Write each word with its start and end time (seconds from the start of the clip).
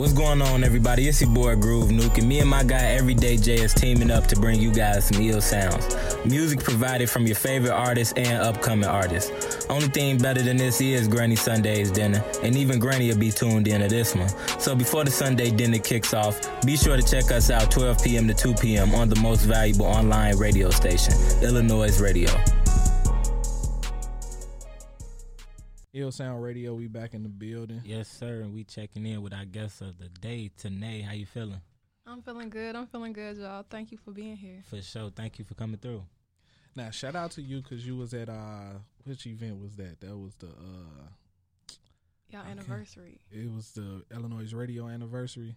What's 0.00 0.14
going 0.14 0.40
on, 0.40 0.64
everybody? 0.64 1.08
It's 1.08 1.20
your 1.20 1.28
boy 1.28 1.56
Groove 1.56 1.90
Nuke, 1.90 2.16
and 2.16 2.26
me 2.26 2.40
and 2.40 2.48
my 2.48 2.64
guy 2.64 2.82
Everyday 2.92 3.36
J 3.36 3.56
is 3.56 3.74
teaming 3.74 4.10
up 4.10 4.26
to 4.28 4.36
bring 4.40 4.58
you 4.58 4.72
guys 4.72 5.04
some 5.08 5.20
ill 5.20 5.42
sounds. 5.42 5.94
Music 6.24 6.60
provided 6.60 7.10
from 7.10 7.26
your 7.26 7.36
favorite 7.36 7.72
artists 7.72 8.14
and 8.16 8.42
upcoming 8.42 8.88
artists. 8.88 9.66
Only 9.66 9.88
thing 9.88 10.16
better 10.16 10.40
than 10.40 10.56
this 10.56 10.80
is 10.80 11.06
Granny 11.06 11.36
Sunday's 11.36 11.90
dinner, 11.90 12.24
and 12.42 12.56
even 12.56 12.78
Granny 12.78 13.10
will 13.10 13.18
be 13.18 13.30
tuned 13.30 13.68
in 13.68 13.82
to 13.82 13.88
this 13.88 14.14
one. 14.14 14.30
So 14.58 14.74
before 14.74 15.04
the 15.04 15.10
Sunday 15.10 15.50
dinner 15.50 15.78
kicks 15.78 16.14
off, 16.14 16.40
be 16.64 16.78
sure 16.78 16.96
to 16.96 17.02
check 17.02 17.30
us 17.30 17.50
out 17.50 17.70
12 17.70 18.02
p.m. 18.02 18.26
to 18.26 18.32
2 18.32 18.54
p.m. 18.54 18.94
on 18.94 19.10
the 19.10 19.20
most 19.20 19.42
valuable 19.42 19.84
online 19.84 20.38
radio 20.38 20.70
station, 20.70 21.12
Illanoize 21.42 22.00
Radio. 22.00 22.30
iLLSOUND 26.00 26.42
Radio, 26.42 26.74
we 26.74 26.86
back 26.86 27.12
in 27.12 27.22
the 27.22 27.28
building. 27.28 27.82
Yes, 27.84 28.08
sir. 28.08 28.40
And 28.40 28.54
we 28.54 28.64
checking 28.64 29.04
in 29.04 29.20
with 29.20 29.34
our 29.34 29.44
guest 29.44 29.82
of 29.82 29.98
the 29.98 30.08
day, 30.08 30.50
Tanae. 30.58 31.04
How 31.04 31.12
you 31.12 31.26
feeling? 31.26 31.60
I'm 32.06 32.22
feeling 32.22 32.48
good. 32.48 32.74
I'm 32.74 32.86
feeling 32.86 33.12
good, 33.12 33.36
y'all. 33.36 33.64
Thank 33.68 33.92
you 33.92 33.98
for 33.98 34.10
being 34.10 34.36
here. 34.36 34.62
For 34.68 34.80
sure. 34.80 35.10
Thank 35.14 35.38
you 35.38 35.44
for 35.44 35.54
coming 35.54 35.76
through. 35.76 36.02
Now, 36.74 36.90
shout 36.90 37.16
out 37.16 37.32
to 37.32 37.42
you 37.42 37.60
because 37.60 37.86
you 37.86 37.96
was 37.96 38.14
at 38.14 38.30
uh, 38.30 38.78
which 39.04 39.26
event 39.26 39.60
was 39.60 39.76
that? 39.76 40.00
That 40.00 40.16
was 40.16 40.34
the 40.36 40.46
uh, 40.46 41.72
y'all 42.30 42.46
anniversary. 42.46 43.20
It 43.30 43.52
was 43.52 43.72
the 43.72 44.02
Illanoize 44.10 44.54
Radio 44.54 44.88
anniversary. 44.88 45.54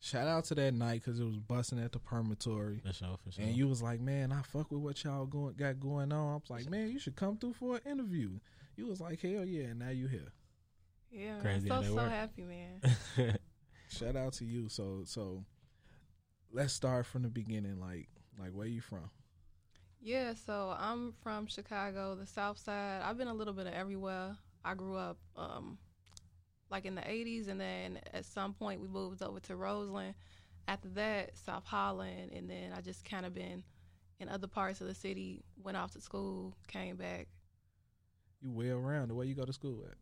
Shout 0.00 0.26
out 0.26 0.44
to 0.46 0.54
that 0.56 0.74
night 0.74 1.02
because 1.04 1.20
it 1.20 1.24
was 1.24 1.38
busting 1.38 1.78
at 1.78 1.92
the 1.92 2.00
permatory. 2.00 2.80
For 2.84 2.92
sure, 2.92 3.16
for 3.24 3.30
sure. 3.30 3.44
And 3.44 3.54
you 3.54 3.68
was 3.68 3.80
like, 3.80 4.00
man, 4.00 4.32
I 4.32 4.42
fuck 4.42 4.70
with 4.72 4.80
what 4.80 5.04
y'all 5.04 5.24
going 5.24 5.54
got 5.54 5.78
going 5.78 6.12
on. 6.12 6.32
I 6.32 6.34
was 6.34 6.50
like, 6.50 6.68
man, 6.68 6.90
you 6.90 6.98
should 6.98 7.16
come 7.16 7.36
through 7.36 7.54
for 7.54 7.76
an 7.76 7.90
interview. 7.90 8.32
You 8.76 8.86
was 8.86 9.00
like, 9.00 9.20
hell 9.20 9.44
yeah, 9.44 9.64
and 9.64 9.78
now 9.78 9.90
you 9.90 10.08
here. 10.08 10.32
Yeah, 11.10 11.38
Crazy 11.40 11.68
man. 11.68 11.82
so 11.82 11.88
so 11.88 11.94
work. 11.94 12.10
happy, 12.10 12.42
man. 12.42 12.80
Shout 13.88 14.16
out 14.16 14.32
to 14.34 14.44
you. 14.44 14.68
So 14.68 15.02
so 15.04 15.44
let's 16.52 16.72
start 16.72 17.06
from 17.06 17.22
the 17.22 17.28
beginning. 17.28 17.78
Like 17.80 18.08
like 18.38 18.50
where 18.50 18.66
you 18.66 18.80
from? 18.80 19.10
Yeah, 20.00 20.34
so 20.34 20.76
I'm 20.78 21.14
from 21.22 21.46
Chicago, 21.46 22.14
the 22.14 22.26
South 22.26 22.58
Side. 22.58 23.00
I've 23.02 23.16
been 23.16 23.28
a 23.28 23.34
little 23.34 23.54
bit 23.54 23.66
of 23.66 23.72
everywhere. 23.72 24.36
I 24.64 24.74
grew 24.74 24.96
up 24.96 25.18
um, 25.36 25.78
like 26.70 26.84
in 26.84 26.94
the 26.94 27.00
80s, 27.00 27.48
and 27.48 27.58
then 27.58 28.00
at 28.12 28.26
some 28.26 28.52
point 28.52 28.80
we 28.80 28.88
moved 28.88 29.22
over 29.22 29.40
to 29.40 29.56
Roseland. 29.56 30.14
After 30.68 30.88
that, 30.90 31.36
South 31.38 31.64
Holland, 31.64 32.32
and 32.34 32.50
then 32.50 32.72
I 32.76 32.80
just 32.80 33.04
kind 33.04 33.24
of 33.24 33.34
been 33.34 33.62
in 34.20 34.28
other 34.28 34.46
parts 34.46 34.80
of 34.82 34.88
the 34.88 34.94
city. 34.94 35.42
Went 35.62 35.76
off 35.76 35.92
to 35.92 36.00
school, 36.00 36.54
came 36.68 36.96
back, 36.96 37.28
you 38.44 38.50
well 38.50 38.78
rounded. 38.78 39.14
Where 39.14 39.26
you 39.26 39.34
go 39.34 39.44
to 39.44 39.52
school 39.52 39.84
at? 39.88 39.96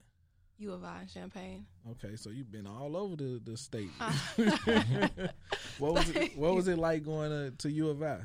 U 0.58 0.72
of 0.72 0.84
I 0.84 1.02
in 1.02 1.08
Champaign. 1.08 1.66
Okay, 1.92 2.16
so 2.16 2.30
you've 2.30 2.52
been 2.52 2.66
all 2.66 2.96
over 2.96 3.16
the, 3.16 3.40
the 3.44 3.56
state. 3.56 3.90
what 5.78 5.94
was 5.94 6.10
it, 6.10 6.36
what 6.36 6.54
was 6.54 6.68
it 6.68 6.78
like 6.78 7.04
going 7.04 7.30
to, 7.30 7.50
to 7.58 7.70
U 7.70 7.88
of 7.88 8.02
I? 8.02 8.18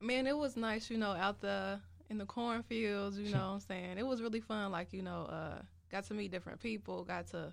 Man, 0.00 0.26
it 0.26 0.36
was 0.36 0.56
nice, 0.56 0.90
you 0.90 0.98
know, 0.98 1.12
out 1.12 1.40
the 1.40 1.80
in 2.08 2.18
the 2.18 2.26
cornfields, 2.26 3.18
you 3.18 3.32
know 3.32 3.38
what 3.38 3.54
I'm 3.54 3.60
saying? 3.60 3.98
It 3.98 4.06
was 4.06 4.20
really 4.20 4.40
fun, 4.40 4.72
like, 4.72 4.92
you 4.92 5.02
know, 5.02 5.26
uh, 5.30 5.62
got 5.92 6.04
to 6.04 6.14
meet 6.14 6.32
different 6.32 6.60
people, 6.60 7.04
got 7.04 7.28
to, 7.28 7.52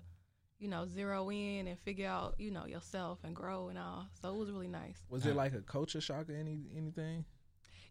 you 0.58 0.68
know, 0.68 0.84
zero 0.86 1.30
in 1.30 1.68
and 1.68 1.78
figure 1.78 2.08
out, 2.08 2.34
you 2.38 2.50
know, 2.50 2.66
yourself 2.66 3.20
and 3.22 3.36
grow 3.36 3.68
and 3.68 3.78
all. 3.78 4.06
So 4.20 4.34
it 4.34 4.36
was 4.36 4.50
really 4.50 4.66
nice. 4.66 4.98
Was 5.10 5.26
it 5.26 5.36
like 5.36 5.54
a 5.54 5.60
culture 5.60 6.00
shock 6.00 6.28
or 6.28 6.34
any 6.34 6.58
anything? 6.76 7.24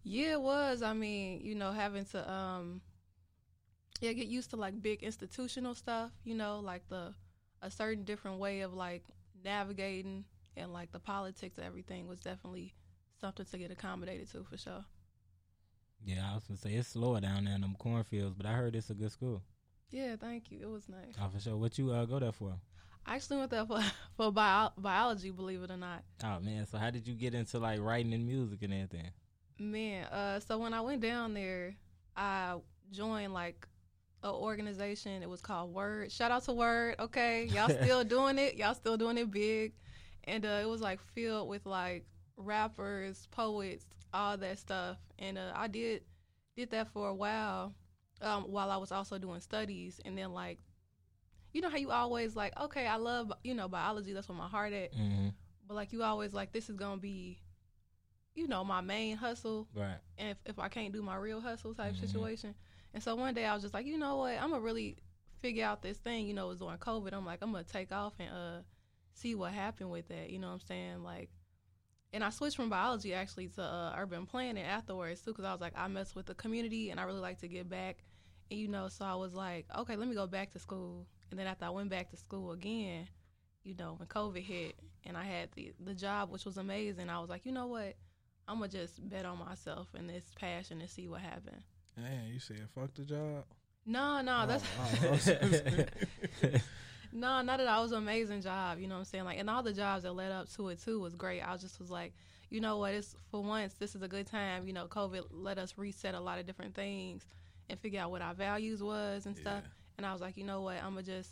Yeah, 0.03 0.33
it 0.33 0.41
was. 0.41 0.81
I 0.81 0.93
mean, 0.93 1.41
you 1.41 1.55
know, 1.55 1.71
having 1.71 2.05
to 2.05 2.29
um 2.29 2.81
yeah, 4.01 4.13
get 4.13 4.27
used 4.27 4.49
to 4.51 4.55
like 4.55 4.81
big 4.81 5.03
institutional 5.03 5.75
stuff, 5.75 6.11
you 6.23 6.35
know, 6.35 6.59
like 6.59 6.87
the 6.89 7.13
a 7.61 7.71
certain 7.71 8.03
different 8.03 8.37
way 8.37 8.61
of 8.61 8.73
like 8.73 9.03
navigating 9.43 10.25
and 10.55 10.73
like 10.73 10.91
the 10.91 10.99
politics 10.99 11.57
of 11.57 11.63
everything 11.63 12.07
was 12.07 12.19
definitely 12.19 12.73
something 13.19 13.45
to 13.45 13.57
get 13.57 13.71
accommodated 13.71 14.29
to 14.31 14.43
for 14.43 14.57
sure. 14.57 14.85
Yeah, 16.05 16.29
I 16.31 16.35
was 16.35 16.43
gonna 16.45 16.57
say 16.57 16.73
it's 16.73 16.89
slower 16.89 17.19
down 17.19 17.45
there 17.45 17.55
in 17.55 17.61
them 17.61 17.75
cornfields, 17.77 18.35
but 18.35 18.45
I 18.45 18.53
heard 18.53 18.75
it's 18.75 18.89
a 18.89 18.93
good 18.93 19.11
school. 19.11 19.41
Yeah, 19.89 20.15
thank 20.15 20.51
you. 20.51 20.59
It 20.61 20.69
was 20.69 20.87
nice. 20.89 21.15
Oh, 21.21 21.29
for 21.33 21.39
sure. 21.39 21.57
What 21.57 21.77
you 21.77 21.91
uh, 21.91 22.05
go 22.05 22.19
there 22.19 22.31
for? 22.31 22.53
I 23.05 23.15
actually 23.15 23.37
went 23.37 23.51
there 23.51 23.65
for 23.65 23.81
for 24.17 24.31
bio- 24.31 24.73
biology, 24.77 25.31
believe 25.31 25.63
it 25.63 25.71
or 25.71 25.77
not. 25.77 26.03
Oh 26.23 26.39
man, 26.39 26.67
so 26.67 26.77
how 26.77 26.91
did 26.91 27.07
you 27.07 27.15
get 27.15 27.33
into 27.33 27.57
like 27.59 27.79
writing 27.79 28.13
and 28.13 28.25
music 28.25 28.61
and 28.61 28.73
everything? 28.73 29.11
Man, 29.59 30.05
uh, 30.05 30.39
so 30.39 30.59
when 30.59 30.73
I 30.73 30.81
went 30.81 31.01
down 31.01 31.33
there, 31.33 31.75
I 32.15 32.57
joined 32.91 33.33
like 33.33 33.67
a 34.23 34.31
organization. 34.31 35.21
It 35.23 35.29
was 35.29 35.41
called 35.41 35.73
Word. 35.73 36.11
Shout 36.11 36.31
out 36.31 36.43
to 36.45 36.53
Word. 36.53 36.95
Okay, 36.99 37.45
y'all 37.45 37.69
still 37.69 38.03
doing 38.15 38.37
it. 38.37 38.55
Y'all 38.55 38.73
still 38.73 38.97
doing 38.97 39.17
it 39.17 39.31
big, 39.31 39.73
and 40.23 40.45
uh, 40.45 40.59
it 40.61 40.67
was 40.67 40.81
like 40.81 41.01
filled 41.01 41.47
with 41.47 41.65
like 41.65 42.05
rappers, 42.35 43.27
poets, 43.31 43.85
all 44.13 44.37
that 44.37 44.59
stuff. 44.59 44.97
And 45.19 45.37
uh, 45.37 45.51
I 45.55 45.67
did 45.67 46.03
did 46.55 46.71
that 46.71 46.87
for 46.89 47.09
a 47.09 47.15
while, 47.15 47.73
um, 48.21 48.43
while 48.43 48.71
I 48.71 48.77
was 48.77 48.91
also 48.91 49.17
doing 49.17 49.39
studies. 49.39 49.99
And 50.05 50.17
then 50.17 50.33
like, 50.33 50.59
you 51.53 51.61
know 51.61 51.69
how 51.69 51.77
you 51.77 51.91
always 51.91 52.35
like, 52.35 52.59
okay, 52.59 52.87
I 52.87 52.95
love 52.95 53.31
you 53.43 53.53
know 53.53 53.67
biology. 53.67 54.13
That's 54.13 54.29
where 54.29 54.37
my 54.37 54.47
heart 54.47 54.73
at. 54.73 54.93
Mm-hmm. 54.93 55.29
But 55.67 55.75
like 55.75 55.91
you 55.93 56.03
always 56.03 56.33
like, 56.33 56.53
this 56.53 56.69
is 56.69 56.75
gonna 56.75 56.97
be 56.97 57.39
you 58.37 58.47
know, 58.47 58.63
my 58.63 58.81
main 58.81 59.17
hustle. 59.17 59.67
Right. 59.73 59.97
And 60.17 60.29
if, 60.29 60.37
if 60.45 60.59
I 60.59 60.69
can't 60.69 60.93
do 60.93 61.01
my 61.01 61.15
real 61.15 61.41
hustle 61.41 61.73
type 61.73 61.93
mm-hmm. 61.93 62.05
situation. 62.05 62.53
And 62.97 63.03
so 63.03 63.13
one 63.13 63.35
day 63.35 63.45
I 63.45 63.53
was 63.53 63.61
just 63.61 63.75
like, 63.75 63.85
you 63.85 63.99
know 63.99 64.17
what, 64.17 64.41
I'm 64.41 64.49
gonna 64.49 64.59
really 64.59 64.97
figure 65.39 65.63
out 65.63 65.83
this 65.83 65.99
thing. 65.99 66.25
You 66.25 66.33
know, 66.33 66.47
it 66.47 66.49
was 66.49 66.59
during 66.61 66.79
COVID. 66.79 67.13
I'm 67.13 67.27
like, 67.27 67.43
I'm 67.43 67.51
gonna 67.51 67.63
take 67.63 67.91
off 67.91 68.13
and 68.17 68.29
uh 68.29 68.61
see 69.13 69.35
what 69.35 69.53
happened 69.53 69.91
with 69.91 70.07
that. 70.07 70.31
You 70.31 70.39
know 70.39 70.47
what 70.47 70.53
I'm 70.53 70.59
saying? 70.61 71.03
Like, 71.03 71.29
and 72.11 72.23
I 72.23 72.31
switched 72.31 72.55
from 72.55 72.71
biology 72.71 73.13
actually 73.13 73.49
to 73.49 73.61
uh, 73.61 73.93
urban 73.95 74.25
planning 74.25 74.63
afterwards 74.63 75.21
too, 75.21 75.29
because 75.29 75.45
I 75.45 75.51
was 75.51 75.61
like, 75.61 75.73
I 75.77 75.87
mess 75.87 76.15
with 76.15 76.25
the 76.25 76.33
community 76.33 76.89
and 76.89 76.99
I 76.99 77.03
really 77.03 77.19
like 77.19 77.37
to 77.41 77.47
give 77.47 77.69
back. 77.69 77.97
And 78.49 78.59
you 78.59 78.67
know, 78.67 78.87
so 78.87 79.05
I 79.05 79.13
was 79.13 79.35
like, 79.35 79.67
okay, 79.77 79.95
let 79.95 80.07
me 80.07 80.15
go 80.15 80.25
back 80.25 80.51
to 80.53 80.59
school. 80.59 81.05
And 81.29 81.39
then 81.39 81.45
after 81.45 81.65
I 81.65 81.69
went 81.69 81.91
back 81.91 82.09
to 82.09 82.17
school 82.17 82.51
again, 82.53 83.07
you 83.63 83.75
know, 83.75 83.93
when 83.97 84.07
COVID 84.07 84.41
hit 84.41 84.73
and 85.05 85.15
I 85.15 85.23
had 85.23 85.49
the 85.51 85.71
the 85.85 85.93
job, 85.93 86.31
which 86.31 86.45
was 86.45 86.57
amazing, 86.57 87.11
I 87.11 87.19
was 87.19 87.29
like, 87.29 87.45
you 87.45 87.51
know 87.51 87.67
what, 87.67 87.93
I'm 88.47 88.55
gonna 88.55 88.69
just 88.69 89.07
bet 89.07 89.23
on 89.23 89.37
myself 89.37 89.89
and 89.93 90.09
this 90.09 90.31
passion 90.35 90.81
and 90.81 90.89
see 90.89 91.07
what 91.07 91.21
happened. 91.21 91.61
Man, 91.97 92.27
you 92.31 92.39
said 92.39 92.67
fuck 92.75 92.93
the 92.93 93.03
job. 93.03 93.45
No, 93.85 94.21
no, 94.21 94.43
oh, 94.43 94.47
that's 94.47 95.27
no, 97.13 97.41
not 97.41 97.59
at 97.59 97.67
all. 97.67 97.79
It 97.79 97.83
was 97.83 97.91
an 97.93 97.99
amazing 97.99 98.41
job. 98.41 98.79
You 98.79 98.87
know 98.87 98.95
what 98.95 98.99
I'm 98.99 99.05
saying? 99.05 99.23
Like, 99.23 99.39
and 99.39 99.49
all 99.49 99.63
the 99.63 99.73
jobs 99.73 100.03
that 100.03 100.11
led 100.11 100.31
up 100.31 100.51
to 100.53 100.69
it 100.69 100.83
too 100.83 100.99
was 100.99 101.15
great. 101.15 101.41
I 101.41 101.55
just 101.57 101.79
was 101.79 101.89
like, 101.89 102.13
you 102.49 102.61
know 102.61 102.77
what? 102.77 102.93
It's 102.93 103.15
for 103.31 103.41
once, 103.41 103.73
this 103.73 103.95
is 103.95 104.01
a 104.01 104.07
good 104.07 104.27
time. 104.27 104.67
You 104.67 104.73
know, 104.73 104.87
COVID 104.87 105.23
let 105.31 105.57
us 105.57 105.73
reset 105.77 106.13
a 106.13 106.19
lot 106.19 106.37
of 106.37 106.45
different 106.45 106.75
things 106.75 107.25
and 107.69 107.79
figure 107.79 107.99
out 107.99 108.11
what 108.11 108.21
our 108.21 108.33
values 108.33 108.83
was 108.83 109.25
and 109.25 109.35
stuff. 109.35 109.63
Yeah. 109.63 109.71
And 109.97 110.05
I 110.05 110.13
was 110.13 110.21
like, 110.21 110.37
you 110.37 110.43
know 110.43 110.61
what? 110.61 110.77
I'm 110.77 110.91
gonna 110.91 111.03
just 111.03 111.31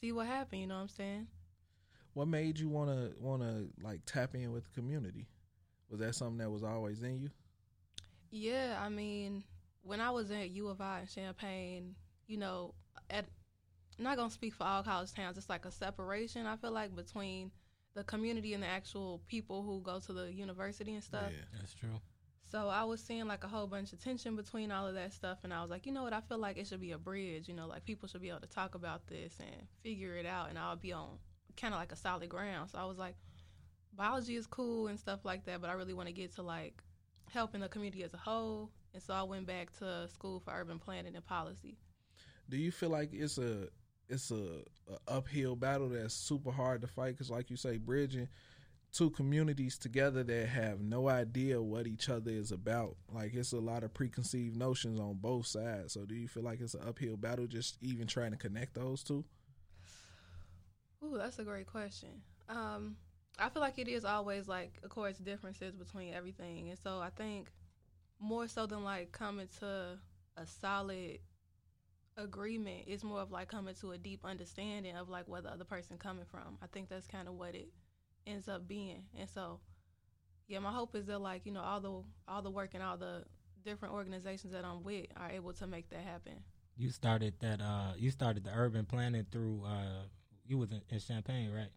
see 0.00 0.12
what 0.12 0.26
happened. 0.26 0.62
You 0.62 0.66
know 0.66 0.76
what 0.76 0.82
I'm 0.82 0.88
saying? 0.88 1.26
What 2.14 2.26
made 2.26 2.58
you 2.58 2.68
wanna 2.68 3.10
wanna 3.20 3.66
like 3.82 4.00
tap 4.06 4.34
in 4.34 4.50
with 4.50 4.64
the 4.64 4.70
community? 4.70 5.28
Was 5.90 6.00
that 6.00 6.14
something 6.14 6.38
that 6.38 6.50
was 6.50 6.62
always 6.62 7.02
in 7.02 7.20
you? 7.20 7.30
Yeah, 8.30 8.78
I 8.80 8.88
mean, 8.88 9.42
when 9.82 10.00
I 10.00 10.10
was 10.10 10.30
at 10.30 10.50
U 10.50 10.68
of 10.68 10.80
I 10.80 11.00
in 11.00 11.06
Champaign, 11.06 11.94
you 12.26 12.36
know, 12.36 12.74
at 13.08 13.26
I'm 13.98 14.04
not 14.04 14.16
gonna 14.16 14.30
speak 14.30 14.54
for 14.54 14.64
all 14.64 14.82
college 14.82 15.12
towns. 15.12 15.36
It's 15.36 15.48
like 15.48 15.66
a 15.66 15.70
separation. 15.70 16.46
I 16.46 16.56
feel 16.56 16.70
like 16.70 16.94
between 16.96 17.50
the 17.94 18.04
community 18.04 18.54
and 18.54 18.62
the 18.62 18.66
actual 18.66 19.20
people 19.26 19.62
who 19.62 19.82
go 19.82 19.98
to 20.00 20.12
the 20.12 20.32
university 20.32 20.94
and 20.94 21.04
stuff. 21.04 21.30
Yeah, 21.30 21.44
that's 21.58 21.74
true. 21.74 22.00
So 22.50 22.68
I 22.68 22.82
was 22.84 23.00
seeing 23.00 23.26
like 23.26 23.44
a 23.44 23.48
whole 23.48 23.66
bunch 23.66 23.92
of 23.92 24.02
tension 24.02 24.34
between 24.36 24.72
all 24.72 24.86
of 24.86 24.94
that 24.94 25.12
stuff, 25.12 25.38
and 25.44 25.52
I 25.52 25.60
was 25.60 25.70
like, 25.70 25.86
you 25.86 25.92
know 25.92 26.02
what? 26.02 26.12
I 26.12 26.20
feel 26.20 26.38
like 26.38 26.56
it 26.56 26.66
should 26.66 26.80
be 26.80 26.92
a 26.92 26.98
bridge. 26.98 27.48
You 27.48 27.54
know, 27.54 27.66
like 27.66 27.84
people 27.84 28.08
should 28.08 28.22
be 28.22 28.30
able 28.30 28.40
to 28.40 28.48
talk 28.48 28.74
about 28.74 29.06
this 29.06 29.34
and 29.38 29.66
figure 29.82 30.16
it 30.16 30.26
out, 30.26 30.48
and 30.48 30.58
I'll 30.58 30.76
be 30.76 30.92
on 30.92 31.18
kind 31.56 31.74
of 31.74 31.80
like 31.80 31.92
a 31.92 31.96
solid 31.96 32.28
ground. 32.28 32.70
So 32.70 32.78
I 32.78 32.86
was 32.86 32.98
like, 32.98 33.16
biology 33.94 34.36
is 34.36 34.46
cool 34.46 34.88
and 34.88 34.98
stuff 34.98 35.24
like 35.24 35.44
that, 35.44 35.60
but 35.60 35.70
I 35.70 35.74
really 35.74 35.94
want 35.94 36.08
to 36.08 36.14
get 36.14 36.34
to 36.36 36.42
like 36.42 36.82
helping 37.30 37.60
the 37.60 37.68
community 37.68 38.02
as 38.02 38.14
a 38.14 38.18
whole 38.18 38.70
and 38.94 39.02
so 39.02 39.14
I 39.14 39.22
went 39.22 39.46
back 39.46 39.76
to 39.78 40.08
school 40.08 40.40
for 40.40 40.52
urban 40.52 40.78
planning 40.78 41.14
and 41.14 41.24
policy. 41.24 41.76
Do 42.48 42.56
you 42.56 42.72
feel 42.72 42.90
like 42.90 43.10
it's 43.12 43.38
a 43.38 43.68
it's 44.08 44.30
a, 44.30 44.62
a 44.90 44.98
uphill 45.08 45.54
battle 45.54 45.88
that's 45.88 46.14
super 46.14 46.50
hard 46.50 46.80
to 46.80 46.88
fight? 46.88 47.12
Because, 47.12 47.30
like 47.30 47.50
you 47.50 47.56
say, 47.56 47.76
bridging 47.76 48.28
two 48.92 49.10
communities 49.10 49.78
together 49.78 50.24
that 50.24 50.48
have 50.48 50.80
no 50.80 51.08
idea 51.08 51.62
what 51.62 51.86
each 51.86 52.08
other 52.08 52.30
is 52.30 52.50
about. 52.50 52.96
Like 53.12 53.34
it's 53.34 53.52
a 53.52 53.58
lot 53.58 53.84
of 53.84 53.94
preconceived 53.94 54.56
notions 54.56 54.98
on 54.98 55.14
both 55.14 55.46
sides. 55.46 55.92
So 55.92 56.04
do 56.04 56.14
you 56.14 56.28
feel 56.28 56.42
like 56.42 56.60
it's 56.60 56.74
an 56.74 56.82
uphill 56.86 57.16
battle 57.16 57.46
just 57.46 57.76
even 57.82 58.06
trying 58.06 58.32
to 58.32 58.36
connect 58.36 58.74
those 58.74 59.02
two? 59.02 59.24
Ooh, 61.04 61.16
that's 61.16 61.38
a 61.38 61.44
great 61.44 61.66
question. 61.66 62.08
Um, 62.48 62.96
I 63.38 63.48
feel 63.48 63.62
like 63.62 63.78
it 63.78 63.88
is 63.88 64.04
always 64.04 64.48
like, 64.48 64.78
of 64.82 64.90
course, 64.90 65.16
differences 65.18 65.74
between 65.74 66.12
everything, 66.12 66.68
and 66.68 66.78
so 66.78 66.98
I 66.98 67.10
think 67.10 67.50
more 68.20 68.46
so 68.46 68.66
than 68.66 68.84
like 68.84 69.12
coming 69.12 69.48
to 69.58 69.98
a 70.36 70.46
solid 70.46 71.18
agreement. 72.16 72.84
It's 72.86 73.02
more 73.02 73.20
of 73.20 73.32
like 73.32 73.48
coming 73.48 73.74
to 73.80 73.92
a 73.92 73.98
deep 73.98 74.20
understanding 74.24 74.96
of 74.96 75.08
like 75.08 75.26
where 75.26 75.40
the 75.40 75.50
other 75.50 75.64
person 75.64 75.96
coming 75.98 76.26
from. 76.30 76.58
I 76.62 76.66
think 76.66 76.88
that's 76.88 77.06
kind 77.06 77.28
of 77.28 77.34
what 77.34 77.54
it 77.54 77.68
ends 78.26 78.48
up 78.48 78.68
being. 78.68 79.04
And 79.18 79.28
so, 79.28 79.60
yeah, 80.46 80.58
my 80.58 80.72
hope 80.72 80.94
is 80.94 81.06
that 81.06 81.20
like 81.20 81.46
you 81.46 81.52
know 81.52 81.62
all 81.62 81.80
the 81.80 82.02
all 82.28 82.42
the 82.42 82.50
work 82.50 82.70
and 82.74 82.82
all 82.82 82.96
the 82.96 83.24
different 83.64 83.94
organizations 83.94 84.52
that 84.52 84.64
I'm 84.64 84.82
with 84.82 85.06
are 85.16 85.30
able 85.30 85.52
to 85.54 85.66
make 85.66 85.88
that 85.90 86.00
happen. 86.00 86.34
You 86.76 86.90
started 86.90 87.34
that. 87.40 87.60
Uh, 87.60 87.92
you 87.96 88.10
started 88.10 88.44
the 88.44 88.52
urban 88.54 88.86
planning 88.86 89.26
through. 89.30 89.64
Uh, 89.66 90.04
you 90.46 90.58
was 90.58 90.70
in, 90.70 90.80
in 90.88 91.00
Champaign, 91.00 91.52
right? 91.52 91.68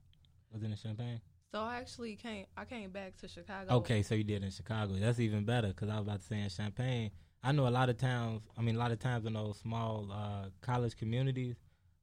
Was 0.51 0.63
in 0.63 0.75
Champaign? 0.75 1.19
So 1.53 1.59
I 1.59 1.75
actually 1.75 2.15
came. 2.15 2.47
I 2.57 2.65
came 2.65 2.89
back 2.89 3.15
to 3.17 3.27
Chicago. 3.27 3.75
Okay, 3.75 4.01
so 4.01 4.15
you 4.15 4.23
did 4.23 4.43
in 4.43 4.49
Chicago. 4.49 4.95
That's 4.95 5.19
even 5.19 5.45
better 5.45 5.67
because 5.67 5.87
I 5.87 5.99
was 5.99 6.07
about 6.07 6.21
to 6.21 6.25
say 6.25 6.41
in 6.41 6.49
Champaign. 6.49 7.11
I 7.43 7.51
know 7.51 7.67
a 7.67 7.69
lot 7.69 7.89
of 7.89 7.97
towns. 7.99 8.41
I 8.57 8.63
mean, 8.63 8.75
a 8.75 8.79
lot 8.79 8.89
of 8.89 8.97
times 8.97 9.27
in 9.27 9.33
those 9.33 9.59
small 9.59 10.09
uh, 10.11 10.49
college 10.61 10.97
communities, 10.97 11.55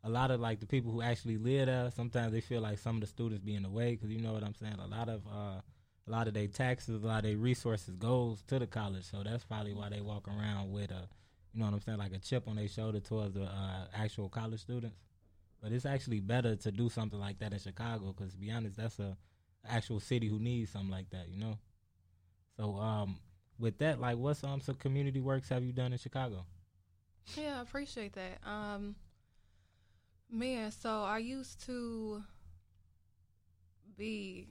a 0.04 0.08
lot 0.08 0.30
of 0.30 0.38
like 0.38 0.60
the 0.60 0.66
people 0.66 0.92
who 0.92 1.02
actually 1.02 1.36
live 1.36 1.66
there. 1.66 1.90
Sometimes 1.90 2.30
they 2.30 2.40
feel 2.40 2.60
like 2.60 2.78
some 2.78 2.94
of 2.94 3.00
the 3.00 3.08
students 3.08 3.44
be 3.44 3.56
in 3.56 3.64
the 3.64 3.68
way 3.68 3.96
because 3.96 4.10
you 4.10 4.20
know 4.20 4.34
what 4.34 4.44
I'm 4.44 4.54
saying. 4.54 4.76
A 4.78 4.86
lot 4.86 5.08
of 5.08 5.26
uh, 5.26 5.60
a 6.06 6.10
lot 6.10 6.28
of 6.28 6.34
their 6.34 6.46
taxes, 6.46 7.02
a 7.02 7.04
lot 7.04 7.18
of 7.18 7.24
their 7.24 7.36
resources 7.36 7.96
goes 7.96 8.44
to 8.46 8.60
the 8.60 8.68
college. 8.68 9.04
So 9.10 9.24
that's 9.24 9.42
probably 9.42 9.74
why 9.74 9.88
they 9.88 10.00
walk 10.00 10.28
around 10.28 10.70
with 10.70 10.92
a, 10.92 11.08
you 11.52 11.58
know 11.58 11.66
what 11.66 11.74
I'm 11.74 11.80
saying, 11.80 11.98
like 11.98 12.12
a 12.12 12.20
chip 12.20 12.46
on 12.46 12.54
their 12.54 12.68
shoulder 12.68 13.00
towards 13.00 13.34
the 13.34 13.46
uh, 13.46 13.86
actual 13.96 14.28
college 14.28 14.60
students. 14.60 15.00
But 15.60 15.72
it's 15.72 15.86
actually 15.86 16.20
better 16.20 16.54
to 16.54 16.70
do 16.70 16.88
something 16.88 17.18
like 17.18 17.40
that 17.40 17.52
in 17.52 17.58
Chicago 17.58 18.14
because, 18.16 18.32
to 18.34 18.38
be 18.38 18.52
honest, 18.52 18.76
that's 18.76 19.00
a 19.00 19.16
actual 19.68 20.00
city 20.00 20.28
who 20.28 20.38
needs 20.38 20.70
something 20.70 20.90
like 20.90 21.10
that, 21.10 21.28
you 21.28 21.38
know. 21.38 21.58
So, 22.56 22.76
um, 22.76 23.18
with 23.58 23.78
that, 23.78 24.00
like, 24.00 24.16
what 24.16 24.42
um 24.44 24.60
some 24.60 24.74
community 24.76 25.20
works 25.20 25.48
have 25.48 25.62
you 25.62 25.72
done 25.72 25.92
in 25.92 25.98
Chicago? 25.98 26.44
Yeah, 27.36 27.58
I 27.58 27.62
appreciate 27.62 28.14
that. 28.14 28.38
Um, 28.44 28.96
man, 30.30 30.70
so 30.70 31.02
I 31.02 31.18
used 31.18 31.64
to 31.66 32.22
be 33.96 34.48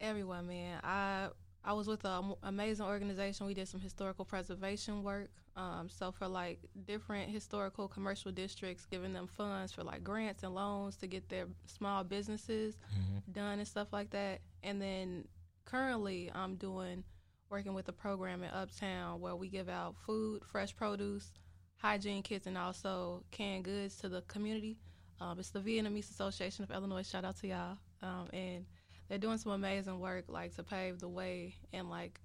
everywhere, 0.00 0.42
man. 0.42 0.80
I 0.82 1.28
I 1.66 1.72
was 1.72 1.88
with 1.88 2.04
an 2.04 2.34
amazing 2.44 2.86
organization. 2.86 3.44
We 3.44 3.52
did 3.52 3.66
some 3.66 3.80
historical 3.80 4.24
preservation 4.24 5.02
work. 5.02 5.30
Um, 5.56 5.88
so 5.90 6.12
for 6.12 6.28
like 6.28 6.60
different 6.86 7.28
historical 7.28 7.88
commercial 7.88 8.30
districts, 8.30 8.86
giving 8.88 9.12
them 9.12 9.26
funds 9.26 9.72
for 9.72 9.82
like 9.82 10.04
grants 10.04 10.44
and 10.44 10.54
loans 10.54 10.96
to 10.98 11.08
get 11.08 11.28
their 11.28 11.46
small 11.66 12.04
businesses 12.04 12.76
mm-hmm. 12.76 13.32
done 13.32 13.58
and 13.58 13.66
stuff 13.66 13.92
like 13.92 14.10
that. 14.10 14.42
And 14.62 14.80
then 14.80 15.26
currently, 15.64 16.30
I'm 16.32 16.54
doing 16.54 17.02
working 17.50 17.74
with 17.74 17.88
a 17.88 17.92
program 17.92 18.44
in 18.44 18.50
Uptown 18.50 19.20
where 19.20 19.34
we 19.34 19.48
give 19.48 19.68
out 19.68 19.96
food, 20.06 20.42
fresh 20.44 20.74
produce, 20.76 21.32
hygiene 21.78 22.22
kits, 22.22 22.46
and 22.46 22.56
also 22.56 23.24
canned 23.32 23.64
goods 23.64 23.96
to 23.96 24.08
the 24.08 24.22
community. 24.22 24.76
Um, 25.20 25.40
it's 25.40 25.50
the 25.50 25.60
Vietnamese 25.60 26.10
Association 26.10 26.62
of 26.62 26.70
Illinois. 26.70 27.08
Shout 27.08 27.24
out 27.24 27.36
to 27.40 27.48
y'all. 27.48 27.78
Um, 28.02 28.28
and 28.32 28.66
they're 29.08 29.18
doing 29.18 29.38
some 29.38 29.52
amazing 29.52 30.00
work, 30.00 30.24
like 30.28 30.54
to 30.56 30.62
pave 30.62 30.98
the 30.98 31.08
way 31.08 31.54
and 31.72 31.88
like 31.90 32.20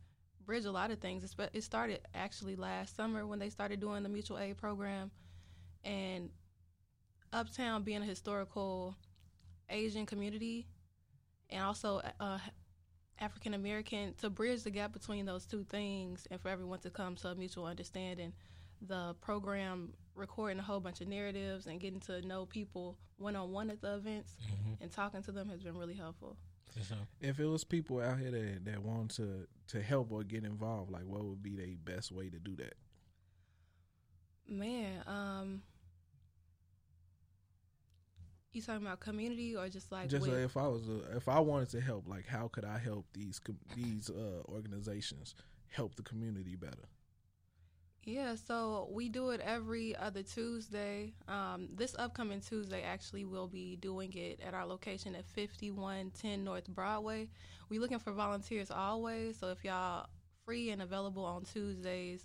bridge 0.45 0.65
a 0.65 0.71
lot 0.71 0.91
of 0.91 0.99
things. 0.99 1.35
It 1.53 1.63
started 1.63 2.01
actually 2.13 2.55
last 2.55 2.95
summer 2.95 3.25
when 3.25 3.39
they 3.39 3.49
started 3.49 3.79
doing 3.79 4.03
the 4.03 4.09
mutual 4.09 4.39
aid 4.39 4.57
program, 4.57 5.11
and 5.83 6.29
Uptown 7.33 7.83
being 7.83 8.01
a 8.01 8.05
historical 8.05 8.95
Asian 9.69 10.05
community, 10.05 10.67
and 11.49 11.63
also 11.63 12.01
uh, 12.19 12.39
African 13.19 13.53
American 13.53 14.13
to 14.15 14.29
bridge 14.29 14.63
the 14.63 14.71
gap 14.71 14.93
between 14.93 15.25
those 15.25 15.45
two 15.45 15.63
things, 15.69 16.27
and 16.31 16.41
for 16.41 16.49
everyone 16.49 16.79
to 16.79 16.89
come 16.89 17.15
to 17.17 17.29
a 17.29 17.35
mutual 17.35 17.65
understanding. 17.65 18.33
The 18.87 19.15
program 19.21 19.93
recording 20.15 20.59
a 20.59 20.63
whole 20.63 20.79
bunch 20.79 21.01
of 21.01 21.07
narratives 21.07 21.67
and 21.67 21.79
getting 21.79 21.99
to 22.01 22.21
know 22.21 22.45
people 22.45 22.97
one 23.17 23.35
on 23.35 23.51
one 23.51 23.69
at 23.69 23.81
the 23.81 23.95
events 23.95 24.35
mm-hmm. 24.43 24.81
and 24.81 24.91
talking 24.91 25.21
to 25.23 25.31
them 25.31 25.49
has 25.49 25.61
been 25.61 25.77
really 25.77 25.93
helpful. 25.93 26.35
Sure. 26.87 26.97
If 27.19 27.39
it 27.39 27.45
was 27.45 27.63
people 27.63 27.99
out 27.99 28.19
here 28.19 28.31
that, 28.31 28.65
that 28.65 28.83
want 28.83 29.11
to 29.15 29.47
to 29.69 29.81
help 29.81 30.11
or 30.11 30.23
get 30.23 30.43
involved, 30.43 30.91
like 30.91 31.05
what 31.05 31.23
would 31.23 31.43
be 31.43 31.55
the 31.55 31.75
best 31.75 32.11
way 32.11 32.29
to 32.29 32.39
do 32.39 32.55
that? 32.57 32.73
Man, 34.47 35.03
um, 35.07 35.61
you 38.53 38.61
talking 38.61 38.85
about 38.85 38.99
community 38.99 39.55
or 39.55 39.69
just 39.69 39.91
like 39.91 40.09
just 40.09 40.27
if 40.27 40.57
I 40.57 40.67
was 40.67 40.87
a, 40.87 41.15
if 41.15 41.29
I 41.29 41.39
wanted 41.39 41.69
to 41.69 41.81
help, 41.81 42.07
like 42.07 42.27
how 42.27 42.47
could 42.47 42.65
I 42.65 42.77
help 42.77 43.05
these 43.13 43.39
these 43.75 44.09
uh, 44.09 44.41
organizations 44.45 45.35
help 45.69 45.95
the 45.95 46.03
community 46.03 46.55
better? 46.55 46.87
Yeah, 48.03 48.33
so 48.33 48.89
we 48.91 49.09
do 49.09 49.29
it 49.29 49.41
every 49.41 49.95
other 49.95 50.23
Tuesday. 50.23 51.13
Um, 51.27 51.69
this 51.75 51.95
upcoming 51.99 52.41
Tuesday, 52.41 52.81
actually, 52.81 53.25
we'll 53.25 53.47
be 53.47 53.75
doing 53.75 54.11
it 54.13 54.39
at 54.45 54.55
our 54.55 54.65
location 54.65 55.13
at 55.13 55.25
5110 55.25 56.43
North 56.43 56.67
Broadway. 56.67 57.29
We're 57.69 57.79
looking 57.79 57.99
for 57.99 58.11
volunteers 58.11 58.71
always, 58.71 59.37
so 59.37 59.49
if 59.49 59.63
y'all 59.63 60.07
free 60.45 60.71
and 60.71 60.81
available 60.81 61.23
on 61.23 61.43
Tuesdays, 61.43 62.23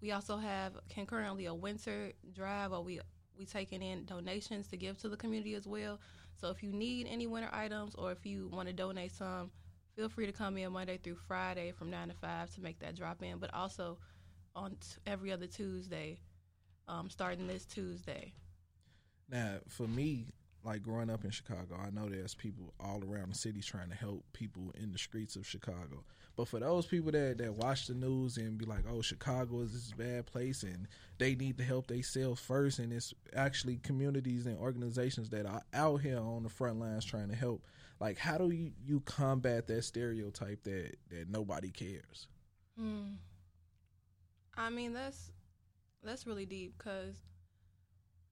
we 0.00 0.12
also 0.12 0.38
have 0.38 0.72
concurrently 0.88 1.44
a 1.46 1.54
winter 1.54 2.12
drive 2.32 2.70
where 2.70 2.80
we 2.80 3.00
we 3.38 3.44
taking 3.44 3.82
in 3.82 4.04
donations 4.06 4.68
to 4.68 4.76
give 4.76 4.98
to 4.98 5.08
the 5.08 5.16
community 5.16 5.54
as 5.54 5.66
well. 5.66 6.00
So 6.40 6.48
if 6.48 6.62
you 6.62 6.72
need 6.72 7.06
any 7.10 7.26
winter 7.26 7.50
items 7.52 7.94
or 7.94 8.10
if 8.12 8.24
you 8.24 8.48
want 8.48 8.68
to 8.68 8.74
donate 8.74 9.12
some, 9.12 9.50
feel 9.96 10.08
free 10.08 10.26
to 10.26 10.32
come 10.32 10.56
in 10.58 10.72
Monday 10.72 10.98
through 10.98 11.16
Friday 11.26 11.72
from 11.72 11.90
nine 11.90 12.08
to 12.08 12.14
five 12.14 12.50
to 12.54 12.60
make 12.62 12.78
that 12.80 12.96
drop 12.96 13.22
in. 13.22 13.38
But 13.38 13.52
also 13.54 13.98
on 14.54 14.72
t- 14.72 15.00
every 15.06 15.32
other 15.32 15.46
Tuesday, 15.46 16.20
um, 16.88 17.10
starting 17.10 17.46
this 17.46 17.64
Tuesday. 17.64 18.32
Now, 19.30 19.58
for 19.68 19.86
me, 19.86 20.26
like 20.64 20.82
growing 20.82 21.10
up 21.10 21.24
in 21.24 21.30
Chicago, 21.30 21.76
I 21.80 21.90
know 21.90 22.08
there's 22.08 22.34
people 22.34 22.74
all 22.80 23.02
around 23.02 23.32
the 23.32 23.38
city 23.38 23.60
trying 23.60 23.88
to 23.88 23.94
help 23.94 24.24
people 24.32 24.72
in 24.80 24.92
the 24.92 24.98
streets 24.98 25.36
of 25.36 25.46
Chicago. 25.46 26.04
But 26.36 26.48
for 26.48 26.60
those 26.60 26.86
people 26.86 27.12
that, 27.12 27.38
that 27.38 27.54
watch 27.54 27.86
the 27.86 27.94
news 27.94 28.36
and 28.36 28.58
be 28.58 28.64
like, 28.64 28.84
oh, 28.90 29.02
Chicago 29.02 29.60
is 29.60 29.72
this 29.72 29.92
bad 29.92 30.26
place 30.26 30.62
and 30.62 30.86
they 31.18 31.34
need 31.34 31.58
to 31.58 31.64
help 31.64 31.86
themselves 31.86 32.40
first, 32.40 32.78
and 32.78 32.92
it's 32.92 33.14
actually 33.34 33.76
communities 33.76 34.46
and 34.46 34.58
organizations 34.58 35.30
that 35.30 35.46
are 35.46 35.62
out 35.74 36.00
here 36.00 36.18
on 36.18 36.42
the 36.42 36.48
front 36.48 36.78
lines 36.78 37.04
trying 37.04 37.28
to 37.28 37.36
help. 37.36 37.62
Like, 38.00 38.18
how 38.18 38.38
do 38.38 38.50
you, 38.50 38.72
you 38.84 39.00
combat 39.00 39.66
that 39.66 39.84
stereotype 39.84 40.62
that, 40.64 40.96
that 41.10 41.28
nobody 41.28 41.70
cares? 41.70 42.28
Hmm. 42.78 43.14
I 44.60 44.68
mean, 44.68 44.92
that's 44.92 45.32
that's 46.02 46.26
really 46.26 46.44
deep 46.44 46.74
because 46.76 47.16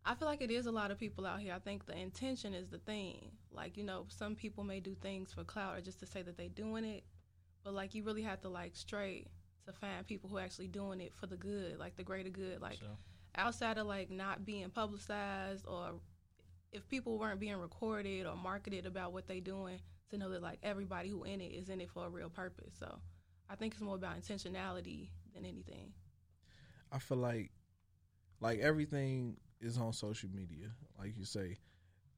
I 0.05 0.15
feel 0.15 0.29
like 0.29 0.43
it 0.43 0.51
is 0.51 0.67
a 0.67 0.71
lot 0.71 0.91
of 0.91 0.99
people 0.99 1.25
out 1.25 1.41
here. 1.41 1.55
I 1.55 1.59
think 1.59 1.87
the 1.87 1.97
intention 1.97 2.53
is 2.53 2.69
the 2.69 2.79
thing. 2.79 3.31
Like, 3.51 3.79
you 3.79 3.85
know, 3.85 4.05
some 4.09 4.35
people 4.35 4.63
may 4.63 4.79
do 4.79 4.95
things 4.95 5.33
for 5.33 5.43
clout 5.43 5.79
or 5.79 5.81
just 5.81 6.01
to 6.01 6.07
say 6.07 6.21
that 6.21 6.37
they're 6.37 6.49
doing 6.49 6.85
it, 6.85 7.05
but 7.65 7.73
like 7.73 7.95
you 7.95 8.03
really 8.05 8.23
have 8.23 8.43
to 8.43 8.51
like 8.51 8.77
straight 8.77 9.29
to 9.67 9.73
find 9.73 10.07
people 10.07 10.29
who 10.29 10.37
are 10.37 10.43
actually 10.43 10.69
doing 10.69 11.01
it 11.01 11.15
for 11.15 11.27
the 11.27 11.37
good, 11.37 11.79
like 11.79 11.97
the 11.97 12.03
greater 12.03 12.29
good. 12.29 12.61
Like 12.61 12.79
outside 13.35 13.79
of 13.79 13.87
like 13.87 14.11
not 14.11 14.45
being 14.45 14.69
publicized 14.69 15.67
or 15.67 15.95
if 16.73 16.87
people 16.89 17.19
weren't 17.19 17.41
being 17.41 17.57
recorded 17.57 18.27
or 18.27 18.37
marketed 18.37 18.85
about 18.85 19.15
what 19.15 19.27
they 19.27 19.39
are 19.39 19.41
doing, 19.41 19.81
to 20.11 20.19
know 20.19 20.29
that 20.29 20.43
like 20.43 20.59
everybody 20.63 21.09
who 21.09 21.25
in 21.25 21.41
it 21.41 21.53
is 21.53 21.71
in 21.71 21.81
it 21.81 21.91
for 21.91 22.07
a 22.07 22.11
real 22.11 22.29
purpose. 22.29 22.75
So 22.79 22.99
I 23.49 23.57
think 23.57 23.73
it's 23.73 23.83
more 23.83 23.97
about 23.97 24.21
intentionality 24.21 25.09
than 25.35 25.47
anything. 25.47 25.93
I 26.93 26.99
feel 26.99 27.19
like 27.19 27.51
like 28.41 28.61
everything 28.61 29.37
is 29.61 29.79
on 29.79 29.93
social 29.93 30.31
media, 30.33 30.69
like 30.99 31.15
you 31.17 31.25
say. 31.25 31.59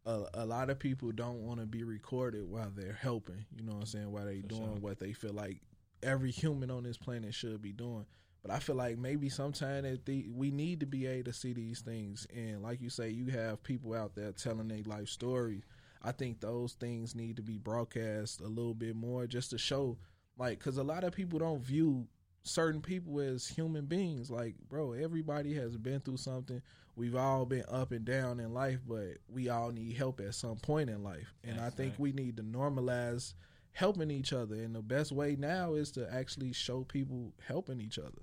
A, 0.07 0.25
a 0.35 0.47
lot 0.47 0.71
of 0.71 0.79
people 0.79 1.12
don't 1.12 1.43
want 1.43 1.61
to 1.61 1.67
be 1.67 1.85
recorded 1.85 2.45
while 2.49 2.73
they're 2.75 2.99
helping. 2.99 3.45
You 3.55 3.65
know 3.65 3.73
what 3.73 3.81
I'm 3.81 3.87
saying? 3.87 4.11
While 4.11 4.25
they 4.25 4.41
For 4.41 4.49
doing 4.49 4.73
sure. 4.73 4.81
what 4.81 4.99
they 4.99 5.12
feel 5.12 5.35
like 5.35 5.61
every 6.03 6.31
human 6.31 6.71
on 6.71 6.85
this 6.85 6.97
planet 6.97 7.35
should 7.35 7.61
be 7.61 7.73
doing. 7.73 8.07
But 8.43 8.50
I 8.50 8.59
feel 8.61 8.77
like 8.77 8.97
maybe 8.97 9.29
sometime 9.29 9.83
that 9.83 10.07
the, 10.07 10.27
we 10.35 10.50
need 10.50 10.81
to 10.81 10.87
be 10.87 11.07
able 11.07 11.31
to 11.31 11.33
see 11.37 11.53
these 11.53 11.81
things, 11.81 12.27
and 12.35 12.62
like 12.62 12.81
you 12.81 12.89
say, 12.89 13.11
you 13.11 13.27
have 13.27 13.62
people 13.62 13.93
out 13.93 14.15
there 14.15 14.33
telling 14.33 14.69
their 14.69 14.83
life 14.87 15.09
stories. 15.09 15.62
I 16.03 16.12
think 16.12 16.41
those 16.41 16.73
things 16.73 17.15
need 17.15 17.37
to 17.37 17.43
be 17.43 17.59
broadcast 17.59 18.41
a 18.41 18.47
little 18.49 18.73
bit 18.73 18.97
more, 18.97 19.27
just 19.27 19.50
to 19.50 19.59
show, 19.59 19.99
like, 20.39 20.59
because 20.59 20.79
a 20.79 20.83
lot 20.83 21.05
of 21.05 21.12
people 21.12 21.39
don't 21.39 21.61
view 21.62 22.07
certain 22.43 22.81
people 22.81 23.21
as 23.21 23.47
human 23.47 23.87
beings. 23.87 24.31
Like, 24.31 24.55
bro, 24.69 24.93
everybody 24.93 25.55
has 25.55 25.77
been 25.77 26.01
through 26.01 26.17
something. 26.19 26.63
We've 26.97 27.17
all 27.17 27.47
been 27.47 27.65
up 27.71 27.93
and 27.93 28.05
down 28.05 28.41
in 28.41 28.53
life, 28.53 28.81
but 28.87 29.19
we 29.29 29.49
all 29.49 29.71
need 29.71 29.97
help 29.97 30.21
at 30.21 30.35
some 30.35 30.57
point 30.57 30.91
in 30.91 31.03
life. 31.03 31.35
And 31.45 31.59
That's 31.59 31.73
I 31.73 31.77
think 31.77 31.93
right. 31.93 32.01
we 32.01 32.13
need 32.13 32.37
to 32.39 32.43
normalize 32.43 33.35
helping 33.73 34.11
each 34.11 34.33
other. 34.33 34.57
And 34.57 34.75
the 34.75 34.83
best 34.83 35.13
way 35.13 35.37
now 35.39 35.75
is 35.75 35.91
to 35.93 36.13
actually 36.13 36.53
show 36.53 36.85
people 36.85 37.33
helping 37.47 37.81
each 37.81 37.99
other. 37.99 38.23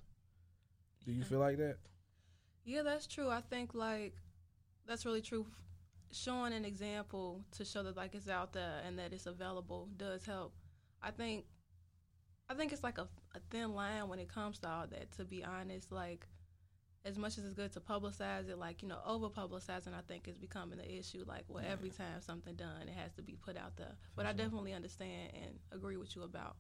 Do 1.06 1.14
you 1.14 1.24
feel 1.24 1.40
like 1.40 1.58
that? 1.58 1.78
Yeah, 2.66 2.84
that's 2.84 3.08
true. 3.08 3.30
I 3.30 3.42
think 3.42 3.74
like 3.74 4.14
that's 4.86 5.06
really 5.06 5.22
true. 5.22 5.46
Showing 6.12 6.54
an 6.54 6.66
example 6.66 7.44
to 7.58 7.66
show 7.66 7.84
that 7.84 7.96
like 7.96 8.14
it's 8.14 8.30
out 8.30 8.54
there 8.54 8.82
and 8.86 9.00
that 9.00 9.14
it's 9.14 9.26
available 9.26 9.88
does 9.98 10.26
help. 10.26 10.54
I 11.02 11.12
think 11.12 11.46
I 12.50 12.54
think 12.54 12.72
it's 12.72 12.84
like 12.84 12.98
a, 12.98 13.08
a 13.36 13.40
thin 13.50 13.74
line 13.74 14.08
when 14.08 14.20
it 14.20 14.34
comes 14.34 14.60
to 14.60 14.70
all 14.70 14.88
that. 14.88 15.12
To 15.18 15.26
be 15.26 15.44
honest, 15.44 15.92
like 15.92 16.26
as 17.06 17.18
much 17.18 17.38
as 17.38 17.46
it's 17.46 17.54
good 17.54 17.72
to 17.74 17.80
publicize 17.80 18.50
it, 18.50 18.58
like 18.58 18.82
you 18.82 18.88
know, 18.88 19.00
over 19.06 19.30
publicizing, 19.30 19.94
I 19.94 20.02
think 20.08 20.28
is 20.28 20.38
becoming 20.38 20.80
an 20.80 20.86
issue. 20.86 21.24
Like, 21.28 21.46
well, 21.48 21.64
yeah. 21.64 21.72
every 21.72 21.90
time 21.90 22.22
something 22.22 22.56
done, 22.56 22.82
it 22.84 22.94
has 22.98 23.14
to 23.14 23.22
be 23.22 23.36
put 23.36 23.58
out 23.58 23.76
there. 23.78 23.96
But 24.16 24.24
sure. 24.24 24.30
I 24.30 24.34
definitely 24.34 24.74
understand 24.74 25.32
and 25.34 25.60
agree 25.72 25.98
with 25.98 26.16
you 26.16 26.24
about 26.24 26.56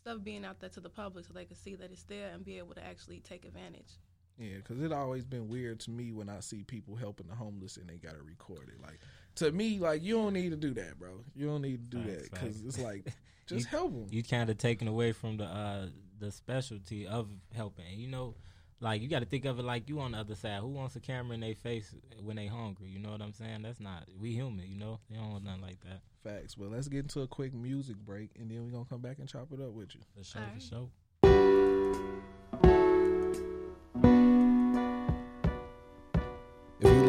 stuff 0.00 0.22
being 0.22 0.44
out 0.44 0.60
there 0.60 0.70
to 0.70 0.80
the 0.80 0.88
public 0.88 1.24
so 1.24 1.32
they 1.32 1.44
can 1.44 1.56
see 1.56 1.74
that 1.74 1.90
it's 1.90 2.04
there 2.04 2.30
and 2.32 2.44
be 2.44 2.58
able 2.58 2.74
to 2.74 2.84
actually 2.84 3.20
take 3.20 3.44
advantage. 3.44 3.98
Yeah, 4.38 4.56
because 4.56 4.82
it 4.82 4.92
always 4.92 5.24
been 5.24 5.48
weird 5.48 5.80
to 5.80 5.90
me 5.90 6.12
when 6.12 6.28
I 6.28 6.40
see 6.40 6.62
people 6.62 6.94
helping 6.94 7.26
the 7.26 7.34
homeless 7.34 7.76
and 7.76 7.88
they 7.88 7.96
got 7.96 8.16
to 8.16 8.22
record 8.22 8.68
it. 8.68 8.80
Like 8.82 9.00
to 9.36 9.52
me, 9.52 9.78
like 9.78 10.02
you 10.02 10.14
don't 10.14 10.32
need 10.32 10.50
to 10.50 10.56
do 10.56 10.74
that, 10.74 10.98
bro. 10.98 11.10
You 11.34 11.46
don't 11.46 11.62
need 11.62 11.90
to 11.90 11.96
do 11.96 12.10
that 12.10 12.30
because 12.30 12.62
it's 12.62 12.78
like 12.78 13.06
just 13.46 13.70
you, 13.70 13.78
help 13.78 13.92
them. 13.92 14.06
You 14.10 14.22
kind 14.22 14.50
of 14.50 14.58
taking 14.58 14.88
away 14.88 15.12
from 15.12 15.36
the 15.36 15.44
uh 15.44 15.86
the 16.18 16.30
specialty 16.32 17.06
of 17.06 17.28
helping. 17.54 17.84
You 17.94 18.08
know, 18.08 18.34
like 18.80 19.02
you 19.02 19.08
got 19.08 19.20
to 19.20 19.26
think 19.26 19.44
of 19.44 19.58
it 19.58 19.64
like 19.64 19.88
you 19.88 20.00
on 20.00 20.12
the 20.12 20.18
other 20.18 20.34
side. 20.34 20.60
Who 20.60 20.68
wants 20.68 20.96
a 20.96 21.00
camera 21.00 21.34
in 21.34 21.40
their 21.40 21.54
face 21.54 21.94
when 22.22 22.36
they 22.36 22.46
hungry? 22.46 22.88
You 22.88 22.98
know 22.98 23.10
what 23.10 23.22
I'm 23.22 23.32
saying? 23.32 23.62
That's 23.62 23.80
not 23.80 24.04
we 24.18 24.32
human. 24.32 24.66
You 24.68 24.78
know, 24.78 25.00
they 25.10 25.16
don't 25.16 25.30
want 25.30 25.44
nothing 25.44 25.62
like 25.62 25.80
that. 25.84 26.00
Facts. 26.24 26.56
Well, 26.58 26.70
let's 26.70 26.88
get 26.88 27.00
into 27.00 27.20
a 27.20 27.26
quick 27.26 27.54
music 27.54 27.96
break, 27.96 28.30
and 28.38 28.50
then 28.50 28.62
we 28.64 28.68
are 28.70 28.72
gonna 28.72 28.86
come 28.88 29.00
back 29.00 29.18
and 29.18 29.28
chop 29.28 29.52
it 29.52 29.60
up 29.60 29.72
with 29.72 29.94
you. 29.94 30.00
For 30.16 30.24
sure. 30.24 30.42
For 30.54 30.60
sure. 30.60 30.88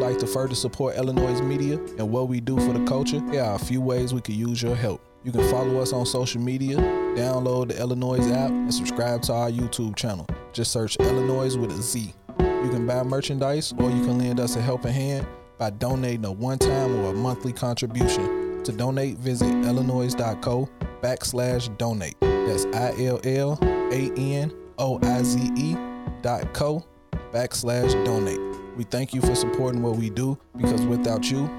Like 0.08 0.16
to 0.20 0.26
further 0.26 0.54
support 0.54 0.96
Illanoize 0.96 1.46
media 1.46 1.74
and 1.98 2.10
what 2.10 2.28
we 2.28 2.40
do 2.40 2.56
for 2.56 2.72
the 2.72 2.82
culture, 2.86 3.20
here 3.30 3.42
are 3.42 3.56
a 3.56 3.58
few 3.58 3.82
ways 3.82 4.14
we 4.14 4.22
could 4.22 4.36
use 4.36 4.62
your 4.62 4.74
help. 4.74 5.02
You 5.22 5.32
can 5.32 5.46
follow 5.50 5.82
us 5.82 5.92
on 5.92 6.06
social 6.06 6.40
media, 6.40 6.78
download 6.78 7.68
the 7.68 7.74
Illanoize 7.74 8.32
app, 8.34 8.48
and 8.48 8.72
subscribe 8.72 9.20
to 9.24 9.34
our 9.34 9.50
YouTube 9.50 9.96
channel. 9.96 10.26
Just 10.54 10.72
search 10.72 10.96
Illanoize 10.96 11.60
with 11.60 11.72
a 11.72 11.82
Z. 11.82 12.14
You 12.38 12.70
can 12.70 12.86
buy 12.86 13.02
merchandise 13.02 13.74
or 13.76 13.90
you 13.90 14.02
can 14.02 14.16
lend 14.16 14.40
us 14.40 14.56
a 14.56 14.62
helping 14.62 14.94
hand 14.94 15.26
by 15.58 15.68
donating 15.68 16.24
a 16.24 16.32
one 16.32 16.56
time 16.56 16.96
or 17.00 17.10
a 17.10 17.14
monthly 17.14 17.52
contribution. 17.52 18.64
To 18.64 18.72
donate, 18.72 19.18
visit 19.18 19.48
illanoize.co 19.48 20.70
backslash 21.02 21.76
donate. 21.76 22.16
That's 22.22 22.64
I 22.74 22.94
L 22.98 23.20
L 23.24 23.58
A 23.92 24.10
N 24.16 24.54
O 24.78 24.98
I 25.02 25.22
Z 25.22 25.50
E 25.54 25.76
dot 26.22 26.54
co 26.54 26.82
backslash 27.30 27.92
donate. 28.06 28.47
We 28.78 28.84
thank 28.84 29.12
you 29.12 29.20
for 29.20 29.34
supporting 29.34 29.82
what 29.82 29.96
we 29.96 30.08
do 30.08 30.38
because 30.56 30.86
without 30.86 31.28
you, 31.28 31.50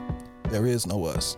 there 0.43 0.65
is 0.65 0.88
no 0.88 1.03
us. 1.03 1.35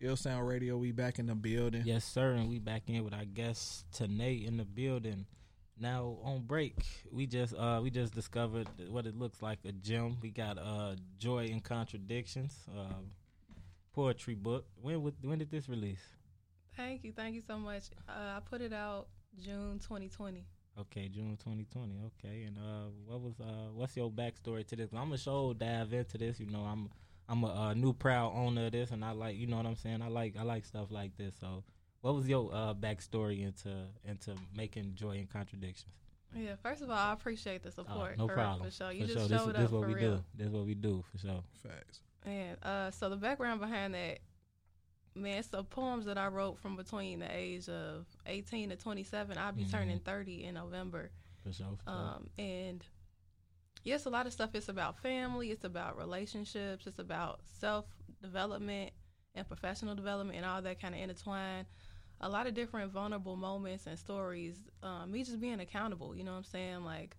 iLLSOUND 0.00 0.48
Radio, 0.48 0.78
we 0.78 0.90
back 0.90 1.18
in 1.18 1.26
the 1.26 1.34
building. 1.34 1.82
Yes, 1.84 2.06
sir, 2.06 2.32
and 2.32 2.48
we 2.48 2.58
back 2.58 2.84
in 2.88 3.04
with 3.04 3.12
our 3.12 3.26
guest 3.26 3.84
Tanae 3.92 4.46
in 4.48 4.56
the 4.56 4.64
building. 4.64 5.26
Now 5.78 6.16
on 6.24 6.46
break, 6.46 6.76
we 7.12 7.26
just 7.26 7.54
uh 7.54 7.80
we 7.82 7.90
just 7.90 8.14
discovered 8.14 8.68
what 8.88 9.04
it 9.04 9.14
looks 9.14 9.42
like 9.42 9.58
a 9.66 9.72
gem. 9.72 10.16
We 10.22 10.30
got 10.30 10.56
uh 10.56 10.94
Joy 11.18 11.44
in 11.44 11.60
Contradictions, 11.60 12.54
uh, 12.74 13.02
poetry 13.92 14.34
book. 14.34 14.64
When 14.80 15.12
when 15.20 15.38
did 15.40 15.50
this 15.50 15.68
release? 15.68 16.00
Thank 16.74 17.04
you, 17.04 17.12
thank 17.12 17.34
you 17.34 17.42
so 17.46 17.58
much. 17.58 17.90
Uh, 18.08 18.38
I 18.38 18.40
put 18.40 18.62
it 18.62 18.72
out 18.72 19.08
June 19.38 19.78
2020. 19.78 20.46
Okay, 20.78 21.08
June 21.08 21.36
2020. 21.36 22.00
Okay, 22.06 22.44
and 22.44 22.56
uh, 22.56 22.88
what 23.06 23.20
was 23.20 23.40
uh, 23.40 23.68
what's 23.74 23.96
your 23.96 24.10
backstory 24.10 24.66
to 24.66 24.76
this? 24.76 24.90
I'm 24.92 25.04
gonna 25.04 25.18
show 25.18 25.52
dive 25.52 25.92
into 25.92 26.18
this. 26.18 26.40
You 26.40 26.46
know, 26.46 26.60
I'm 26.60 26.88
I'm 27.28 27.44
a, 27.44 27.70
a, 27.70 27.74
new 27.74 27.92
proud 27.92 28.32
owner 28.34 28.66
of 28.66 28.72
this, 28.72 28.90
and 28.90 29.04
I 29.04 29.12
like 29.12 29.36
you 29.36 29.46
know 29.46 29.56
what 29.56 29.66
I'm 29.66 29.76
saying. 29.76 30.02
I 30.02 30.08
like 30.08 30.36
I 30.38 30.42
like 30.42 30.64
stuff 30.64 30.90
like 30.90 31.16
this. 31.16 31.34
So, 31.40 31.64
what 32.00 32.14
was 32.14 32.28
your 32.28 32.50
uh, 32.52 32.74
backstory 32.74 33.44
into 33.44 33.70
into 34.04 34.34
making 34.56 34.94
joy 34.94 35.18
and 35.18 35.30
contradictions? 35.30 35.92
Yeah, 36.34 36.54
first 36.62 36.82
of 36.82 36.90
all, 36.90 36.96
I 36.96 37.12
appreciate 37.12 37.62
the 37.62 37.72
support. 37.72 38.12
Uh, 38.12 38.22
no 38.22 38.28
for, 38.28 38.34
problem. 38.34 38.70
For 38.70 38.74
sure, 38.74 38.92
you 38.92 39.02
for 39.02 39.12
just 39.12 39.28
sure. 39.28 39.38
showed 39.38 39.48
this, 39.48 39.56
up 39.56 39.62
this 39.62 39.70
what 39.70 39.82
for 39.82 39.88
we 39.88 39.94
real. 39.94 40.16
do. 40.16 40.24
This 40.36 40.46
is 40.46 40.52
what 40.52 40.66
we 40.66 40.74
do 40.74 41.04
for 41.10 41.18
sure. 41.18 41.42
Facts. 41.62 42.00
And 42.24 42.56
uh, 42.62 42.90
so 42.90 43.08
the 43.08 43.16
background 43.16 43.60
behind 43.60 43.94
that 43.94 44.20
Man, 45.14 45.42
so 45.42 45.62
poems 45.62 46.06
that 46.06 46.18
I 46.18 46.28
wrote 46.28 46.58
from 46.58 46.76
between 46.76 47.18
the 47.18 47.36
age 47.36 47.68
of 47.68 48.06
18 48.26 48.70
to 48.70 48.76
27. 48.76 49.36
I'll 49.36 49.52
be 49.52 49.62
mm-hmm. 49.62 49.70
turning 49.70 49.98
30 49.98 50.44
in 50.44 50.54
November. 50.54 51.10
Um, 51.86 52.28
and 52.38 52.84
yes, 53.82 54.06
a 54.06 54.10
lot 54.10 54.26
of 54.26 54.32
stuff 54.32 54.54
is 54.54 54.68
about 54.68 54.98
family, 55.02 55.50
it's 55.50 55.64
about 55.64 55.98
relationships, 55.98 56.86
it's 56.86 56.98
about 56.98 57.40
self 57.58 57.86
development 58.22 58.92
and 59.34 59.46
professional 59.46 59.94
development 59.94 60.36
and 60.36 60.46
all 60.46 60.62
that 60.62 60.80
kind 60.80 60.94
of 60.94 61.00
intertwined. 61.00 61.66
A 62.20 62.28
lot 62.28 62.46
of 62.46 62.54
different 62.54 62.92
vulnerable 62.92 63.36
moments 63.36 63.86
and 63.86 63.98
stories. 63.98 64.56
Um, 64.82 65.10
me 65.10 65.24
just 65.24 65.40
being 65.40 65.60
accountable, 65.60 66.14
you 66.14 66.22
know 66.22 66.32
what 66.32 66.38
I'm 66.38 66.44
saying? 66.44 66.84
Like 66.84 67.16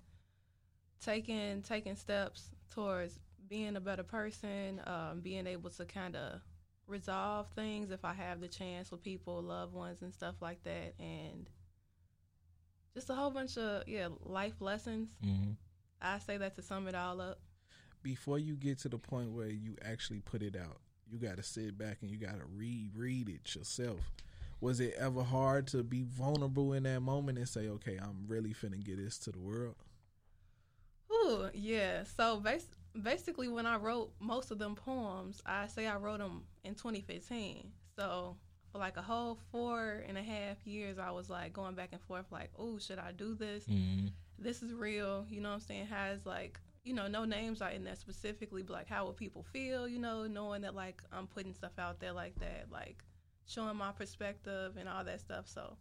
taking 1.03 1.61
taking 1.63 1.95
steps 1.95 2.51
towards 2.73 3.19
being 3.49 3.75
a 3.75 3.81
better 3.81 4.03
person, 4.03 4.79
um, 4.85 5.19
being 5.21 5.47
able 5.47 5.71
to 5.71 5.85
kind 5.85 6.15
of 6.15 6.39
resolve 6.91 7.47
things 7.55 7.89
if 7.89 8.05
I 8.05 8.13
have 8.13 8.41
the 8.41 8.47
chance 8.47 8.91
with 8.91 9.01
people, 9.01 9.41
loved 9.41 9.73
ones, 9.73 10.01
and 10.01 10.13
stuff 10.13 10.35
like 10.41 10.63
that, 10.63 10.93
and 10.99 11.49
just 12.93 13.09
a 13.09 13.15
whole 13.15 13.31
bunch 13.31 13.57
of 13.57 13.87
yeah 13.87 14.09
life 14.23 14.59
lessons. 14.59 15.09
Mm-hmm. 15.25 15.51
I 16.01 16.19
say 16.19 16.37
that 16.37 16.55
to 16.55 16.61
sum 16.61 16.87
it 16.87 16.95
all 16.95 17.21
up. 17.21 17.39
Before 18.03 18.37
you 18.37 18.55
get 18.55 18.79
to 18.79 18.89
the 18.89 18.97
point 18.97 19.31
where 19.31 19.49
you 19.49 19.75
actually 19.83 20.19
put 20.19 20.41
it 20.41 20.55
out, 20.55 20.79
you 21.07 21.19
got 21.19 21.37
to 21.37 21.43
sit 21.43 21.77
back 21.77 21.99
and 22.01 22.09
you 22.09 22.17
got 22.17 22.39
to 22.39 22.45
reread 22.55 23.29
it 23.29 23.55
yourself. 23.55 23.99
Was 24.59 24.79
it 24.79 24.95
ever 24.97 25.23
hard 25.23 25.67
to 25.67 25.83
be 25.83 26.03
vulnerable 26.03 26.73
in 26.73 26.83
that 26.83 27.01
moment 27.01 27.37
and 27.37 27.47
say, 27.47 27.67
"Okay, 27.67 27.97
I'm 28.01 28.25
really 28.27 28.53
finna 28.53 28.83
get 28.83 28.97
this 28.97 29.17
to 29.19 29.31
the 29.31 29.39
world"? 29.39 29.75
Ooh, 31.11 31.49
yeah. 31.53 32.03
So 32.03 32.37
basically 32.37 32.77
basically 32.99 33.47
when 33.47 33.65
I 33.65 33.77
wrote 33.77 34.11
most 34.19 34.51
of 34.51 34.59
them 34.59 34.75
poems, 34.75 35.41
I 35.45 35.67
say 35.67 35.87
I 35.87 35.97
wrote 35.97 36.19
them 36.19 36.43
in 36.63 36.75
2015. 36.75 37.71
So 37.97 38.37
for 38.71 38.77
like 38.77 38.97
a 38.97 39.01
whole 39.01 39.37
four 39.51 40.03
and 40.07 40.17
a 40.17 40.23
half 40.23 40.65
years, 40.65 40.97
I 40.97 41.11
was 41.11 41.29
like 41.29 41.53
going 41.53 41.75
back 41.75 41.89
and 41.91 42.01
forth, 42.01 42.25
like, 42.31 42.49
oh, 42.57 42.77
should 42.77 42.99
I 42.99 43.11
do 43.11 43.35
this? 43.35 43.65
Mm-hmm. 43.65 44.07
This 44.39 44.63
is 44.63 44.73
real. 44.73 45.25
You 45.29 45.41
know 45.41 45.49
what 45.49 45.55
I'm 45.55 45.61
saying? 45.61 45.87
Has 45.87 46.25
like, 46.25 46.59
you 46.83 46.93
know, 46.93 47.07
no 47.07 47.25
names 47.25 47.61
are 47.61 47.69
in 47.69 47.83
there 47.83 47.95
specifically, 47.95 48.63
but 48.63 48.73
like, 48.73 48.87
how 48.87 49.05
would 49.05 49.17
people 49.17 49.43
feel? 49.43 49.87
You 49.87 49.99
know, 49.99 50.25
knowing 50.25 50.61
that 50.61 50.75
like 50.75 51.01
I'm 51.11 51.27
putting 51.27 51.53
stuff 51.53 51.77
out 51.77 51.99
there 51.99 52.13
like 52.13 52.39
that, 52.39 52.67
like 52.71 53.03
showing 53.45 53.75
my 53.75 53.91
perspective 53.91 54.77
and 54.79 54.87
all 54.87 55.03
that 55.03 55.19
stuff. 55.19 55.47
So 55.47 55.77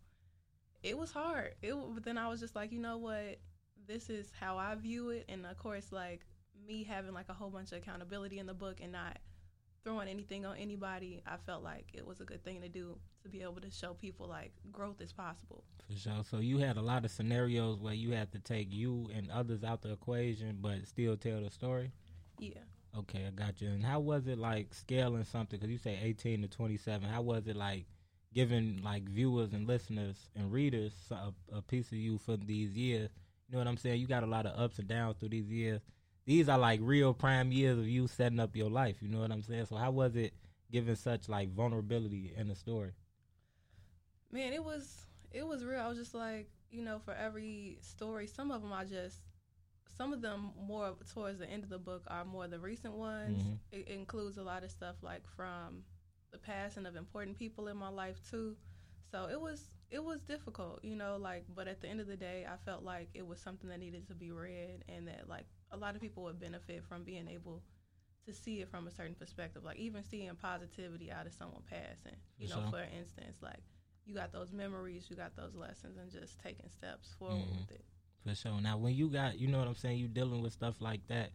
it 0.82 0.98
was 0.98 1.12
hard. 1.12 1.54
It, 1.62 1.74
but 1.94 2.04
then 2.04 2.18
I 2.18 2.28
was 2.28 2.40
just 2.40 2.56
like, 2.56 2.72
you 2.72 2.80
know 2.80 2.98
what? 2.98 3.38
This 3.86 4.10
is 4.10 4.30
how 4.38 4.56
I 4.56 4.74
view 4.74 5.10
it, 5.10 5.24
and 5.28 5.44
of 5.46 5.56
course, 5.56 5.90
like 5.90 6.20
me 6.66 6.84
having 6.84 7.12
like 7.12 7.28
a 7.28 7.32
whole 7.32 7.50
bunch 7.50 7.72
of 7.72 7.78
accountability 7.78 8.38
in 8.38 8.46
the 8.46 8.54
book 8.54 8.78
and 8.82 8.92
not 8.92 9.18
throwing 9.84 10.08
anything 10.08 10.44
on 10.44 10.56
anybody, 10.56 11.22
I 11.26 11.36
felt 11.46 11.62
like 11.62 11.86
it 11.94 12.06
was 12.06 12.20
a 12.20 12.24
good 12.24 12.44
thing 12.44 12.60
to 12.62 12.68
do 12.68 12.98
to 13.22 13.28
be 13.28 13.42
able 13.42 13.60
to 13.60 13.70
show 13.70 13.94
people 13.94 14.26
like 14.26 14.52
growth 14.72 15.00
is 15.00 15.12
possible. 15.12 15.64
For 15.86 15.96
sure. 15.96 16.24
So 16.30 16.38
you 16.38 16.58
had 16.58 16.76
a 16.76 16.82
lot 16.82 17.04
of 17.04 17.10
scenarios 17.10 17.78
where 17.80 17.94
you 17.94 18.12
had 18.12 18.32
to 18.32 18.38
take 18.38 18.72
you 18.72 19.08
and 19.14 19.30
others 19.30 19.64
out 19.64 19.82
the 19.82 19.92
equation, 19.92 20.58
but 20.60 20.86
still 20.86 21.16
tell 21.16 21.42
the 21.42 21.50
story. 21.50 21.92
Yeah. 22.38 22.60
Okay, 22.98 23.26
I 23.26 23.30
got 23.30 23.60
you. 23.60 23.68
And 23.68 23.84
how 23.84 24.00
was 24.00 24.26
it 24.26 24.38
like 24.38 24.74
scaling 24.74 25.24
something? 25.24 25.58
Because 25.58 25.70
you 25.70 25.78
say 25.78 25.98
eighteen 26.02 26.42
to 26.42 26.48
twenty-seven. 26.48 27.08
How 27.08 27.22
was 27.22 27.46
it 27.46 27.56
like 27.56 27.86
giving 28.34 28.80
like 28.82 29.08
viewers 29.08 29.52
and 29.52 29.66
listeners 29.66 30.16
and 30.34 30.50
readers 30.50 30.92
a, 31.10 31.32
a 31.56 31.62
piece 31.62 31.86
of 31.92 31.98
you 31.98 32.18
for 32.18 32.36
these 32.36 32.76
years? 32.76 33.10
You 33.48 33.52
know 33.52 33.58
what 33.58 33.68
I'm 33.68 33.76
saying? 33.76 34.00
You 34.00 34.06
got 34.06 34.24
a 34.24 34.26
lot 34.26 34.46
of 34.46 34.58
ups 34.58 34.78
and 34.78 34.88
downs 34.88 35.16
through 35.18 35.30
these 35.30 35.50
years 35.50 35.80
these 36.30 36.48
are 36.48 36.58
like 36.58 36.78
real 36.80 37.12
prime 37.12 37.50
years 37.50 37.76
of 37.76 37.88
you 37.88 38.06
setting 38.06 38.38
up 38.38 38.54
your 38.54 38.70
life. 38.70 38.98
You 39.00 39.08
know 39.08 39.18
what 39.18 39.32
I'm 39.32 39.42
saying? 39.42 39.66
So 39.66 39.74
how 39.74 39.90
was 39.90 40.14
it 40.14 40.32
given 40.70 40.94
such 40.94 41.28
like 41.28 41.52
vulnerability 41.52 42.32
in 42.36 42.46
the 42.46 42.54
story? 42.54 42.92
Man, 44.30 44.52
it 44.52 44.62
was 44.62 45.06
it 45.32 45.44
was 45.44 45.64
real. 45.64 45.80
I 45.80 45.88
was 45.88 45.98
just 45.98 46.14
like, 46.14 46.48
you 46.70 46.82
know, 46.82 47.00
for 47.04 47.14
every 47.14 47.78
story, 47.80 48.28
some 48.28 48.52
of 48.52 48.62
them 48.62 48.72
I 48.72 48.84
just 48.84 49.16
some 49.96 50.12
of 50.12 50.22
them 50.22 50.52
more 50.56 50.94
towards 51.12 51.40
the 51.40 51.50
end 51.50 51.64
of 51.64 51.68
the 51.68 51.80
book 51.80 52.04
are 52.06 52.24
more 52.24 52.46
the 52.46 52.60
recent 52.60 52.94
ones. 52.94 53.42
Mm-hmm. 53.42 53.80
It, 53.80 53.88
includes 53.88 54.38
a 54.38 54.44
lot 54.44 54.62
of 54.62 54.70
stuff 54.70 54.94
like 55.02 55.26
from 55.34 55.82
the 56.30 56.38
passing 56.38 56.86
of 56.86 56.94
important 56.94 57.40
people 57.40 57.66
in 57.66 57.76
my 57.76 57.88
life 57.88 58.20
too. 58.30 58.54
So 59.10 59.26
it 59.28 59.40
was 59.40 59.68
it 59.90 60.04
was 60.04 60.20
difficult, 60.20 60.84
you 60.84 60.94
know, 60.94 61.16
like 61.20 61.44
but 61.56 61.66
at 61.66 61.80
the 61.80 61.88
end 61.88 62.00
of 62.00 62.06
the 62.06 62.16
day 62.16 62.46
I 62.48 62.56
felt 62.64 62.84
like 62.84 63.08
it 63.14 63.26
was 63.26 63.40
something 63.40 63.68
that 63.68 63.80
needed 63.80 64.06
to 64.06 64.14
be 64.14 64.30
read 64.30 64.84
and 64.88 65.08
that 65.08 65.28
like 65.28 65.46
a 65.72 65.76
lot 65.76 65.94
of 65.94 66.00
people 66.00 66.24
would 66.24 66.40
benefit 66.40 66.84
from 66.84 67.04
being 67.04 67.28
able 67.28 67.62
to 68.26 68.34
see 68.34 68.60
it 68.60 68.68
from 68.68 68.86
a 68.86 68.90
certain 68.90 69.14
perspective. 69.14 69.64
Like 69.64 69.78
even 69.78 70.02
seeing 70.04 70.30
positivity 70.36 71.10
out 71.10 71.26
of 71.26 71.32
someone 71.32 71.62
passing. 71.68 72.18
You 72.38 72.48
know, 72.48 72.64
for 72.70 72.84
instance, 72.98 73.38
like 73.42 73.60
you 74.06 74.14
got 74.14 74.32
those 74.32 74.52
memories, 74.52 75.06
you 75.08 75.16
got 75.16 75.36
those 75.36 75.54
lessons, 75.54 75.96
and 75.96 76.10
just 76.10 76.38
taking 76.40 76.68
steps 76.68 77.14
forward 77.18 77.38
mm-hmm. 77.38 77.60
with 77.60 77.70
it. 77.70 77.84
For 78.26 78.34
sure. 78.34 78.60
Now, 78.60 78.76
when 78.76 78.94
you 78.94 79.08
got, 79.08 79.38
you 79.38 79.48
know 79.48 79.58
what 79.58 79.68
I'm 79.68 79.74
saying, 79.74 79.98
you 79.98 80.08
dealing 80.08 80.42
with 80.42 80.52
stuff 80.52 80.80
like 80.80 81.06
that. 81.08 81.30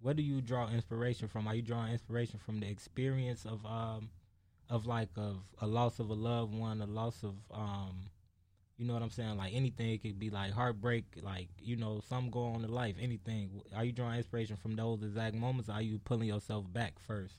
Where 0.00 0.14
do 0.14 0.22
you 0.22 0.40
draw 0.40 0.68
inspiration 0.70 1.28
from? 1.28 1.46
Are 1.46 1.54
you 1.54 1.60
drawing 1.60 1.92
inspiration 1.92 2.38
from 2.38 2.60
the 2.60 2.68
experience 2.70 3.44
of, 3.44 3.64
um, 3.66 4.08
of 4.70 4.86
like 4.86 5.10
of 5.16 5.42
a 5.60 5.66
loss 5.66 5.98
of 5.98 6.08
a 6.08 6.14
loved 6.14 6.54
one, 6.54 6.80
a 6.80 6.86
loss 6.86 7.22
of, 7.22 7.34
um, 7.52 8.08
You 8.80 8.86
know 8.86 8.94
what 8.94 9.02
I'm 9.02 9.10
saying? 9.10 9.36
Like 9.38 9.54
anything 9.54 9.90
it 9.90 10.02
could 10.02 10.18
be 10.18 10.30
like 10.30 10.52
heartbreak, 10.52 11.04
like 11.22 11.48
you 11.60 11.76
know, 11.76 12.00
something 12.08 12.30
go 12.30 12.44
on 12.44 12.64
in 12.64 12.72
life, 12.72 12.96
anything. 13.00 13.62
Are 13.76 13.84
you 13.84 13.92
drawing 13.92 14.18
inspiration 14.18 14.56
from 14.56 14.76
those 14.76 15.02
exact 15.02 15.36
moments? 15.36 15.68
Are 15.70 15.82
you 15.82 15.98
pulling 16.00 16.28
yourself 16.28 16.72
back 16.72 16.98
first, 16.98 17.36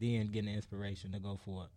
then 0.00 0.28
getting 0.30 0.54
inspiration 0.54 1.12
to 1.12 1.20
go 1.20 1.38
for 1.44 1.64
it? 1.64 1.70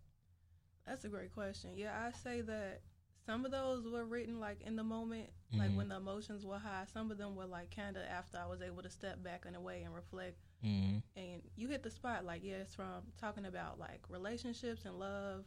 That's 0.86 1.04
a 1.04 1.08
great 1.08 1.32
question. 1.32 1.72
Yeah, 1.76 1.92
I 2.06 2.12
say 2.12 2.40
that 2.42 2.82
some 3.24 3.44
of 3.44 3.50
those 3.52 3.88
were 3.88 4.04
written 4.04 4.40
like 4.40 4.62
in 4.62 4.76
the 4.76 4.84
moment, 4.84 5.30
like 5.56 5.70
Mhm. 5.70 5.76
when 5.76 5.88
the 5.88 5.96
emotions 5.96 6.44
were 6.46 6.58
high. 6.58 6.84
Some 6.92 7.10
of 7.10 7.18
them 7.18 7.34
were 7.36 7.46
like 7.46 7.74
kind 7.74 7.96
of 7.96 8.04
after 8.04 8.38
I 8.38 8.46
was 8.46 8.62
able 8.62 8.82
to 8.82 8.90
step 8.90 9.22
back 9.22 9.46
in 9.46 9.54
a 9.54 9.60
way 9.60 9.82
and 9.82 9.94
reflect. 9.94 10.38
Mm-hmm. 10.64 10.98
And 11.16 11.42
you 11.56 11.68
hit 11.68 11.82
the 11.82 11.90
spot. 11.90 12.24
Like, 12.24 12.42
yeah, 12.44 12.56
it's 12.56 12.74
from 12.74 13.12
talking 13.18 13.46
about 13.46 13.78
like 13.78 14.02
relationships 14.08 14.84
and 14.84 14.98
love, 14.98 15.44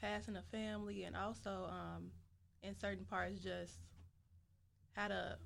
passing 0.00 0.36
a 0.36 0.42
family, 0.42 1.04
and 1.04 1.16
also 1.16 1.66
um, 1.70 2.12
in 2.62 2.78
certain 2.78 3.04
parts 3.04 3.40
just 3.40 3.74
how 4.94 5.08
to 5.08 5.38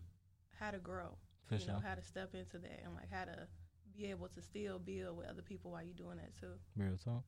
how 0.58 0.70
to 0.70 0.78
grow. 0.78 1.16
For 1.46 1.56
you 1.56 1.60
sure. 1.60 1.74
know, 1.74 1.80
how 1.86 1.94
to 1.94 2.02
step 2.02 2.34
into 2.34 2.58
that 2.58 2.80
and 2.84 2.94
like 2.94 3.10
how 3.10 3.24
to 3.24 3.46
be 3.94 4.10
able 4.10 4.28
to 4.28 4.40
still 4.40 4.78
build 4.78 5.18
with 5.18 5.28
other 5.28 5.42
people 5.42 5.72
while 5.72 5.82
you're 5.82 5.94
doing 5.94 6.16
that 6.16 6.36
too. 6.38 6.54
Real 6.76 6.96
talk. 6.96 7.24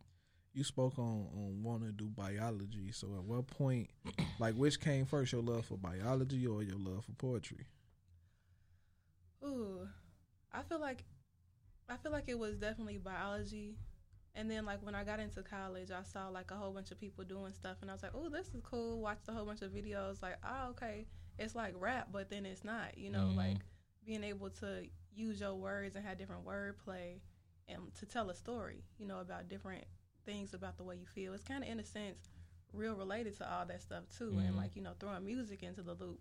You 0.53 0.64
spoke 0.64 0.99
on 0.99 1.29
on 1.35 1.62
wanting 1.62 1.88
to 1.88 1.93
do 1.93 2.09
biology. 2.09 2.93
So 2.93 3.09
at 3.17 3.25
what 3.25 3.47
point, 3.47 3.91
like, 4.38 4.55
which 4.55 4.81
came 4.81 5.05
first, 5.05 5.33
your 5.33 5.43
love 5.43 5.67
for 5.67 5.76
biology 5.76 6.47
or 6.47 6.62
your 6.62 6.79
love 6.79 7.05
for 7.05 7.12
poetry? 7.12 7.67
Ooh, 9.45 9.88
I 10.53 10.62
feel 10.62 10.81
like 10.81 11.05
I 11.88 11.97
feel 11.97 12.12
like 12.12 12.29
it 12.29 12.38
was 12.38 12.57
definitely 12.57 12.99
biology. 12.99 13.76
And 14.37 14.50
then 14.50 14.64
like 14.64 14.85
when 14.85 14.95
I 14.95 15.05
got 15.05 15.21
into 15.21 15.43
college, 15.43 15.91
I 15.91 16.03
saw 16.03 16.29
like 16.29 16.50
a 16.50 16.57
whole 16.57 16.73
bunch 16.73 16.91
of 16.91 16.99
people 16.99 17.25
doing 17.25 17.53
stuff, 17.53 17.76
and 17.83 17.91
I 17.91 17.95
was 17.95 18.03
like, 18.03 18.14
"Oh, 18.14 18.29
this 18.29 18.49
is 18.49 18.61
cool." 18.62 19.00
Watched 19.00 19.29
a 19.29 19.33
whole 19.33 19.47
bunch 19.47 19.62
of 19.62 19.71
videos, 19.71 20.23
like, 20.23 20.38
"Oh, 20.45 20.71
okay, 20.71 21.07
it's 21.38 21.55
like 21.55 21.75
rap, 21.76 22.09
but 22.12 22.31
then 22.31 22.45
it's 22.45 22.64
not." 22.64 22.99
You 22.99 23.11
know, 23.11 23.29
Mhm. 23.33 23.37
like 23.37 23.59
being 24.05 24.25
able 24.25 24.50
to 24.50 24.88
use 25.14 25.41
your 25.41 25.55
words 25.55 25.95
and 25.95 26.05
have 26.05 26.19
different 26.19 26.45
wordplay, 26.45 27.21
and 27.69 27.95
to 27.95 28.07
tell 28.07 28.29
a 28.31 28.35
story. 28.35 28.83
You 28.99 29.07
know, 29.07 29.21
about 29.21 29.49
different 29.49 29.85
things 30.25 30.53
about 30.53 30.79
the 30.79 30.85
way 30.85 30.97
you 30.97 31.07
feel. 31.07 31.33
It's 31.35 31.45
kind 31.45 31.62
of 31.62 31.71
in 31.71 31.79
a 31.79 31.85
sense 31.85 32.29
real 32.73 32.97
related 32.97 33.37
to 33.37 33.49
all 33.49 33.64
that 33.67 33.83
stuff 33.83 34.09
too, 34.09 34.33
Mhm. 34.33 34.49
and 34.49 34.57
like 34.57 34.75
you 34.75 34.83
know, 34.83 34.95
throwing 34.99 35.25
music 35.25 35.62
into 35.62 35.83
the 35.83 35.95
loop 35.95 36.21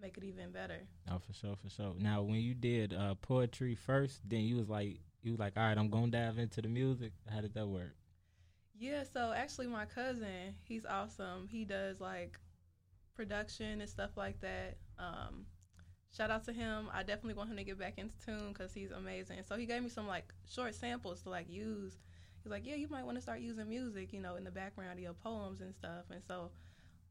make 0.00 0.16
it 0.16 0.24
even 0.24 0.50
better. 0.52 0.86
Oh, 1.10 1.18
for 1.18 1.32
sure, 1.32 1.56
for 1.56 1.68
sure. 1.68 1.94
Now, 1.98 2.22
when 2.22 2.40
you 2.40 2.54
did 2.54 2.94
uh, 2.94 3.16
poetry 3.16 3.74
first, 3.74 4.20
then 4.28 4.42
you 4.42 4.56
was 4.56 4.68
like, 4.68 5.00
you 5.22 5.36
like, 5.36 5.54
all 5.56 5.64
right, 5.64 5.76
I'm 5.76 5.90
gonna 5.90 6.10
dive 6.10 6.38
into 6.38 6.62
the 6.62 6.68
music. 6.68 7.12
How 7.28 7.40
did 7.40 7.54
that 7.54 7.66
work? 7.66 7.94
Yeah, 8.78 9.02
so 9.02 9.32
actually, 9.36 9.66
my 9.66 9.86
cousin, 9.86 10.54
he's 10.62 10.86
awesome. 10.86 11.48
He 11.48 11.64
does 11.64 12.00
like 12.00 12.38
production 13.14 13.80
and 13.80 13.90
stuff 13.90 14.16
like 14.16 14.40
that. 14.40 14.76
Um, 14.98 15.46
shout 16.16 16.30
out 16.30 16.44
to 16.44 16.52
him. 16.52 16.88
I 16.92 17.02
definitely 17.02 17.34
want 17.34 17.50
him 17.50 17.56
to 17.56 17.64
get 17.64 17.78
back 17.78 17.98
into 17.98 18.14
tune 18.24 18.52
because 18.52 18.72
he's 18.72 18.92
amazing. 18.92 19.38
So 19.48 19.56
he 19.56 19.66
gave 19.66 19.82
me 19.82 19.88
some 19.88 20.06
like 20.06 20.32
short 20.48 20.74
samples 20.74 21.22
to 21.22 21.30
like 21.30 21.50
use. 21.50 21.98
He's 22.42 22.52
like, 22.52 22.66
yeah, 22.66 22.76
you 22.76 22.88
might 22.88 23.04
want 23.04 23.16
to 23.16 23.22
start 23.22 23.40
using 23.40 23.68
music, 23.68 24.12
you 24.12 24.20
know, 24.20 24.36
in 24.36 24.44
the 24.44 24.50
background 24.50 24.92
of 24.92 25.00
your 25.00 25.12
poems 25.12 25.60
and 25.60 25.74
stuff. 25.74 26.04
And 26.12 26.22
so 26.22 26.50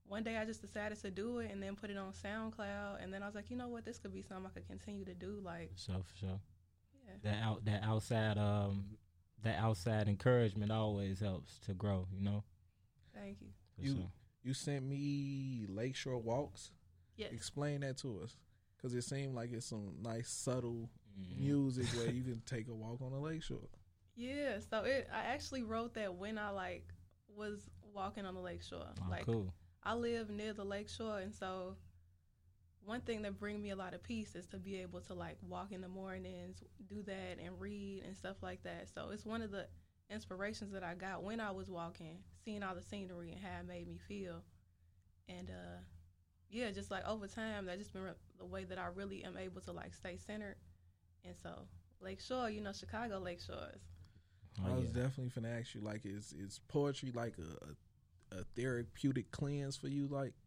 one 0.08 0.24
day 0.24 0.38
I 0.38 0.46
just 0.46 0.62
decided 0.62 1.02
to 1.02 1.12
do 1.12 1.40
it 1.40 1.52
and 1.52 1.62
then 1.62 1.76
put 1.76 1.90
it 1.90 1.98
on 1.98 2.14
SoundCloud. 2.14 3.04
And 3.04 3.14
then 3.14 3.22
I 3.22 3.26
was 3.26 3.36
like, 3.36 3.50
you 3.50 3.58
know 3.58 3.68
what, 3.68 3.84
this 3.84 4.00
could 4.00 4.14
be 4.14 4.22
something 4.22 4.46
I 4.46 4.60
could 4.60 4.68
continue 4.68 5.04
to 5.04 5.14
do. 5.14 5.42
Like, 5.44 5.72
For 5.76 5.92
sure, 5.92 6.04
for 6.04 6.18
sure. 6.18 6.40
Yeah, 7.08 7.14
That 7.24 7.44
out, 7.44 7.66
that 7.66 7.84
outside, 7.84 8.38
um, 8.38 8.98
that 9.44 9.58
outside 9.60 10.08
encouragement 10.08 10.72
always 10.72 11.20
helps 11.20 11.58
to 11.60 11.74
grow. 11.74 12.08
You 12.14 12.22
know. 12.22 12.44
thank 13.14 13.42
you. 13.42 13.48
For 13.76 13.82
You- 13.82 13.96
sure. 13.96 14.12
You 14.44 14.54
sent 14.54 14.86
me 14.86 15.66
Lakeshore 15.68 16.20
Walks. 16.20 16.72
Yes. 17.18 17.34
Explain 17.34 17.82
that 17.82 17.98
to 17.98 18.22
us, 18.22 18.38
because 18.76 18.94
it 18.94 19.02
seemed 19.04 19.36
like 19.36 19.52
it's 19.52 19.66
some 19.66 20.02
nice 20.02 20.30
subtle 20.30 20.90
Mhm. 21.20 21.38
music 21.40 21.88
where 21.98 22.12
you 22.12 22.24
can 22.32 22.42
take 22.46 22.68
a 22.68 22.74
walk 22.76 23.02
on 23.02 23.12
the 23.12 23.20
lakeshore. 23.20 23.68
Yeah, 24.16 24.60
so 24.60 24.84
it 24.84 25.08
I 25.12 25.22
actually 25.24 25.64
wrote 25.64 25.94
that 25.96 26.16
when 26.16 26.38
I 26.38 26.50
like 26.52 26.94
was 27.28 27.70
walking 27.94 28.26
on 28.26 28.34
the 28.36 28.40
lake 28.42 28.62
shore. 28.64 28.88
Oh, 29.04 29.10
like 29.10 29.26
cool. 29.26 29.54
I 29.84 29.96
live 29.96 30.30
near 30.30 30.54
the 30.54 30.64
lake 30.66 30.90
shore 30.90 31.20
and 31.20 31.34
so 31.34 31.76
one 32.88 33.02
thing 33.02 33.22
that 33.24 33.40
brings 33.40 33.62
me 33.62 33.72
a 33.72 33.76
lot 33.76 33.94
of 33.94 34.04
peace 34.04 34.36
is 34.36 34.48
to 34.48 34.58
be 34.58 34.78
able 34.82 35.02
to 35.02 35.14
like 35.14 35.38
walk 35.48 35.72
in 35.74 35.82
the 35.82 35.90
mornings, 35.90 36.64
do 36.90 37.04
that 37.04 37.38
and 37.44 37.60
read 37.60 38.04
and 38.06 38.16
stuff 38.18 38.38
like 38.42 38.64
that. 38.64 38.90
So 38.94 39.10
it's 39.12 39.26
one 39.26 39.44
of 39.44 39.52
the 39.52 39.68
inspirations 40.10 40.72
that 40.74 40.84
I 40.84 40.96
got 40.96 41.24
when 41.24 41.42
I 41.42 41.52
was 41.52 41.70
walking, 41.70 42.20
seeing 42.46 42.64
all 42.64 42.76
the 42.76 42.82
scenery 42.84 43.34
and 43.34 43.42
how 43.42 43.60
it 43.60 43.68
made 43.68 43.88
me 43.88 43.98
feel. 44.08 44.44
And 45.30 45.50
uh 45.52 45.80
yeah, 46.50 46.72
just 46.72 46.92
like 46.92 47.08
over 47.08 47.28
time 47.28 47.66
that 47.66 47.80
just 47.80 47.94
been 47.94 48.04
re- 48.04 48.12
the 48.40 48.46
way 48.46 48.64
that 48.66 48.78
I 48.78 48.88
really 48.88 49.24
am 49.24 49.38
able 49.38 49.62
to 49.62 49.72
like 49.74 49.94
stay 49.94 50.18
centered. 50.18 50.56
And 51.26 51.36
so 51.38 51.68
Lake 52.02 52.22
Shore, 52.22 52.50
you 52.50 52.62
know, 52.62 52.74
Chicago 52.74 53.20
Lake 53.20 53.42
Shores. 53.42 53.82
I 54.64 54.70
Oh, 54.70 54.80
was 54.80 54.90
yeah. 54.96 55.02
definitely 55.02 55.30
finna 55.30 55.60
ask 55.60 55.76
you, 55.76 55.82
like, 55.82 56.06
is 56.06 56.34
is 56.34 56.60
poetry 56.68 57.12
like 57.12 57.36
a, 57.38 58.36
a, 58.36 58.40
a 58.40 58.44
therapeutic 58.56 59.32
cleanse 59.32 59.78
for 59.78 59.88
you? 59.88 60.08
Like, 60.08 60.34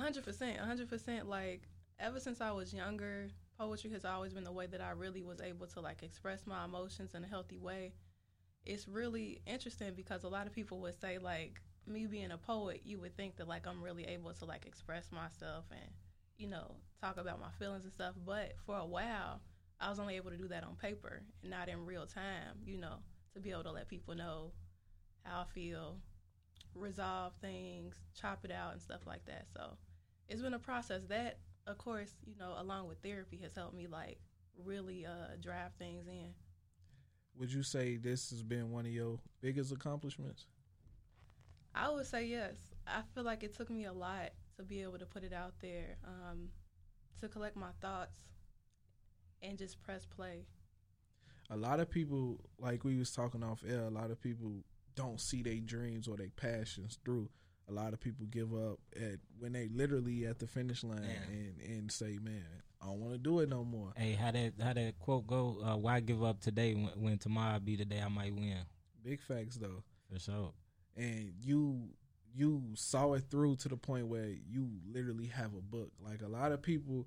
hundred 0.00 0.24
percent, 0.24 0.58
hundred 0.58 0.88
percent. 0.88 1.28
Like 1.28 1.62
ever 1.98 2.20
since 2.20 2.40
I 2.40 2.50
was 2.52 2.72
younger, 2.74 3.28
poetry 3.58 3.90
has 3.90 4.04
always 4.04 4.32
been 4.34 4.44
the 4.44 4.52
way 4.52 4.66
that 4.66 4.80
I 4.80 4.90
really 4.90 5.22
was 5.22 5.40
able 5.40 5.66
to 5.68 5.80
like 5.80 6.02
express 6.02 6.46
my 6.46 6.64
emotions 6.64 7.14
in 7.14 7.24
a 7.24 7.28
healthy 7.28 7.58
way. 7.58 7.92
It's 8.66 8.88
really 8.88 9.40
interesting 9.46 9.92
because 9.94 10.24
a 10.24 10.28
lot 10.28 10.46
of 10.46 10.52
people 10.52 10.80
would 10.80 10.98
say 11.00 11.18
like 11.18 11.60
me 11.86 12.06
being 12.06 12.30
a 12.32 12.38
poet, 12.38 12.82
you 12.84 12.98
would 13.00 13.16
think 13.16 13.36
that 13.36 13.48
like 13.48 13.66
I'm 13.66 13.82
really 13.82 14.04
able 14.06 14.32
to 14.34 14.44
like 14.44 14.66
express 14.66 15.12
myself 15.12 15.66
and 15.70 15.90
you 16.38 16.48
know 16.48 16.76
talk 17.02 17.18
about 17.18 17.40
my 17.40 17.50
feelings 17.58 17.84
and 17.84 17.92
stuff. 17.92 18.14
But 18.24 18.54
for 18.66 18.76
a 18.78 18.86
while, 18.86 19.40
I 19.80 19.90
was 19.90 19.98
only 20.00 20.16
able 20.16 20.30
to 20.30 20.36
do 20.38 20.48
that 20.48 20.64
on 20.64 20.76
paper 20.76 21.22
and 21.42 21.50
not 21.50 21.68
in 21.68 21.84
real 21.86 22.06
time. 22.06 22.58
You 22.64 22.78
know, 22.78 22.96
to 23.34 23.40
be 23.40 23.50
able 23.50 23.64
to 23.64 23.72
let 23.72 23.88
people 23.88 24.14
know 24.14 24.52
how 25.24 25.42
I 25.42 25.44
feel, 25.54 25.98
resolve 26.74 27.32
things, 27.40 27.96
chop 28.18 28.44
it 28.44 28.50
out, 28.50 28.72
and 28.72 28.80
stuff 28.82 29.06
like 29.06 29.24
that. 29.26 29.46
So 29.52 29.76
it's 30.28 30.42
been 30.42 30.54
a 30.54 30.58
process. 30.58 31.02
That, 31.08 31.38
of 31.66 31.78
course, 31.78 32.12
you 32.26 32.34
know, 32.38 32.54
along 32.58 32.88
with 32.88 32.98
therapy, 33.02 33.38
has 33.42 33.54
helped 33.54 33.74
me 33.74 33.86
like 33.86 34.18
really 34.64 35.06
uh, 35.06 35.36
drive 35.42 35.72
things 35.78 36.06
in. 36.06 36.34
would 37.38 37.52
you 37.52 37.62
say 37.62 37.96
this 37.96 38.30
has 38.30 38.42
been 38.42 38.70
one 38.70 38.86
of 38.86 38.92
your 38.92 39.18
biggest 39.40 39.72
accomplishments? 39.72 40.46
I 41.74 41.90
would 41.90 42.06
say 42.06 42.26
yes. 42.26 42.54
I 42.86 43.02
feel 43.14 43.24
like 43.24 43.42
it 43.42 43.54
took 43.54 43.70
me 43.70 43.84
a 43.84 43.92
lot 43.92 44.30
to 44.56 44.62
be 44.62 44.82
able 44.82 44.98
to 44.98 45.06
put 45.06 45.24
it 45.24 45.32
out 45.32 45.54
there, 45.60 45.96
um, 46.06 46.48
to 47.20 47.28
collect 47.28 47.56
my 47.56 47.70
thoughts, 47.80 48.16
and 49.42 49.58
just 49.58 49.82
press 49.82 50.06
play. 50.06 50.46
A 51.50 51.56
lot 51.56 51.80
of 51.80 51.90
people, 51.90 52.38
like 52.58 52.84
we 52.84 52.96
was 52.96 53.10
talking 53.10 53.42
off 53.42 53.62
air, 53.68 53.84
a 53.84 53.90
lot 53.90 54.10
of 54.10 54.20
people 54.20 54.64
don't 54.96 55.20
see 55.20 55.42
their 55.42 55.56
dreams 55.60 56.08
or 56.08 56.16
their 56.16 56.30
passions 56.34 56.98
through. 57.04 57.28
A 57.68 57.72
lot 57.72 57.92
of 57.94 58.00
people 58.00 58.26
give 58.26 58.52
up 58.54 58.78
at 58.94 59.20
when 59.38 59.52
they 59.52 59.68
literally 59.68 60.26
at 60.26 60.38
the 60.38 60.46
finish 60.46 60.84
line 60.84 61.02
Yeah. 61.02 61.32
and 61.36 61.60
and 61.60 61.92
say, 61.92 62.18
"Man, 62.20 62.44
I 62.82 62.86
don't 62.86 63.00
want 63.00 63.14
to 63.14 63.18
do 63.18 63.40
it 63.40 63.48
no 63.48 63.64
more." 63.64 63.92
Hey, 63.96 64.12
how 64.12 64.30
that 64.32 64.52
how 64.60 64.74
that 64.74 64.98
quote 64.98 65.26
go? 65.26 65.58
Uh, 65.64 65.76
why 65.76 66.00
give 66.00 66.22
up 66.22 66.40
today 66.40 66.74
when, 66.74 66.92
when 67.02 67.18
tomorrow 67.18 67.58
be 67.58 67.76
the 67.76 67.84
day 67.86 68.02
I 68.02 68.08
might 68.08 68.34
win? 68.34 68.58
Big 69.02 69.22
facts 69.22 69.56
though. 69.56 69.82
For 70.12 70.18
sure. 70.18 70.52
and 70.96 71.32
you 71.40 71.88
you 72.36 72.62
saw 72.74 73.14
it 73.14 73.24
through 73.30 73.56
to 73.56 73.68
the 73.68 73.76
point 73.76 74.08
where 74.08 74.28
you 74.28 74.68
literally 74.86 75.26
have 75.28 75.54
a 75.54 75.60
book. 75.62 75.90
Like 76.02 76.20
a 76.20 76.28
lot 76.28 76.50
of 76.52 76.60
people, 76.62 77.06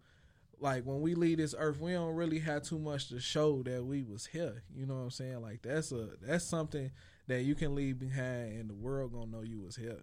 like 0.59 0.85
when 0.85 1.01
we 1.01 1.15
leave 1.15 1.37
this 1.37 1.53
earth, 1.57 1.79
we 1.79 1.91
don't 1.91 2.15
really 2.15 2.39
have 2.39 2.63
too 2.63 2.79
much 2.79 3.09
to 3.09 3.19
show 3.19 3.61
that 3.63 3.83
we 3.85 4.01
was 4.03 4.25
here. 4.25 4.63
You 4.73 4.85
know 4.87 4.95
what 4.95 5.01
I'm 5.01 5.11
saying? 5.11 5.41
Like 5.41 5.61
that's 5.61 5.91
a 5.91 6.11
that's 6.21 6.45
something 6.45 6.89
that 7.27 7.43
you 7.43 7.55
can 7.55 7.75
leave 7.75 7.99
behind, 7.99 8.53
and 8.59 8.69
the 8.69 8.73
world 8.73 9.13
gonna 9.13 9.27
know 9.31 9.41
you 9.41 9.59
was 9.61 9.75
here. 9.75 9.99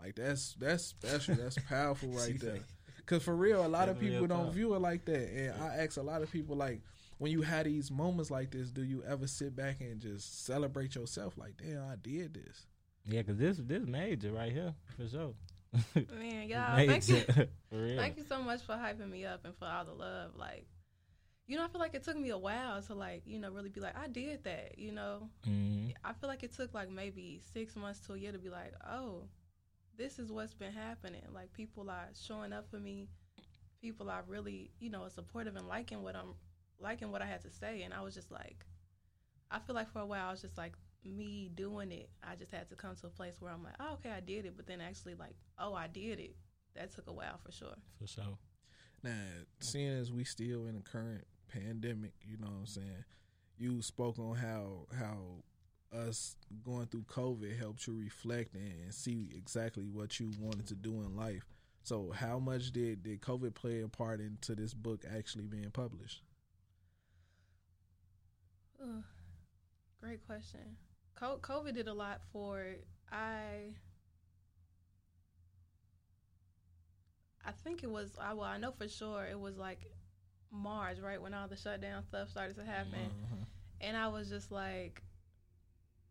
Like 0.00 0.16
that's 0.16 0.54
that's 0.54 0.84
special. 0.84 1.34
That's 1.36 1.56
powerful 1.68 2.10
right 2.10 2.38
there. 2.40 2.60
Cause 3.06 3.22
for 3.22 3.36
real, 3.36 3.64
a 3.64 3.68
lot 3.68 3.88
of 3.88 3.96
That's 3.96 4.02
real 4.02 4.12
people 4.20 4.26
don't 4.26 4.46
talk. 4.46 4.54
view 4.54 4.74
it 4.74 4.80
like 4.80 5.04
that. 5.04 5.30
And 5.32 5.62
I 5.62 5.76
ask 5.76 5.96
a 5.96 6.02
lot 6.02 6.22
of 6.22 6.30
people 6.32 6.56
like, 6.56 6.80
when 7.18 7.30
you 7.30 7.42
have 7.42 7.64
these 7.64 7.88
moments 7.88 8.32
like 8.32 8.50
this, 8.50 8.70
do 8.72 8.82
you 8.82 9.04
ever 9.06 9.28
sit 9.28 9.54
back 9.54 9.80
and 9.80 10.00
just 10.00 10.44
celebrate 10.44 10.96
yourself? 10.96 11.38
Like, 11.38 11.56
damn, 11.56 11.84
I 11.84 11.94
did 12.02 12.34
this. 12.34 12.66
Yeah, 13.06 13.22
cause 13.22 13.36
this 13.36 13.58
this 13.58 13.86
major 13.86 14.32
right 14.32 14.50
here 14.50 14.74
for 14.96 15.06
sure. 15.06 15.34
Man, 16.18 16.48
y'all, 16.48 16.74
thank 16.86 17.08
you. 17.08 17.14
Major. 17.14 17.48
for 17.70 17.76
real. 17.78 17.96
Thank 17.96 18.16
you 18.18 18.24
so 18.28 18.42
much 18.42 18.62
for 18.62 18.72
hyping 18.72 19.08
me 19.10 19.24
up 19.24 19.44
and 19.44 19.56
for 19.56 19.66
all 19.66 19.84
the 19.84 19.92
love. 19.92 20.32
Like, 20.36 20.66
you 21.46 21.56
know, 21.56 21.64
I 21.64 21.68
feel 21.68 21.80
like 21.80 21.94
it 21.94 22.02
took 22.02 22.16
me 22.16 22.30
a 22.30 22.38
while 22.38 22.82
to 22.82 22.94
like, 22.94 23.22
you 23.24 23.38
know, 23.38 23.50
really 23.50 23.68
be 23.68 23.80
like, 23.80 23.96
I 23.96 24.08
did 24.08 24.44
that. 24.44 24.78
You 24.78 24.92
know, 24.92 25.30
Mhm. 25.46 25.94
I 26.04 26.12
feel 26.12 26.28
like 26.28 26.42
it 26.42 26.52
took 26.52 26.74
like 26.74 26.90
maybe 26.90 27.40
six 27.52 27.76
months 27.76 28.00
to 28.06 28.14
a 28.14 28.18
year 28.18 28.32
to 28.32 28.38
be 28.38 28.48
like, 28.50 28.74
oh, 28.84 29.28
this 29.96 30.18
is 30.18 30.30
what's 30.32 30.54
been 30.54 30.72
happening. 30.72 31.22
Like, 31.32 31.52
people 31.52 31.88
are 31.88 32.08
showing 32.14 32.52
up 32.52 32.68
for 32.68 32.78
me. 32.78 33.08
People 33.80 34.10
are 34.10 34.24
really, 34.26 34.70
you 34.80 34.90
know, 34.90 35.08
supportive 35.08 35.56
and 35.56 35.68
liking 35.68 36.02
what 36.02 36.16
I'm 36.16 36.34
liking 36.78 37.10
what 37.10 37.22
I 37.22 37.26
had 37.26 37.42
to 37.42 37.50
say. 37.50 37.82
And 37.82 37.94
I 37.94 38.02
was 38.02 38.14
just 38.14 38.30
like, 38.30 38.66
I 39.50 39.58
feel 39.60 39.74
like 39.74 39.90
for 39.90 40.00
a 40.00 40.06
while 40.06 40.28
I 40.28 40.30
was 40.32 40.42
just 40.42 40.58
like 40.58 40.74
me 41.04 41.50
doing 41.54 41.92
it. 41.92 42.10
I 42.22 42.34
just 42.34 42.50
had 42.50 42.68
to 42.70 42.74
come 42.76 42.96
to 42.96 43.06
a 43.06 43.10
place 43.10 43.40
where 43.40 43.52
I'm 43.52 43.62
like, 43.62 43.76
oh, 43.78 43.94
okay, 43.94 44.10
I 44.10 44.20
did 44.20 44.44
it. 44.44 44.54
But 44.56 44.66
then 44.66 44.80
actually 44.80 45.14
like, 45.14 45.36
oh, 45.58 45.72
I 45.74 45.86
did 45.86 46.18
it. 46.18 46.34
that 46.74 46.92
took 46.94 47.06
a 47.06 47.12
while 47.12 47.38
for 47.38 47.52
sure. 47.52 47.76
For 47.98 48.06
sure. 48.06 48.36
Now, 49.02 49.18
seeing 49.60 49.88
as 49.88 50.12
we 50.12 50.24
still 50.24 50.66
in 50.66 50.74
the 50.74 50.82
current 50.82 51.24
pandemic, 51.48 52.12
you 52.22 52.36
know 52.38 52.46
what 52.46 52.60
I'm 52.60 52.66
saying? 52.66 53.04
You 53.58 53.82
spoke 53.82 54.18
on 54.18 54.36
how 54.36 54.86
how 54.96 55.42
us 55.92 56.36
going 56.64 56.86
through 56.86 57.04
COVID 57.04 57.58
helped 57.58 57.86
you 57.86 57.94
reflect 57.94 58.54
and 58.54 58.92
see 58.92 59.30
exactly 59.34 59.84
what 59.84 60.18
you 60.20 60.30
wanted 60.38 60.66
to 60.66 60.74
do 60.74 61.00
in 61.00 61.16
life. 61.16 61.46
So, 61.82 62.10
how 62.10 62.38
much 62.38 62.72
did 62.72 63.02
did 63.02 63.20
COVID 63.20 63.54
play 63.54 63.82
a 63.82 63.88
part 63.88 64.20
into 64.20 64.54
this 64.54 64.74
book 64.74 65.04
actually 65.08 65.46
being 65.46 65.70
published? 65.70 66.22
Ugh, 68.82 69.04
great 70.00 70.26
question. 70.26 70.76
COVID 71.20 71.74
did 71.74 71.88
a 71.88 71.94
lot 71.94 72.20
for 72.32 72.60
it. 72.60 72.86
I 73.10 73.74
I 77.44 77.52
think 77.52 77.84
it 77.84 77.90
was 77.90 78.10
I 78.20 78.34
well 78.34 78.44
I 78.44 78.58
know 78.58 78.72
for 78.72 78.88
sure 78.88 79.24
it 79.24 79.38
was 79.38 79.56
like 79.56 79.78
March 80.50 80.98
right 81.00 81.20
when 81.20 81.34
all 81.34 81.48
the 81.48 81.56
shutdown 81.56 82.02
stuff 82.04 82.30
started 82.30 82.56
to 82.56 82.64
happen, 82.64 83.10
Mhm. 83.10 83.46
and 83.80 83.96
I 83.96 84.08
was 84.08 84.28
just 84.28 84.50
like 84.50 85.02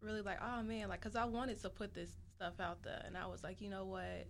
really 0.01 0.21
like 0.21 0.37
oh 0.41 0.61
man 0.63 0.89
like 0.89 1.01
because 1.01 1.15
I 1.15 1.25
wanted 1.25 1.61
to 1.61 1.69
put 1.69 1.93
this 1.93 2.11
stuff 2.35 2.59
out 2.59 2.83
there, 2.83 3.01
and 3.05 3.17
I 3.17 3.27
was 3.27 3.43
like 3.43 3.61
you 3.61 3.69
know 3.69 3.85
what, 3.85 4.27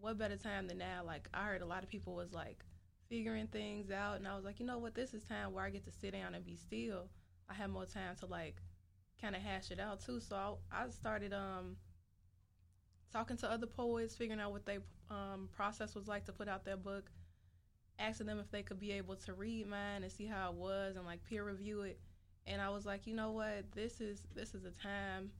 what 0.00 0.18
better 0.18 0.36
time 0.36 0.66
than 0.68 0.78
now? 0.78 1.02
Like 1.04 1.28
I 1.34 1.46
heard 1.46 1.62
a 1.62 1.66
lot 1.66 1.82
of 1.82 1.88
people 1.88 2.14
was 2.14 2.32
like 2.32 2.64
figuring 3.08 3.46
things 3.48 3.90
out, 3.90 4.16
and 4.16 4.26
I 4.28 4.34
was 4.36 4.44
like 4.44 4.60
you 4.60 4.66
know 4.66 4.78
what 4.78 4.94
this 4.94 5.14
is 5.14 5.24
time 5.24 5.52
where 5.52 5.64
I 5.64 5.70
get 5.70 5.84
to 5.84 5.90
sit 5.92 6.12
down 6.12 6.34
and 6.34 6.44
be 6.44 6.56
still. 6.56 7.08
I 7.48 7.54
have 7.54 7.70
more 7.70 7.86
time 7.86 8.16
to 8.16 8.26
like 8.26 8.62
kind 9.20 9.36
of 9.36 9.42
hash 9.42 9.70
it 9.70 9.80
out 9.80 10.00
too. 10.00 10.20
So 10.20 10.58
I, 10.72 10.84
I 10.84 10.88
started 10.90 11.32
um 11.32 11.76
talking 13.12 13.36
to 13.38 13.50
other 13.50 13.66
poets, 13.66 14.14
figuring 14.14 14.40
out 14.40 14.52
what 14.52 14.66
their 14.66 14.80
um, 15.10 15.48
process 15.52 15.94
was 15.94 16.08
like 16.08 16.24
to 16.26 16.32
put 16.32 16.48
out 16.48 16.64
their 16.64 16.76
book, 16.76 17.10
asking 17.98 18.26
them 18.26 18.38
if 18.38 18.50
they 18.50 18.62
could 18.62 18.78
be 18.78 18.92
able 18.92 19.16
to 19.16 19.32
read 19.32 19.66
mine 19.66 20.02
and 20.02 20.12
see 20.12 20.26
how 20.26 20.50
it 20.50 20.54
was 20.54 20.96
and 20.96 21.06
like 21.06 21.24
peer 21.24 21.44
review 21.44 21.82
it. 21.82 21.98
And 22.46 22.60
I 22.60 22.70
was 22.70 22.86
like, 22.86 23.06
you 23.06 23.14
know 23.14 23.32
what, 23.32 23.64
this 23.74 24.00
is 24.00 24.22
this 24.34 24.54
is 24.54 24.64
a 24.64 24.70
time. 24.70 25.30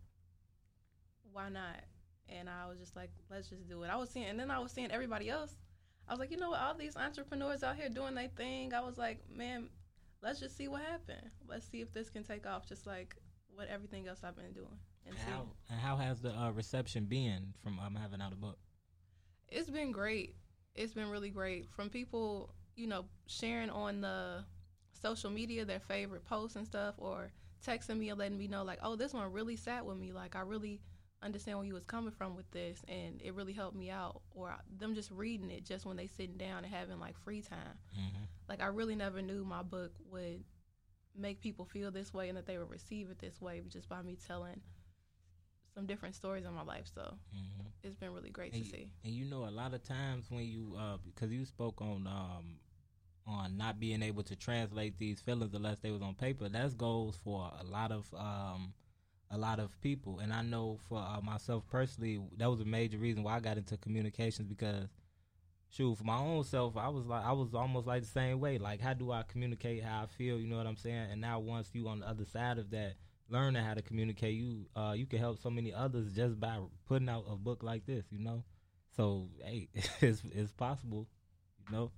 Why 1.33 1.49
not? 1.49 1.83
And 2.29 2.49
I 2.49 2.69
was 2.69 2.79
just 2.79 2.97
like, 2.97 3.11
let's 3.31 3.49
just 3.49 3.69
do 3.69 3.83
it. 3.85 3.91
I 3.91 3.97
was 3.97 4.11
seeing, 4.11 4.27
and 4.27 4.41
then 4.41 4.51
I 4.51 4.59
was 4.59 4.73
seeing 4.73 4.91
everybody 4.91 5.31
else. 5.31 5.55
I 6.09 6.13
was 6.13 6.21
like, 6.21 6.31
you 6.31 6.37
know 6.37 6.51
what, 6.51 6.61
all 6.61 6.75
these 6.75 6.97
entrepreneurs 6.97 7.63
out 7.63 7.77
here 7.77 7.89
doing 7.89 8.15
their 8.15 8.29
thing. 8.29 8.73
I 8.73 8.81
was 8.81 8.97
like, 8.99 9.21
man, 9.33 9.69
let's 10.23 10.41
just 10.41 10.57
see 10.57 10.67
what 10.69 10.83
happened. 10.83 11.31
Let's 11.49 11.69
see 11.69 11.81
if 11.81 11.93
this 11.93 12.11
can 12.11 12.25
take 12.25 12.47
off, 12.47 12.67
just 12.67 12.87
like 12.87 13.17
what 13.55 13.69
everything 13.69 14.09
else 14.09 14.21
I've 14.25 14.37
been 14.37 14.53
doing. 14.53 14.79
And 15.07 15.15
see. 15.17 15.31
How 15.31 15.47
and 15.71 15.81
how 15.81 15.97
has 15.97 16.21
the 16.21 16.31
uh, 16.31 16.51
reception 16.51 17.05
been 17.05 17.55
from 17.63 17.79
um, 17.79 17.95
having 17.95 18.21
out 18.21 18.33
a 18.33 18.37
book? 18.37 18.59
It's 19.49 19.71
been 19.71 19.93
great. 19.93 20.35
It's 20.77 20.93
been 20.93 21.11
really 21.11 21.31
great 21.31 21.69
from 21.71 21.89
people, 21.89 22.51
you 22.77 22.87
know, 22.87 23.05
sharing 23.27 23.71
on 23.71 24.01
the 24.01 24.45
social 24.93 25.31
media 25.31 25.65
their 25.65 25.81
favorite 25.81 26.25
posts 26.25 26.57
and 26.57 26.67
stuff, 26.67 26.95
or 26.99 27.31
texting 27.67 27.99
me 27.99 28.11
and 28.11 28.19
letting 28.19 28.39
me 28.39 28.49
know 28.49 28.63
like, 28.63 28.79
oh, 28.83 28.97
this 28.97 29.13
one 29.13 29.33
really 29.33 29.57
sat 29.57 29.85
with 29.85 29.97
me. 29.97 30.13
Like 30.13 30.37
I 30.37 30.41
really 30.41 30.81
understand 31.23 31.59
where 31.59 31.67
you 31.67 31.75
was 31.75 31.85
coming 31.85 32.13
from 32.13 32.37
with 32.37 32.51
this, 32.51 32.83
and 32.89 33.21
it 33.23 33.35
really 33.35 33.53
helped 33.53 33.77
me 33.77 33.91
out. 33.91 34.21
Or 34.35 34.55
them 34.79 34.95
just 34.95 35.11
reading 35.11 35.51
it 35.51 35.65
just 35.65 35.87
when 35.87 35.97
they 35.97 36.07
sitting 36.07 36.37
down 36.37 36.65
and 36.65 36.73
having 36.73 37.01
like 37.01 37.19
free 37.19 37.43
time. 37.43 37.79
Mm-hmm. 37.99 38.25
Like 38.49 38.61
I 38.61 38.67
really 38.67 38.97
never 38.97 39.23
knew 39.23 39.45
my 39.45 39.63
book 39.63 39.93
would 40.11 40.45
make 41.19 41.41
people 41.41 41.65
feel 41.65 41.91
this 41.91 42.13
way 42.13 42.29
and 42.29 42.37
that 42.37 42.47
they 42.47 42.59
would 42.59 42.71
receive 42.71 43.11
it 43.11 43.19
this 43.19 43.41
way 43.41 43.63
just 43.69 43.89
by 43.89 44.03
me 44.03 44.19
telling 44.27 44.61
some 45.77 45.87
different 45.87 46.15
stories 46.15 46.45
in 46.47 46.55
my 46.55 46.63
life. 46.63 46.87
So 46.93 47.03
Mm-hmm. 47.37 47.67
it's 47.85 47.95
been 47.97 48.13
really 48.13 48.31
great 48.31 48.53
And, 48.55 48.65
to 48.65 48.71
see. 48.71 48.91
and 49.05 49.13
you 49.15 49.27
know, 49.27 49.45
a 49.45 49.51
lot 49.51 49.75
of 49.75 49.83
times 49.85 50.27
when 50.31 50.45
you, 50.45 50.75
uh, 50.79 50.97
because 51.05 51.31
you 51.31 51.45
spoke 51.45 51.81
on 51.83 52.07
um, 52.07 52.57
on 53.27 53.57
not 53.57 53.79
being 53.79 54.03
able 54.03 54.23
to 54.23 54.37
translate 54.37 54.99
these 54.99 55.21
feelings 55.21 55.53
unless 55.55 55.79
they 55.81 55.91
was 55.91 56.01
on 56.03 56.15
paper. 56.15 56.49
That 56.49 56.79
goes 56.79 57.17
for 57.23 57.51
a 57.61 57.65
lot 57.65 57.93
of 57.93 58.07
um, 58.15 58.73
a 59.31 59.37
lot 59.37 59.59
of 59.61 59.79
people, 59.83 60.21
and 60.21 60.33
I 60.33 60.43
know 60.43 60.79
for 60.89 60.99
uh, 60.99 61.21
myself 61.21 61.65
personally, 61.71 62.21
that 62.39 62.49
was 62.51 62.61
a 62.61 62.65
major 62.65 62.99
reason 62.99 63.23
why 63.23 63.37
I 63.37 63.41
got 63.41 63.59
into 63.59 63.77
communications 63.77 64.49
because. 64.49 64.89
Shoot, 65.69 65.99
for 65.99 66.05
my 66.05 66.17
own 66.17 66.45
self, 66.45 66.77
I 66.77 66.89
was 66.89 67.07
like, 67.07 67.25
I 67.25 67.33
was 67.33 67.53
almost 67.53 67.89
like 67.89 68.01
the 68.03 68.09
same 68.09 68.39
way. 68.39 68.57
Like, 68.57 68.81
how 68.81 68.95
do 68.95 69.11
I 69.11 69.25
communicate 69.25 69.83
how 69.83 70.05
I 70.05 70.07
feel? 70.07 70.39
You 70.39 70.47
know 70.47 70.57
what 70.57 70.67
I'm 70.67 70.77
saying? 70.77 71.09
And 71.11 71.21
now, 71.21 71.41
once 71.41 71.71
you 71.75 71.89
on 71.89 71.99
the 72.01 72.09
other 72.09 72.25
side 72.25 72.59
of 72.59 72.71
that, 72.71 72.95
learning 73.29 73.63
how 73.65 73.75
to 73.75 73.83
communicate, 73.83 74.35
you 74.35 74.67
uh, 74.77 74.95
you 74.97 75.07
can 75.07 75.19
help 75.19 75.41
so 75.41 75.51
many 75.51 75.73
others 75.73 76.13
just 76.13 76.39
by 76.39 76.59
putting 76.87 77.09
out 77.09 77.25
a 77.31 77.37
book 77.37 77.63
like 77.63 77.87
this. 77.87 78.05
You 78.11 78.21
know, 78.21 78.45
so 78.97 79.29
hey, 79.45 79.69
it's 80.01 80.23
it's 80.33 80.53
possible. 80.53 81.09
You 81.69 81.77
know, 81.77 81.91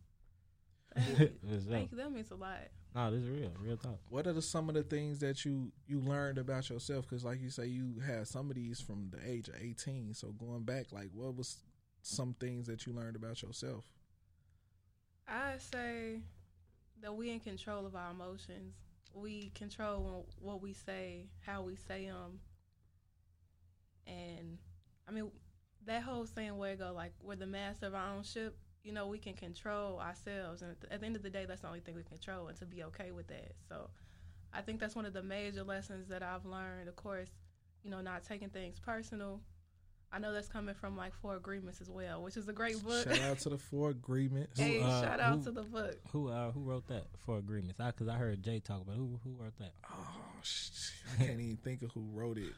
Thank 0.95 1.19
you. 1.19 1.31
It's 1.51 1.67
real. 1.67 1.75
Thank 1.75 1.91
you. 1.93 1.99
That 1.99 2.13
means 2.13 2.31
a 2.31 2.35
lot. 2.37 2.59
no, 2.95 3.11
this 3.11 3.23
is 3.23 3.29
real, 3.29 3.53
real 3.61 3.77
talk. 3.77 3.99
What 4.09 4.27
are 4.27 4.33
the, 4.33 4.43
some 4.43 4.69
of 4.69 4.75
the 4.75 4.83
things 4.83 5.19
that 5.21 5.45
you 5.45 5.71
you 5.87 6.01
learned 6.01 6.39
about 6.39 6.69
yourself? 6.71 7.07
Because, 7.09 7.25
like 7.25 7.41
you 7.41 7.51
say, 7.51 7.67
you 7.67 8.01
had 8.07 8.27
some 8.27 8.49
of 8.51 8.57
these 8.57 8.81
from 8.81 9.11
the 9.11 9.19
age 9.31 9.49
of 9.49 9.55
eighteen. 9.61 10.15
So 10.15 10.29
going 10.29 10.63
back, 10.65 10.87
like, 10.93 11.11
what 11.13 11.37
was 11.37 11.59
some 12.03 12.35
things 12.41 12.67
that 12.69 12.87
you 12.87 12.93
learned 12.93 13.17
about 13.17 13.43
yourself? 13.43 13.85
I 15.29 15.59
say 15.59 16.21
that 17.03 17.15
we 17.15 17.31
in 17.31 17.41
control 17.41 17.85
of 17.87 17.95
our 17.95 18.11
emotions. 18.13 18.75
We 19.21 19.51
control 19.55 20.27
what 20.41 20.63
we 20.63 20.73
say, 20.73 21.29
how 21.41 21.63
we 21.63 21.77
say 21.77 22.07
them, 22.07 22.41
and 24.07 24.59
I 25.09 25.13
mean 25.13 25.31
that 25.87 26.03
whole 26.03 26.27
saying 26.27 26.57
where 26.57 26.77
go 26.77 26.93
like 26.95 27.13
we're 27.23 27.37
the 27.37 27.47
master 27.47 27.87
of 27.87 27.95
our 27.95 28.15
own 28.17 28.23
ship. 28.23 28.57
You 28.85 28.93
know, 28.93 29.07
we 29.07 29.19
can 29.19 29.35
control 29.35 29.99
ourselves, 30.01 30.63
and 30.63 30.75
at 30.91 31.01
the 31.01 31.07
end 31.07 31.17
of 31.17 31.23
the 31.23 31.31
day, 31.31 31.45
that's 31.47 31.63
the 31.63 31.67
only 31.67 31.81
thing 31.81 31.95
we 31.95 32.05
control, 32.05 32.49
and 32.49 32.57
to 32.59 32.65
be 32.65 32.85
okay 32.85 33.11
with 33.11 33.27
that. 33.27 33.53
So, 33.69 33.91
I 34.53 34.63
think 34.63 34.81
that's 34.81 34.95
one 34.95 35.05
of 35.05 35.13
the 35.13 35.23
major 35.23 35.65
lessons 35.65 36.09
that 36.09 36.23
I've 36.23 36.47
learned. 36.47 36.89
Of 36.89 36.97
course, 36.97 37.29
you 37.83 37.91
know, 37.91 38.01
not 38.01 38.23
taking 38.25 38.49
things 38.49 38.79
personal. 38.79 39.41
I 40.13 40.19
know 40.19 40.33
that's 40.33 40.49
coming 40.49 40.75
from 40.75 40.97
like 40.97 41.13
Four 41.21 41.37
Agreements 41.37 41.81
as 41.83 41.91
well, 41.91 42.23
which 42.23 42.37
is 42.39 42.49
a 42.49 42.53
great 42.53 42.83
book. 42.83 43.05
Shout 43.05 43.21
out 43.21 43.39
to 43.41 43.51
the 43.51 43.59
Four 43.59 43.91
Agreements. 43.91 44.59
hey, 44.59 44.81
uh, 44.81 45.03
shout 45.03 45.21
out 45.21 45.39
who- 45.39 45.45
to 45.45 45.51
the 45.51 45.63
book. 45.63 45.97
Who 46.13 46.29
uh 46.29 46.51
who 46.53 46.61
wrote 46.61 46.87
that 46.89 47.05
Four 47.19 47.39
agreements? 47.39 47.79
I 47.81 47.87
because 47.91 48.09
I 48.09 48.15
heard 48.17 48.43
Jay 48.43 48.61
talk 48.61 48.81
about 48.83 48.97
who 48.97 49.21
who 49.23 49.35
wrote 49.39 49.57
that. 49.59 49.73
Oh, 49.91 50.21
sh- 50.43 50.71
I 51.21 51.25
can't 51.25 51.41
even 51.41 51.57
think 51.59 51.83
of 51.83 51.91
who 51.93 52.05
wrote 52.15 52.39
it. 52.39 52.53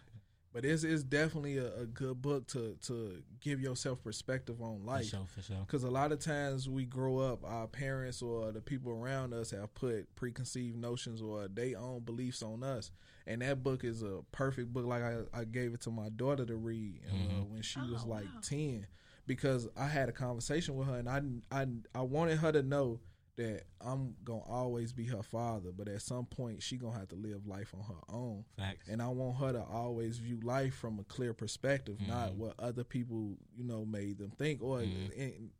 But 0.52 0.64
it's 0.64 0.82
it's 0.82 1.04
definitely 1.04 1.58
a, 1.58 1.82
a 1.82 1.86
good 1.86 2.20
book 2.20 2.46
to 2.48 2.76
to 2.86 3.22
give 3.40 3.60
yourself 3.60 4.02
perspective 4.02 4.60
on 4.60 4.84
life. 4.84 4.86
For 4.86 4.92
life. 4.92 5.06
sure, 5.06 5.26
for 5.26 5.42
sure. 5.42 5.56
Because 5.66 5.84
a 5.84 5.90
lot 5.90 6.10
of 6.10 6.18
times 6.18 6.68
we 6.68 6.84
grow 6.84 7.18
up, 7.18 7.44
our 7.44 7.68
parents 7.68 8.20
or 8.20 8.50
the 8.50 8.60
people 8.60 8.90
around 8.90 9.32
us 9.32 9.52
have 9.52 9.72
put 9.74 10.12
preconceived 10.16 10.76
notions 10.76 11.22
or 11.22 11.46
their 11.46 11.78
own 11.78 12.00
beliefs 12.00 12.42
on 12.42 12.64
us. 12.64 12.90
And 13.28 13.42
that 13.42 13.62
book 13.62 13.84
is 13.84 14.02
a 14.02 14.20
perfect 14.32 14.72
book. 14.72 14.86
Like 14.86 15.02
I, 15.04 15.18
I 15.32 15.44
gave 15.44 15.72
it 15.72 15.82
to 15.82 15.90
my 15.90 16.08
daughter 16.08 16.44
to 16.44 16.56
read 16.56 17.00
uh, 17.08 17.14
Mhm. 17.14 17.48
when 17.50 17.62
she 17.62 17.78
Oh, 17.88 17.92
was 17.92 18.04
like 18.04 18.24
wow. 18.24 18.40
10 18.42 18.86
because 19.26 19.68
I 19.76 19.86
had 19.86 20.08
a 20.08 20.12
conversation 20.12 20.74
with 20.74 20.88
her 20.88 20.96
and 20.96 21.08
I, 21.08 21.20
I, 21.52 21.66
I 21.94 22.00
wanted 22.00 22.38
her 22.38 22.50
to 22.50 22.62
know 22.64 22.98
that 23.40 23.62
I'm 23.80 24.14
to 24.26 24.42
always 24.46 24.92
be 24.92 25.06
her 25.06 25.22
father. 25.22 25.70
But 25.76 25.88
at 25.88 26.02
some 26.02 26.26
point, 26.26 26.62
she 26.62 26.76
to 26.76 26.92
have 26.94 27.08
to 27.08 27.16
live 27.16 27.46
life 27.46 27.74
on 27.74 27.82
her 27.84 28.14
own. 28.14 28.44
Facts. 28.56 28.88
And 28.88 29.00
I 29.00 29.08
want 29.08 29.38
her 29.38 29.52
to 29.52 29.62
always 29.64 30.18
view 30.18 30.38
life 30.42 30.74
from 30.74 30.98
a 30.98 31.04
clear 31.04 31.32
perspective, 31.32 31.98
not 32.06 32.32
Mhm. 32.32 32.36
what 32.36 32.60
other 32.60 32.84
people, 32.84 33.38
you 33.56 33.64
know, 33.64 33.84
made 33.84 34.18
them 34.18 34.30
think. 34.32 34.62
Or 34.62 34.80
Mhm. 34.80 35.18
and 35.18 35.50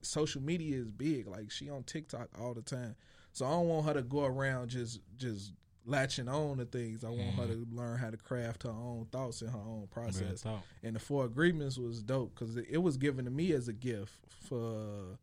social 0.00 0.40
media 0.40 0.78
is 0.78 0.90
big. 0.90 1.26
Like 1.26 1.50
she 1.50 1.68
on 1.68 1.82
TikTok 1.84 2.30
all 2.40 2.54
the 2.54 2.62
time. 2.62 2.96
So 3.32 3.44
I 3.46 3.50
don't 3.50 3.68
want 3.68 3.86
her 3.86 3.94
to 3.94 4.02
go 4.02 4.24
around 4.24 4.70
just 4.70 5.00
just 5.16 5.52
latching 5.84 6.28
on 6.28 6.58
to 6.58 6.64
things. 6.66 7.02
I 7.02 7.08
want 7.08 7.36
her 7.36 7.46
to 7.46 7.66
learn 7.72 7.98
how 7.98 8.10
to 8.10 8.16
craft 8.18 8.62
her 8.64 8.70
own 8.70 9.06
thoughts 9.06 9.40
and 9.42 9.50
her 9.50 9.58
own 9.58 9.86
process. 9.88 10.44
And 10.82 10.94
the 10.96 11.00
four 11.00 11.24
agreements 11.24 11.78
was 11.78 12.02
dope 12.02 12.34
because 12.34 12.56
it 12.56 12.78
was 12.82 12.96
given 12.98 13.24
to 13.24 13.30
me 13.30 13.52
as 13.52 13.68
a 13.68 13.72
gift 13.72 14.12
for 14.28 15.18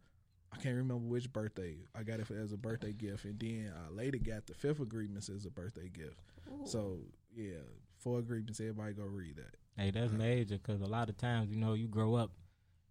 I 0.58 0.62
can't 0.62 0.76
remember 0.76 1.08
which 1.08 1.32
birthday. 1.32 1.78
I 1.98 2.04
got 2.04 2.20
it 2.20 2.28
for, 2.28 2.38
as 2.38 2.54
a 2.54 2.58
birthday 2.58 2.94
gift, 2.94 3.26
and 3.26 3.39
then 3.39 3.74
I 3.76 3.94
later 3.94 4.18
got 4.18 4.48
the 4.48 4.54
fifth 4.54 4.80
agreements 4.80 5.30
as 5.30 5.46
a 5.46 5.50
birthday 5.50 5.89
gift. 5.89 6.20
Ooh. 6.50 6.65
So 6.65 6.98
yeah, 7.36 7.63
four 7.98 8.20
agreements. 8.20 8.60
Everybody 8.60 8.94
go 8.94 9.04
read 9.04 9.38
that. 9.38 9.56
Hey, 9.82 9.91
that's 9.91 10.10
uh-huh. 10.10 10.18
major 10.18 10.58
because 10.58 10.82
a 10.82 10.86
lot 10.86 11.10
of 11.10 11.18
times, 11.18 11.50
you 11.50 11.58
know, 11.58 11.74
you 11.74 11.88
grow 11.88 12.15
up 12.15 12.32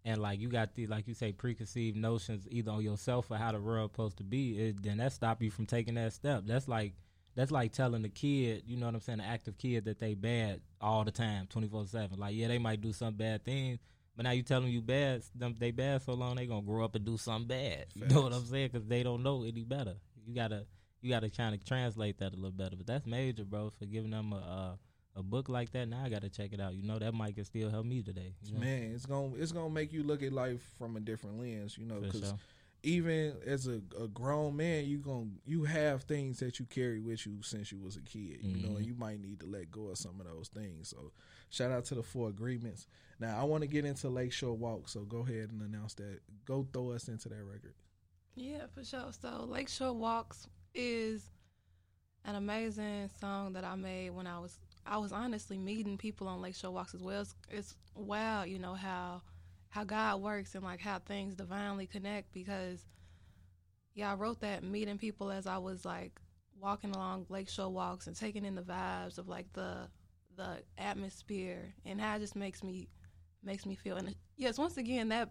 and 0.03 0.21
like 0.21 0.39
you 0.39 0.49
got 0.49 0.75
the 0.75 0.85
like 0.87 1.07
you 1.07 1.15
say 1.15 1.31
preconceived 1.31 1.97
notions 1.97 2.47
either 2.49 2.71
on 2.71 2.83
yourself 2.83 3.31
or 3.31 3.37
how 3.37 3.51
the 3.51 3.59
world 3.59 3.91
supposed 3.91 4.17
to 4.17 4.23
be. 4.23 4.59
It, 4.59 4.83
then 4.83 4.97
that 4.97 5.13
stop 5.13 5.41
you 5.41 5.49
from 5.49 5.65
taking 5.65 5.95
that 5.95 6.13
step. 6.13 6.43
That's 6.45 6.67
like 6.67 6.93
that's 7.35 7.51
like 7.51 7.73
telling 7.73 8.03
the 8.03 8.09
kid, 8.09 8.63
you 8.67 8.77
know 8.77 8.85
what 8.85 8.95
I'm 8.95 9.01
saying, 9.01 9.17
the 9.17 9.25
active 9.25 9.57
kid 9.57 9.85
that 9.85 9.99
they 9.99 10.13
bad 10.13 10.61
all 10.79 11.03
the 11.03 11.11
time, 11.11 11.47
twenty 11.47 11.67
four 11.67 11.85
seven. 11.87 12.19
Like 12.19 12.35
yeah, 12.35 12.47
they 12.47 12.59
might 12.59 12.81
do 12.81 12.93
some 12.93 13.15
bad 13.15 13.43
things, 13.43 13.79
but 14.15 14.23
now 14.23 14.31
you 14.31 14.43
tell 14.43 14.61
them 14.61 14.69
you 14.69 14.81
bad, 14.81 15.23
them 15.35 15.55
they 15.59 15.71
bad 15.71 16.01
so 16.01 16.13
long 16.13 16.35
they 16.35 16.45
gonna 16.45 16.61
grow 16.61 16.83
up 16.85 16.95
and 16.95 17.05
do 17.05 17.17
something 17.17 17.47
bad. 17.47 17.85
You 17.95 18.05
know 18.07 18.21
what 18.21 18.33
I'm 18.33 18.45
saying? 18.45 18.69
Because 18.71 18.87
they 18.87 19.03
don't 19.03 19.23
know 19.23 19.43
any 19.43 19.63
better. 19.63 19.95
You 20.25 20.33
gotta 20.35 20.65
you 21.01 21.09
gotta 21.11 21.29
kind 21.29 21.53
of 21.53 21.63
translate 21.65 22.17
that 22.19 22.33
a 22.33 22.35
little 22.35 22.51
better. 22.51 22.75
But 22.75 22.87
that's 22.87 23.05
major, 23.05 23.45
bro, 23.45 23.69
for 23.77 23.85
giving 23.85 24.11
them 24.11 24.33
a. 24.33 24.37
Uh, 24.37 24.75
a 25.17 25.23
book 25.23 25.47
like 25.47 25.71
that, 25.71 25.87
now 25.87 26.03
I 26.03 26.09
gotta 26.09 26.27
check 26.27 26.51
it 26.51 26.59
out. 26.59 26.73
You 26.75 26.83
know 26.83 26.99
that 26.99 27.13
might 27.13 27.35
can 27.35 27.45
still 27.45 27.69
help 27.69 27.85
me 27.85 28.01
today. 28.01 28.33
You 28.43 28.55
know? 28.55 28.59
Man, 28.59 28.91
it's 28.93 29.05
gonna 29.05 29.31
it's 29.37 29.53
gonna 29.53 29.69
make 29.69 29.93
you 29.93 30.03
look 30.03 30.21
at 30.21 30.33
life 30.33 30.59
from 30.77 30.97
a 30.97 30.99
different 30.99 31.39
lens, 31.39 31.77
you 31.77 31.85
know, 31.85 32.01
because 32.01 32.33
even 32.83 33.33
as 33.47 33.65
a, 33.67 33.81
a 33.97 34.07
grown 34.09 34.57
man, 34.57 34.85
you 34.85 34.97
gon' 34.97 35.37
you 35.45 35.63
have 35.63 36.03
things 36.03 36.39
that 36.39 36.59
you 36.59 36.65
carry 36.65 36.99
with 36.99 37.25
you 37.25 37.41
since 37.43 37.71
you 37.71 37.79
was 37.79 37.95
a 37.95 38.01
kid, 38.01 38.39
you 38.43 38.57
know, 38.57 38.73
Mhm. 38.73 38.77
and 38.77 38.85
you 38.85 38.93
might 38.93 39.21
need 39.21 39.39
to 39.39 39.45
let 39.45 39.71
go 39.71 39.87
of 39.87 39.97
some 39.97 40.19
of 40.19 40.27
those 40.27 40.49
things. 40.49 40.89
So, 40.89 41.11
shout 41.55 41.71
out 41.71 41.85
to 41.85 41.95
the 41.95 42.03
four 42.03 42.29
agreements. 42.29 42.87
Now, 43.19 43.39
I 43.39 43.43
want 43.45 43.61
to 43.61 43.67
get 43.67 43.85
into 43.85 44.09
Lakeshore 44.09 44.55
Walk, 44.55 44.89
so 44.89 45.01
go 45.01 45.19
ahead 45.19 45.51
and 45.51 45.61
announce 45.61 45.93
that. 45.95 46.19
Go 46.45 46.67
throw 46.73 46.91
us 46.91 47.07
into 47.07 47.29
that 47.29 47.43
record. 47.43 47.73
Yeah, 48.35 48.65
for 48.73 48.83
sure. 48.83 49.11
So 49.21 49.45
Lakeshore 49.47 49.93
Walks 49.93 50.47
is 50.73 51.31
an 52.25 52.35
amazing 52.35 53.09
song 53.19 53.53
that 53.53 53.63
I 53.63 53.75
made 53.75 54.09
when 54.09 54.27
I 54.27 54.39
was 54.39 54.59
I 54.85 54.97
was 54.97 55.11
honestly 55.11 55.57
meeting 55.57 55.97
people 55.97 56.27
on 56.27 56.41
Lakeshore 56.41 56.71
Walks 56.71 56.93
as 56.93 57.01
well. 57.01 57.21
It's, 57.21 57.35
it's 57.49 57.75
wow, 57.95 58.43
you 58.43 58.59
know 58.59 58.73
how 58.73 59.21
how 59.69 59.85
God 59.85 60.21
works 60.21 60.55
and 60.55 60.63
like 60.63 60.81
how 60.81 60.99
things 60.99 61.35
divinely 61.35 61.87
connect 61.87 62.33
because 62.33 62.85
yeah, 63.93 64.11
I 64.11 64.15
wrote 64.15 64.41
that 64.41 64.63
meeting 64.63 64.97
people 64.97 65.31
as 65.31 65.47
I 65.47 65.57
was 65.57 65.85
like 65.85 66.19
walking 66.59 66.91
along 66.91 67.27
Lakeshore 67.29 67.69
Walks 67.69 68.07
and 68.07 68.15
taking 68.15 68.43
in 68.43 68.55
the 68.55 68.61
vibes 68.61 69.17
of 69.17 69.29
like 69.29 69.51
the 69.53 69.87
the 70.35 70.57
atmosphere 70.77 71.73
and 71.85 71.99
how 71.99 72.15
it 72.15 72.19
just 72.19 72.35
makes 72.35 72.63
me 72.63 72.87
makes 73.43 73.65
me 73.65 73.75
feel. 73.75 73.97
And 73.97 74.15
yes, 74.37 74.57
once 74.57 74.77
again 74.77 75.09
that 75.09 75.29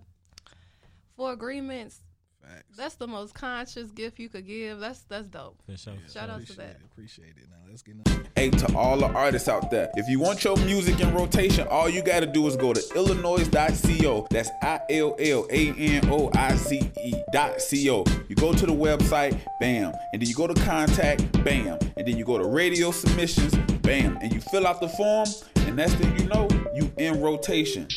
Four 1.17 1.33
Agreements 1.33 2.01
Facts. 2.49 2.77
that's 2.77 2.95
the 2.97 3.07
most 3.07 3.35
conscious 3.35 3.91
gift 3.91 4.19
you 4.19 4.29
could 4.29 4.47
give. 4.47 4.81
That's 4.81 5.01
that's 5.03 5.27
dope. 5.29 5.57
For 5.67 5.77
sure. 5.77 5.95
Yeah, 5.95 6.13
Shout 6.13 6.31
out 6.31 6.47
to 6.47 6.57
that. 6.57 6.71
It, 6.71 6.77
appreciate 6.93 7.29
it. 7.37 7.49
Now 7.51 7.57
let's 7.69 7.83
get 7.83 7.97
into 7.97 8.25
Hey, 8.37 8.51
to 8.51 8.77
all 8.77 8.97
the 8.99 9.07
artists 9.07 9.49
out 9.49 9.71
there, 9.71 9.91
if 9.95 10.09
you 10.09 10.19
want 10.21 10.43
your 10.45 10.57
music 10.59 11.01
in 11.01 11.15
rotation, 11.15 11.67
all 11.69 11.89
you 11.89 12.03
got 12.03 12.21
to 12.21 12.27
do 12.27 12.47
is 12.47 12.57
go 12.57 12.73
to 12.73 12.81
illanoize.co. 12.81 14.27
That's 14.31 14.51
I 14.63 14.81
L 14.91 15.17
L 15.19 15.47
A 15.51 15.73
N 15.77 16.09
O 16.11 16.31
I 16.35 16.55
Z 16.57 16.91
E 17.05 17.15
dot 17.33 17.59
co. 17.59 18.05
You 18.29 18.37
go 18.37 18.53
to 18.53 18.67
the 18.67 18.73
website, 18.73 19.41
bam, 19.61 19.93
and 20.13 20.21
then 20.21 20.29
you 20.29 20.35
go 20.35 20.47
to 20.47 20.55
contact, 20.63 21.45
bam, 21.45 21.79
and 21.97 22.07
then 22.07 22.17
you 22.17 22.25
go 22.25 22.39
to 22.39 22.45
radio 22.47 22.91
submissions, 22.91 23.55
bam, 23.83 24.19
and 24.23 24.33
you 24.33 24.41
fill 24.41 24.67
out 24.67 24.81
the 24.81 24.89
form, 24.89 25.29
and 25.57 25.79
that's 25.79 25.95
thing 25.95 26.19
you 26.19 26.27
know, 26.27 26.49
you 26.75 26.93
in 26.97 27.21
rotation. 27.21 27.89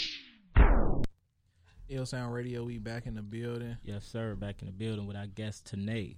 iLLSOUND 1.89 2.33
Radio. 2.33 2.65
We 2.65 2.79
back 2.79 3.05
in 3.05 3.15
the 3.15 3.21
building. 3.21 3.77
Yes, 3.81 4.05
sir. 4.05 4.35
Back 4.35 4.61
in 4.61 4.65
the 4.67 4.73
building 4.73 5.07
with 5.07 5.15
our 5.15 5.25
guest 5.25 5.71
Tanae. 5.73 6.17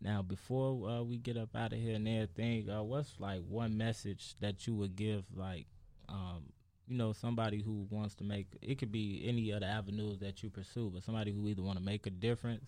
Now, 0.00 0.22
before 0.22 0.88
uh, 0.88 1.02
we 1.02 1.18
get 1.18 1.36
up 1.36 1.56
out 1.56 1.72
of 1.72 1.80
here 1.80 1.96
and 1.96 2.06
everything, 2.06 2.70
uh, 2.70 2.84
what's 2.84 3.18
like 3.18 3.40
one 3.48 3.76
message 3.76 4.34
that 4.40 4.68
you 4.68 4.76
would 4.76 4.94
give, 4.94 5.24
like, 5.34 5.66
um, 6.08 6.44
you 6.86 6.96
know, 6.96 7.12
somebody 7.12 7.60
who 7.60 7.88
wants 7.90 8.14
to 8.16 8.24
make 8.24 8.46
it 8.62 8.78
could 8.78 8.92
be 8.92 9.24
any 9.26 9.52
other 9.52 9.66
avenues 9.66 10.20
that 10.20 10.44
you 10.44 10.50
pursue, 10.50 10.88
but 10.94 11.02
somebody 11.02 11.32
who 11.32 11.48
either 11.48 11.62
want 11.62 11.78
to 11.78 11.84
make 11.84 12.06
a 12.06 12.10
difference, 12.10 12.64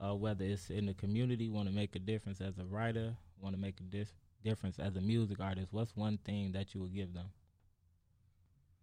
uh, 0.00 0.14
whether 0.14 0.44
it's 0.44 0.68
in 0.68 0.84
the 0.84 0.94
community, 0.94 1.48
want 1.48 1.66
to 1.66 1.74
make 1.74 1.96
a 1.96 1.98
difference 1.98 2.42
as 2.42 2.58
a 2.58 2.64
writer, 2.66 3.16
want 3.40 3.54
to 3.54 3.60
make 3.60 3.80
a 3.80 4.06
difference 4.44 4.78
as 4.78 4.96
a 4.96 5.00
music 5.00 5.40
artist. 5.40 5.68
What's 5.70 5.96
one 5.96 6.18
thing 6.18 6.52
that 6.52 6.74
you 6.74 6.82
would 6.82 6.94
give 6.94 7.14
them? 7.14 7.30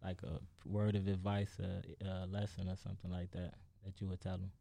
Like 0.03 0.21
a 0.23 0.39
word 0.65 0.95
of 0.95 1.07
advice, 1.07 1.59
a, 1.59 2.05
a 2.07 2.25
lesson, 2.27 2.69
or 2.69 2.75
something 2.77 3.11
like 3.11 3.31
that 3.31 3.53
that 3.83 3.99
you 3.99 4.07
would 4.07 4.21
tell 4.21 4.37
them. 4.37 4.51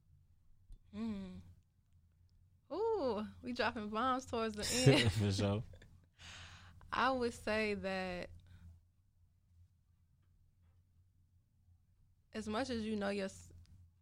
Mm. 0.96 1.40
Ooh, 2.72 3.26
we 3.42 3.52
dropping 3.52 3.88
bombs 3.88 4.26
towards 4.26 4.56
the 4.56 4.90
end. 4.92 5.12
For 5.12 5.32
sure. 5.32 5.62
I 6.92 7.10
would 7.10 7.34
say 7.44 7.74
that 7.74 8.28
as 12.34 12.46
much 12.46 12.70
as 12.70 12.82
you 12.82 12.96
know 12.96 13.10
your 13.10 13.28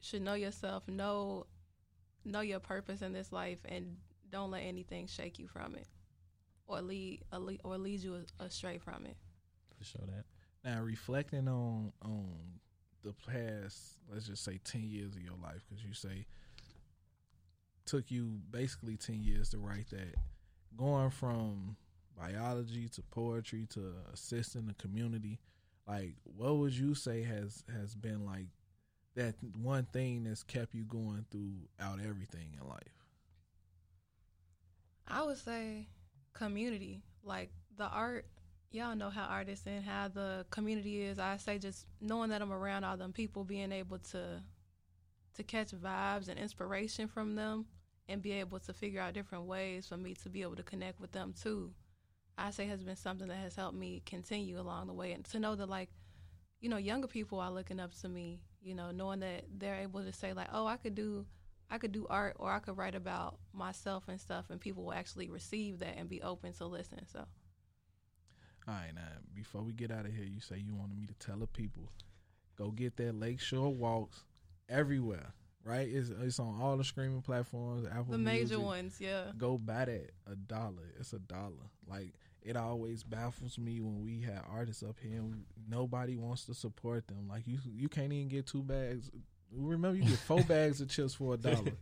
should 0.01 0.23
know 0.23 0.35
yourself, 0.35 0.87
know 0.88 1.47
know 2.25 2.40
your 2.40 2.61
purpose 2.61 3.03
in 3.03 3.12
this 3.12 3.33
life, 3.33 3.59
and 3.64 3.97
don't 4.31 4.51
let 4.51 4.61
anything 4.61 5.07
shake 5.07 5.38
you 5.38 5.49
from 5.49 5.75
it, 5.75 5.88
or 6.66 6.81
lead 6.83 7.23
or 7.33 7.79
lead 7.79 8.01
you 8.01 8.25
astray 8.40 8.79
from 8.79 9.07
it. 9.07 9.16
For 9.79 9.85
sure 9.85 10.07
that. 10.07 10.25
Now 10.64 10.81
reflecting 10.83 11.46
on 11.46 11.92
on 12.03 12.31
the 13.03 13.12
past, 13.27 13.98
let's 14.11 14.27
just 14.27 14.44
say 14.44 14.59
ten 14.64 14.85
years 14.85 15.14
of 15.14 15.22
your 15.22 15.37
life, 15.42 15.62
because 15.68 15.85
you 15.85 15.92
say 15.92 16.27
took 17.85 18.11
you 18.11 18.40
basically 18.50 18.96
ten 18.96 19.22
years 19.22 19.50
to 19.50 19.59
write 19.59 19.90
that. 19.90 20.14
Going 20.77 21.11
from 21.11 21.77
biology 22.18 22.88
to 22.88 23.03
poetry 23.03 23.66
to 23.70 23.92
assisting 24.12 24.66
the 24.66 24.74
community, 24.74 25.38
like 25.87 26.14
what 26.24 26.57
would 26.57 26.72
you 26.72 26.94
say 26.94 27.22
has 27.22 27.62
has 27.72 27.94
been 27.94 28.24
like 28.24 28.46
that 29.16 29.35
one 29.61 29.87
thing 29.92 30.24
that's 30.24 30.42
kept 30.42 30.74
you 30.74 30.85
going 30.85 31.27
throughout 31.31 32.00
everything 32.00 32.57
in 32.59 32.66
life? 32.66 33.05
I 35.07 35.22
would 35.22 35.37
say 35.37 35.88
community, 36.33 37.03
like 37.22 37.50
the 37.77 37.85
art. 37.85 38.27
Y'all 38.74 38.96
know 38.96 39.08
how 39.08 39.22
artists 39.26 39.68
and 39.68 39.84
how 39.84 40.08
the 40.08 40.44
community 40.50 41.02
is. 41.02 41.20
I 41.20 41.37
say 41.37 41.58
just 41.58 41.87
knowing 42.00 42.30
that 42.30 42.42
I'm 42.42 42.52
around 42.52 42.82
all 42.82 42.96
them 42.96 43.12
people, 43.12 43.44
being 43.44 43.70
able 43.70 43.98
to 44.10 44.42
to 45.34 45.42
catch 45.44 45.70
vibes 45.70 46.26
and 46.26 46.40
inspiration 46.40 47.06
from 47.06 47.37
them, 47.37 47.66
and 48.08 48.20
be 48.20 48.32
able 48.32 48.58
to 48.58 48.72
figure 48.72 49.00
out 49.00 49.14
different 49.14 49.44
ways 49.44 49.87
for 49.87 49.96
me 49.96 50.14
to 50.14 50.28
be 50.28 50.42
able 50.42 50.56
to 50.56 50.64
connect 50.64 50.98
with 50.98 51.12
them 51.12 51.32
too. 51.40 51.70
I 52.37 52.50
say 52.50 52.66
has 52.66 52.82
been 52.82 52.96
something 52.96 53.28
that 53.28 53.37
has 53.37 53.54
helped 53.54 53.76
me 53.76 54.02
continue 54.06 54.58
along 54.58 54.88
the 54.88 54.92
way, 54.92 55.12
and 55.12 55.24
to 55.26 55.38
know 55.38 55.54
that 55.54 55.68
like, 55.68 55.90
you 56.60 56.68
know, 56.68 56.76
younger 56.76 57.06
people 57.06 57.38
are 57.38 57.52
looking 57.52 57.78
up 57.78 57.94
to 58.00 58.08
me. 58.08 58.40
You 58.60 58.74
know, 58.74 58.90
knowing 58.90 59.20
that 59.20 59.44
they're 59.56 59.82
able 59.82 60.02
to 60.02 60.12
say 60.12 60.32
like, 60.32 60.48
oh, 60.52 60.66
I 60.66 60.78
could 60.78 60.96
do 60.96 61.26
I 61.70 61.78
could 61.78 61.92
do 61.92 62.08
art 62.10 62.34
or 62.40 62.50
I 62.50 62.58
could 62.58 62.76
write 62.76 62.96
about 62.96 63.38
myself 63.52 64.08
and 64.08 64.20
stuff, 64.20 64.46
and 64.50 64.60
people 64.60 64.82
will 64.82 64.94
actually 64.94 65.30
receive 65.30 65.78
that 65.78 65.94
and 65.96 66.08
be 66.08 66.22
open 66.22 66.52
to 66.54 66.66
listen. 66.66 67.06
So, 67.06 67.24
All 68.66 68.74
right, 68.74 68.94
now 68.94 69.03
before 69.35 69.62
we 69.62 69.72
get 69.72 69.90
out 69.90 70.07
of 70.07 70.14
here, 70.14 70.24
you 70.24 70.40
say 70.40 70.57
you 70.57 70.74
wanted 70.74 70.98
me 70.98 71.07
to 71.07 71.14
tell 71.14 71.37
the 71.38 71.46
people, 71.46 71.90
go 72.57 72.70
get 72.70 72.96
that 72.96 73.14
Lakeshore 73.18 73.68
Walks 73.72 74.24
everywhere, 74.68 75.35
right? 75.64 75.87
It's 75.87 76.09
it's 76.09 76.38
on 76.38 76.59
all 76.61 76.77
the 76.77 76.85
streaming 76.85 77.20
platforms, 77.22 77.87
Apple 77.87 78.12
the 78.12 78.18
major 78.18 78.57
Music. 78.57 78.62
ones, 78.62 78.96
yeah. 79.00 79.24
Go 79.37 79.59
buy 79.59 79.85
that 79.85 80.11
a 80.31 80.35
dollar. 80.37 80.92
It's 80.98 81.12
a 81.12 81.18
dollar. 81.18 81.68
Like 81.87 82.14
it 82.42 82.57
always 82.57 83.03
baffles 83.03 83.59
me 83.59 83.81
when 83.81 84.03
we 84.03 84.20
have 84.22 84.44
artists 84.50 84.83
up 84.83 84.96
here 85.03 85.18
and 85.18 85.31
we, 85.31 85.37
nobody 85.68 86.16
wants 86.16 86.44
to 86.46 86.55
support 86.55 87.07
them. 87.07 87.29
Like 87.29 87.46
you, 87.46 87.59
you 87.74 87.88
can't 87.88 88.12
even 88.12 88.29
get 88.29 88.46
two 88.46 88.62
bags. 88.62 89.11
Remember, 89.53 89.96
you 89.96 90.05
get 90.05 90.18
four 90.18 90.42
bags 90.48 90.81
of 90.81 90.88
chips 90.88 91.14
for 91.14 91.35
a 91.35 91.37
dollar. 91.37 91.72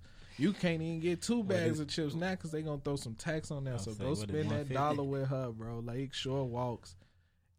You 0.43 0.53
can't 0.53 0.83
even 0.83 0.99
get 0.99 1.23
two 1.23 1.45
bags 1.45 1.79
of 1.79 1.87
chips 1.87 2.17
now 2.17 2.33
because 2.33 2.51
they 2.51 2.63
gonna 2.63 2.81
throw 2.85 2.97
some 2.97 3.15
tax 3.15 3.53
on 3.53 3.63
that. 3.63 3.75
I'll 3.75 3.79
So 3.79 3.95
go 3.95 4.15
spend 4.15 4.51
that 4.51 4.69
dollar 4.69 5.05
with 5.05 5.29
her, 5.29 5.53
bro. 5.53 5.79
Lakeshore 5.79 6.45
Walks, 6.45 6.97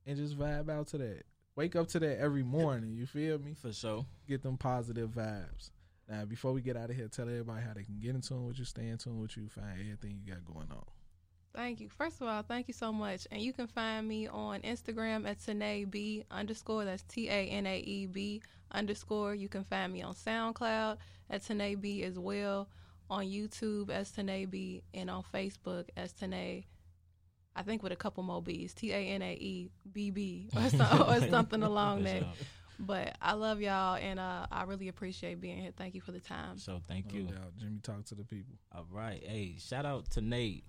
and 0.05 0.17
just 0.17 0.37
vibe 0.37 0.69
out 0.69 0.87
to 0.87 0.97
that. 0.97 1.23
Wake 1.55 1.77
up 1.77 1.87
to 1.89 1.99
that 2.01 2.19
every 2.19 2.43
morning. 2.43 2.93
You 2.93 3.05
feel 3.05 3.39
me? 3.39 3.53
For 3.53 3.71
sure. 3.71 4.05
Get 4.27 4.43
them 4.43 4.57
positive 4.57 5.11
vibes. 5.11 5.71
Now, 6.09 6.25
before 6.25 6.51
we 6.51 6.59
get 6.61 6.75
out 6.75 6.89
of 6.89 6.97
here, 6.97 7.07
tell 7.07 7.29
everybody 7.29 7.63
how 7.63 7.73
they 7.73 7.83
can 7.83 8.01
get 8.01 8.15
in 8.15 8.19
tune 8.21 8.47
with 8.47 8.59
you, 8.59 8.65
stay 8.65 8.89
in 8.89 8.97
tune 8.97 9.21
with 9.21 9.37
you, 9.37 9.47
find 9.47 9.79
everything 9.79 10.19
you 10.21 10.33
got 10.33 10.43
going 10.43 10.69
on. 10.69 10.83
Thank 11.55 11.79
you. 11.81 11.89
First 11.89 12.19
of 12.21 12.27
all, 12.27 12.41
thank 12.41 12.67
you 12.67 12.73
so 12.73 12.91
much. 12.91 13.27
And 13.31 13.41
you 13.41 13.53
can 13.53 13.67
find 13.67 14.07
me 14.07 14.27
on 14.27 14.61
Instagram 14.61 15.27
at 15.29 15.39
Tanae 15.39 16.23
underscore. 16.31 16.83
That's 16.85 17.03
T 17.03 17.29
A 17.29 17.47
N 17.47 17.67
A 17.67 17.77
E 17.79 18.07
B 18.07 18.41
underscore. 18.71 19.35
You 19.35 19.47
can 19.49 19.63
find 19.63 19.93
me 19.93 20.01
on 20.01 20.13
SoundCloud 20.15 20.97
at 21.29 21.43
Tanae 21.43 22.03
as 22.03 22.17
well. 22.17 22.69
On 23.09 23.23
YouTube 23.23 23.91
as 23.91 24.11
Tanae 24.11 24.81
and 24.95 25.09
on 25.11 25.23
Facebook 25.31 25.89
as 25.95 26.11
Tanae. 26.13 26.63
I 27.55 27.61
think 27.61 27.83
with 27.83 27.91
a 27.91 27.95
couple 27.97 28.23
more 28.23 28.41
B's, 28.41 28.73
T 28.73 28.91
A 28.91 28.95
N 28.97 29.21
A 29.21 29.33
E 29.33 29.69
B 29.91 30.09
B 30.09 30.49
or, 30.55 30.69
so, 30.69 31.05
or 31.07 31.19
something 31.29 31.61
along 31.61 32.03
that. 32.03 32.19
sure. 32.21 32.31
But 32.79 33.15
I 33.21 33.33
love 33.33 33.61
y'all 33.61 33.95
and 33.95 34.19
uh, 34.19 34.47
I 34.51 34.63
really 34.63 34.87
appreciate 34.87 35.39
being 35.39 35.59
here. 35.61 35.71
Thank 35.77 35.93
you 35.93 36.01
for 36.01 36.11
the 36.11 36.19
time. 36.19 36.57
So 36.57 36.81
thank 36.87 37.13
No 37.13 37.19
you. 37.19 37.23
doubt. 37.27 37.55
Jimmy, 37.59 37.79
talk 37.83 38.03
to 38.05 38.15
the 38.15 38.23
people. 38.23 38.55
All 38.75 38.87
right. 38.89 39.23
Hey, 39.23 39.55
shout 39.59 39.85
out 39.85 40.09
to 40.11 40.21
Nate 40.21 40.63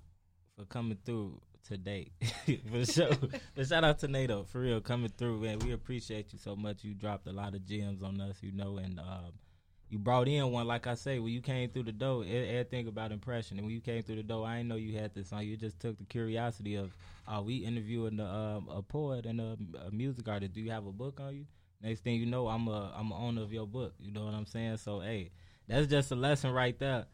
for 0.57 0.64
coming 0.67 0.99
through 1.05 1.40
today. 1.67 2.11
for 2.71 2.85
sure. 2.85 3.11
but 3.55 3.67
shout 3.67 3.85
out 3.85 3.99
to 4.01 4.27
though, 4.27 4.45
for 4.45 4.61
real, 4.61 4.81
coming 4.81 5.12
through, 5.17 5.40
man. 5.40 5.59
We 5.59 5.73
appreciate 5.73 6.33
you 6.33 6.38
so 6.38 6.55
much. 6.57 6.85
You 6.85 6.95
dropped 6.95 7.27
a 7.27 7.33
lot 7.33 7.55
of 7.55 7.64
gems 7.67 8.03
on 8.03 8.21
us, 8.21 8.38
you 8.43 8.53
know, 8.53 8.77
and 8.79 8.99
um, 9.01 9.33
you 9.88 9.99
brought 9.99 10.29
in 10.29 10.51
one, 10.51 10.67
like 10.67 10.87
I 10.87 10.95
say, 10.95 11.19
when 11.19 11.33
you 11.33 11.40
came 11.40 11.71
through 11.71 11.85
the 11.85 11.93
door, 11.93 12.25
everything 12.25 12.88
about 12.88 13.12
impression. 13.12 13.59
And 13.59 13.67
when 13.67 13.75
you 13.75 13.81
came 13.81 14.03
through 14.03 14.17
the 14.17 14.23
door, 14.23 14.47
I 14.47 14.59
didn't 14.59 14.69
know 14.69 14.77
you 14.77 14.99
had 14.99 15.14
this 15.14 15.33
on. 15.33 15.47
You 15.47 15.57
just 15.57 15.81
took 15.81 15.99
the 15.99 16.05
curiosity 16.05 16.77
of, 16.77 16.97
are 17.27 17.43
we 17.43 17.57
interviewing 17.57 18.17
the, 18.17 18.27
um, 18.27 18.69
a 18.69 18.83
poet 18.83 19.27
and 19.27 19.40
a, 19.40 19.57
a 19.87 19.90
music 19.90 20.29
artist. 20.29 20.53
Do 20.53 20.61
you 20.61 20.71
have 20.71 20.87
a 20.87 20.93
book 20.93 21.21
on 21.21 21.35
you? 21.35 21.47
Next 21.83 22.01
thing 22.01 22.17
you 22.17 22.27
know, 22.27 22.49
I'm 22.49 22.67
a 22.69 22.95
I'm 22.97 23.11
a 23.11 23.14
owner 23.14 23.43
of 23.43 23.53
your 23.53 23.67
book. 23.67 23.93
You 23.99 24.11
know 24.11 24.25
what 24.25 24.33
I'm 24.33 24.47
saying? 24.47 24.79
So 24.79 25.01
hey, 25.01 25.33
that's 25.69 25.87
just 25.87 26.11
a 26.12 26.14
lesson 26.14 26.51
right 26.51 26.79
there. 26.79 27.05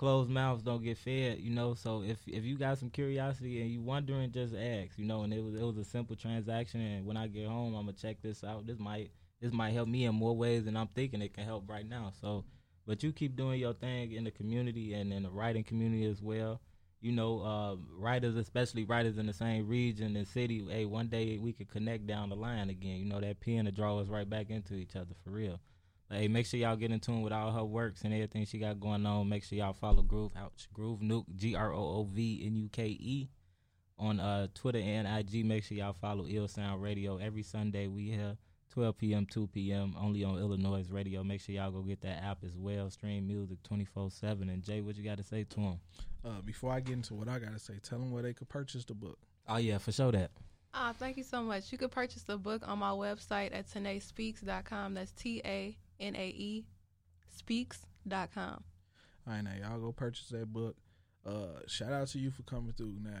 Closed 0.00 0.30
mouths 0.30 0.62
don't 0.62 0.82
get 0.82 0.96
fed, 0.96 1.40
you 1.40 1.50
know. 1.50 1.74
So 1.74 2.02
if 2.02 2.16
if 2.26 2.42
you 2.42 2.56
got 2.56 2.78
some 2.78 2.88
curiosity 2.88 3.60
and 3.60 3.70
you 3.70 3.82
wondering, 3.82 4.32
just 4.32 4.54
ask, 4.54 4.98
you 4.98 5.04
know. 5.04 5.24
And 5.24 5.34
it 5.34 5.44
was 5.44 5.54
it 5.54 5.62
was 5.62 5.76
a 5.76 5.84
simple 5.84 6.16
transaction. 6.16 6.80
And 6.80 7.04
when 7.04 7.18
I 7.18 7.26
get 7.26 7.46
home, 7.46 7.74
I'm 7.74 7.84
gonna 7.84 7.92
check 7.92 8.16
this 8.22 8.42
out. 8.42 8.66
This 8.66 8.78
might 8.78 9.10
this 9.42 9.52
might 9.52 9.74
help 9.74 9.88
me 9.88 10.06
in 10.06 10.14
more 10.14 10.34
ways 10.34 10.64
than 10.64 10.74
I'm 10.74 10.88
thinking 10.88 11.20
it 11.20 11.34
can 11.34 11.44
help 11.44 11.68
right 11.68 11.86
now. 11.86 12.12
So, 12.18 12.46
but 12.86 13.02
you 13.02 13.12
keep 13.12 13.36
doing 13.36 13.60
your 13.60 13.74
thing 13.74 14.12
in 14.12 14.24
the 14.24 14.30
community 14.30 14.94
and 14.94 15.12
in 15.12 15.24
the 15.24 15.30
writing 15.30 15.64
community 15.64 16.06
as 16.06 16.22
well. 16.22 16.62
You 17.02 17.12
know, 17.12 17.40
uh, 17.42 17.76
writers, 17.94 18.36
especially 18.36 18.84
writers 18.84 19.18
in 19.18 19.26
the 19.26 19.34
same 19.34 19.68
region 19.68 20.16
and 20.16 20.26
city. 20.26 20.64
Hey, 20.66 20.86
one 20.86 21.08
day 21.08 21.36
we 21.36 21.52
could 21.52 21.70
connect 21.70 22.06
down 22.06 22.30
the 22.30 22.36
line 22.36 22.70
again. 22.70 22.96
You 22.96 23.04
know, 23.04 23.20
that 23.20 23.40
pen 23.40 23.66
to 23.66 23.70
draw 23.70 23.98
us 23.98 24.08
right 24.08 24.28
back 24.28 24.48
into 24.48 24.76
each 24.76 24.96
other 24.96 25.14
for 25.22 25.30
real. 25.30 25.60
Hey, 26.12 26.26
make 26.26 26.46
sure 26.46 26.58
y'all 26.58 26.74
get 26.74 26.90
in 26.90 26.98
tune 26.98 27.22
with 27.22 27.32
all 27.32 27.52
her 27.52 27.64
works 27.64 28.02
and 28.02 28.12
everything 28.12 28.44
she 28.44 28.58
got 28.58 28.80
going 28.80 29.06
on. 29.06 29.28
Make 29.28 29.44
sure 29.44 29.56
y'all 29.56 29.72
follow 29.72 30.02
Groove 30.02 30.32
Ouch 30.36 30.68
Groove 30.72 31.00
Nuke 31.00 31.24
G 31.36 31.54
R 31.54 31.72
O 31.72 31.78
O 31.78 32.08
V 32.10 32.42
N 32.44 32.56
U 32.56 32.68
K 32.72 32.86
E 32.86 33.28
on 33.96 34.18
uh, 34.18 34.48
Twitter 34.52 34.80
and 34.80 35.06
IG. 35.06 35.44
Make 35.44 35.62
sure 35.62 35.76
y'all 35.76 35.92
follow 35.92 36.24
iLLSOUND 36.24 36.82
Radio 36.82 37.18
every 37.18 37.44
Sunday. 37.44 37.86
We 37.86 38.10
here 38.10 38.36
12 38.70 38.98
p.m. 38.98 39.26
2 39.26 39.46
p.m. 39.48 39.94
only 40.00 40.24
on 40.24 40.34
Illanoize 40.34 40.92
Radio. 40.92 41.22
Make 41.22 41.40
sure 41.40 41.54
y'all 41.54 41.70
go 41.70 41.82
get 41.82 42.00
that 42.00 42.24
app 42.24 42.38
as 42.44 42.56
well. 42.56 42.90
Stream 42.90 43.28
music 43.28 43.62
24 43.62 44.10
seven. 44.10 44.48
And 44.48 44.64
Jay, 44.64 44.80
what 44.80 44.96
you 44.96 45.04
got 45.04 45.18
to 45.18 45.24
say 45.24 45.44
to 45.44 45.56
them? 45.56 45.80
Uh, 46.24 46.40
before 46.44 46.72
I 46.72 46.80
get 46.80 46.94
into 46.94 47.14
what 47.14 47.28
I 47.28 47.38
got 47.38 47.52
to 47.52 47.60
say, 47.60 47.74
tell 47.82 48.00
them 48.00 48.10
where 48.10 48.24
they 48.24 48.32
could 48.32 48.48
purchase 48.48 48.84
the 48.84 48.94
book. 48.94 49.18
Oh 49.48 49.58
yeah, 49.58 49.78
for 49.78 49.92
sure 49.92 50.10
that. 50.10 50.32
Ah, 50.74 50.92
thank 50.98 51.16
you 51.16 51.24
so 51.24 51.42
much. 51.42 51.70
You 51.70 51.78
could 51.78 51.90
purchase 51.90 52.22
the 52.22 52.36
book 52.36 52.66
on 52.66 52.78
my 52.78 52.90
website 52.90 53.54
at 53.54 53.68
tanaespeaks.com. 53.68 54.94
That's 54.94 55.12
T 55.12 55.40
A 55.44 55.76
N 56.00 56.16
A 56.16 56.28
E 56.28 56.64
speaks.com. 57.36 58.64
All 59.26 59.34
right, 59.34 59.42
now 59.42 59.52
y'all 59.60 59.78
go 59.78 59.92
purchase 59.92 60.28
that 60.30 60.52
book. 60.52 60.76
Uh, 61.26 61.60
shout 61.66 61.92
out 61.92 62.08
to 62.08 62.18
you 62.18 62.30
for 62.30 62.42
coming 62.42 62.72
through. 62.72 62.96
Now, 63.02 63.20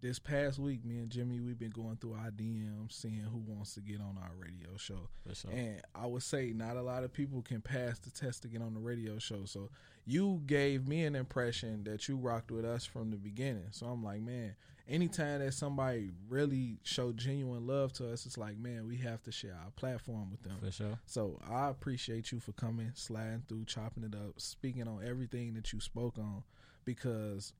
this 0.00 0.18
past 0.18 0.58
week, 0.58 0.84
me 0.84 0.98
and 0.98 1.10
Jimmy, 1.10 1.40
we've 1.40 1.58
been 1.58 1.70
going 1.70 1.96
through 1.96 2.14
our 2.14 2.30
DMs, 2.30 2.92
seeing 2.92 3.20
who 3.20 3.38
wants 3.38 3.74
to 3.74 3.80
get 3.80 4.00
on 4.00 4.18
our 4.20 4.32
radio 4.38 4.76
show. 4.76 5.08
For 5.26 5.34
sure. 5.34 5.50
And 5.50 5.80
I 5.94 6.06
would 6.06 6.22
say 6.22 6.52
not 6.54 6.76
a 6.76 6.82
lot 6.82 7.04
of 7.04 7.12
people 7.12 7.42
can 7.42 7.60
pass 7.60 7.98
the 7.98 8.10
test 8.10 8.42
to 8.42 8.48
get 8.48 8.62
on 8.62 8.74
the 8.74 8.80
radio 8.80 9.18
show. 9.18 9.44
So 9.44 9.70
you 10.06 10.42
gave 10.46 10.88
me 10.88 11.04
an 11.04 11.14
impression 11.14 11.84
that 11.84 12.08
you 12.08 12.16
rocked 12.16 12.50
with 12.50 12.64
us 12.64 12.84
from 12.86 13.10
the 13.10 13.18
beginning. 13.18 13.68
So 13.70 13.86
I'm 13.86 14.02
like, 14.02 14.22
man, 14.22 14.54
anytime 14.90 15.38
that 15.38 15.54
somebody 15.54 16.10
really 16.28 16.78
show 16.82 17.12
genuine 17.12 17.66
love 17.66 17.92
to 17.94 18.12
us, 18.12 18.26
it's 18.26 18.36
like, 18.36 18.58
man, 18.58 18.86
we 18.86 18.96
have 18.96 19.22
to 19.22 19.32
share 19.32 19.54
our 19.54 19.70
platform 19.76 20.30
with 20.30 20.42
them. 20.42 20.56
For 20.62 20.70
sure. 20.70 20.98
So 21.06 21.38
I 21.48 21.68
appreciate 21.68 22.32
you 22.32 22.40
for 22.40 22.52
coming, 22.52 22.90
sliding 22.94 23.44
through, 23.48 23.64
chopping 23.66 24.04
it 24.04 24.14
up, 24.14 24.40
speaking 24.40 24.88
on 24.88 25.00
everything 25.06 25.54
that 25.54 25.72
you 25.72 25.80
spoke 25.80 26.18
on, 26.18 26.42
because 26.84 27.52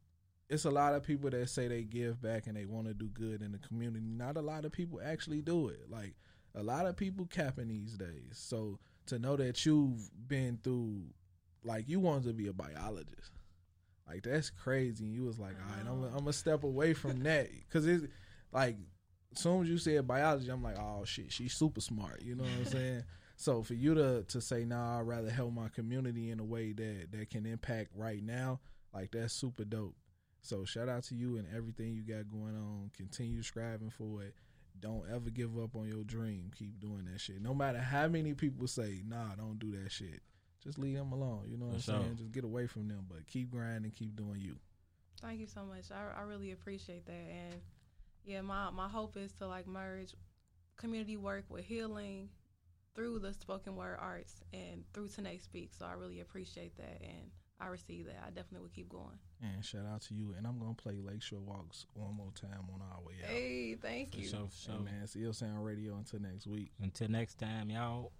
it's 0.49 0.65
a 0.65 0.71
lot 0.71 0.95
of 0.95 1.05
people 1.05 1.31
that 1.31 1.49
say 1.49 1.69
they 1.69 1.85
give 1.85 2.21
back 2.21 2.49
and 2.49 2.57
they 2.57 2.67
want 2.67 2.89
to 2.89 2.95
do 2.95 3.07
good 3.07 3.41
in 3.41 3.53
the 3.53 3.59
community. 3.59 4.05
Not 4.05 4.37
a 4.37 4.43
lot 4.43 4.65
of 4.65 4.73
people 4.73 5.01
actually 5.03 5.41
do 5.41 5.69
it. 5.69 5.89
Like 5.89 6.17
a 6.55 6.63
lot 6.63 6.87
of 6.87 6.97
people 6.97 7.27
capping 7.27 7.69
these 7.69 7.97
days. 7.97 8.33
So 8.33 8.81
to 9.07 9.19
know 9.19 9.37
that 9.37 9.65
you've 9.65 10.11
been 10.27 10.59
through, 10.63 11.03
like 11.65 11.89
you 11.89 12.01
wanted 12.01 12.25
to 12.25 12.33
be 12.33 12.49
a 12.49 12.53
biologist, 12.53 13.33
like 14.09 14.23
that's 14.23 14.51
crazy. 14.51 15.05
And 15.05 15.15
you 15.15 15.25
was 15.25 15.39
like, 15.39 15.55
all 15.55 15.77
right, 15.77 15.87
I'm, 15.87 16.03
uh-huh. 16.03 16.13
I'm 16.13 16.25
gonna 16.25 16.33
step 16.33 16.65
away 16.65 16.95
from 16.95 17.23
that 17.25 17.49
because 17.53 17.87
it's 17.87 18.07
like 18.53 18.77
as 19.33 19.41
soon 19.41 19.63
as 19.63 19.69
you 19.69 19.79
said 19.79 20.07
biology, 20.07 20.51
I'm 20.51 20.63
like, 20.63 20.79
oh 20.79 21.05
shit, 21.05 21.33
she's 21.33 21.55
super 21.55 21.81
smart. 21.81 22.23
You 22.23 22.35
know 22.35 22.45
what 22.45 22.53
I'm 22.59 22.65
saying? 22.67 23.05
So 23.37 23.63
for 23.63 23.75
you 23.75 23.95
to 23.95 24.25
to 24.25 24.41
say, 24.41 24.65
nah, 24.65 24.99
I'd 24.99 25.07
rather 25.07 25.31
help 25.31 25.53
my 25.53 25.69
community 25.69 26.31
in 26.31 26.41
a 26.41 26.45
way 26.45 26.73
that 26.73 27.09
that 27.13 27.31
can 27.31 27.47
impact 27.47 27.91
right 27.95 28.23
now, 28.23 28.61
like 28.93 29.13
that's 29.13 29.33
super 29.33 29.65
dope. 29.65 29.97
So 30.43 30.65
shout 30.65 30.89
out 30.89 31.05
to 31.05 31.15
you 31.15 31.37
and 31.37 31.47
everything 31.55 31.95
you 31.95 32.03
got 32.03 32.31
going 32.31 32.57
on. 32.57 32.91
Continue 32.97 33.43
striving 33.43 33.91
for 33.91 34.23
it. 34.23 34.35
Don't 34.79 35.05
ever 35.13 35.29
give 35.29 35.59
up 35.59 35.77
on 35.77 35.87
your 35.87 36.05
dream. 36.05 36.51
Keep 36.57 36.81
doing 36.81 37.07
that 37.13 37.21
shit. 37.21 37.43
No 37.43 37.53
matter 37.53 37.79
how 37.79 38.09
many 38.09 38.33
people 38.33 38.67
say, 38.67 39.03
nah, 39.07 39.35
don't 39.37 39.59
do 39.59 39.73
that 39.83 39.93
shit. 39.93 40.23
Just 40.63 40.79
leave 40.79 40.97
them 40.97 41.13
alone. 41.13 41.45
You 41.49 41.57
know 41.57 41.67
what 41.67 41.83
For 41.83 41.93
I'm 41.93 41.99
sure. 41.99 42.05
saying? 42.05 42.17
Just 42.17 42.33
get 42.33 42.45
away 42.45 42.67
from 42.67 42.89
them. 42.89 43.07
But 43.09 43.27
keep 43.27 43.51
grinding, 43.51 43.91
keep 43.93 44.15
doing 44.17 44.41
you. 44.41 44.57
Thank 45.21 45.41
you 45.41 45.47
so 45.47 45.65
much. 45.65 45.91
I, 45.91 46.19
I 46.21 46.23
really 46.23 46.53
appreciate 46.53 47.07
that. 47.07 47.13
And 47.13 47.55
yeah, 48.25 48.41
my, 48.43 48.71
my 48.71 48.89
hope 48.89 49.17
is 49.17 49.33
to 49.35 49.47
like 49.47 49.67
merge 49.67 50.15
community 50.77 51.17
work 51.17 51.45
with 51.49 51.65
healing 51.65 52.29
through 52.95 53.19
the 53.21 53.33
spoken 53.33 53.77
word 53.77 53.97
arts 54.01 54.43
and 54.53 54.85
through 54.93 55.09
Tanae 55.09 55.41
Speak. 55.43 55.71
So 55.79 55.85
I 55.87 55.93
really 55.93 56.21
appreciate 56.21 56.77
that 56.77 57.01
and 57.03 57.31
I 57.61 57.67
receive 57.67 58.07
that. 58.07 58.17
I 58.27 58.31
definitely 58.31 58.61
will 58.61 58.71
keep 58.75 58.89
going. 58.89 59.19
And 59.43 59.63
shout 59.65 59.85
out 59.87 60.01
to 60.03 60.15
you. 60.15 60.35
And 60.37 60.47
I'm 60.47 60.59
gonna 60.59 60.73
play 60.75 60.99
Lakeshore 61.03 61.41
Walks 61.41 61.87
one 61.95 62.15
more 62.15 62.33
time 62.35 62.65
on 62.73 62.81
our 62.81 63.01
way 63.03 63.15
out. 63.23 63.31
Hey, 63.31 63.75
thank 63.75 64.13
For 64.15 64.21
you. 64.21 64.27
sure, 64.29 64.49
for 64.49 64.73
Hey, 64.73 64.79
man, 64.79 64.95
it's 65.03 65.15
iLLSOUND 65.15 65.63
Radio 65.65 65.97
until 65.97 66.21
next 66.21 66.47
week. 66.47 66.73
Until 66.83 67.09
next 67.09 67.39
time, 67.39 67.69
y'all. 67.71 68.13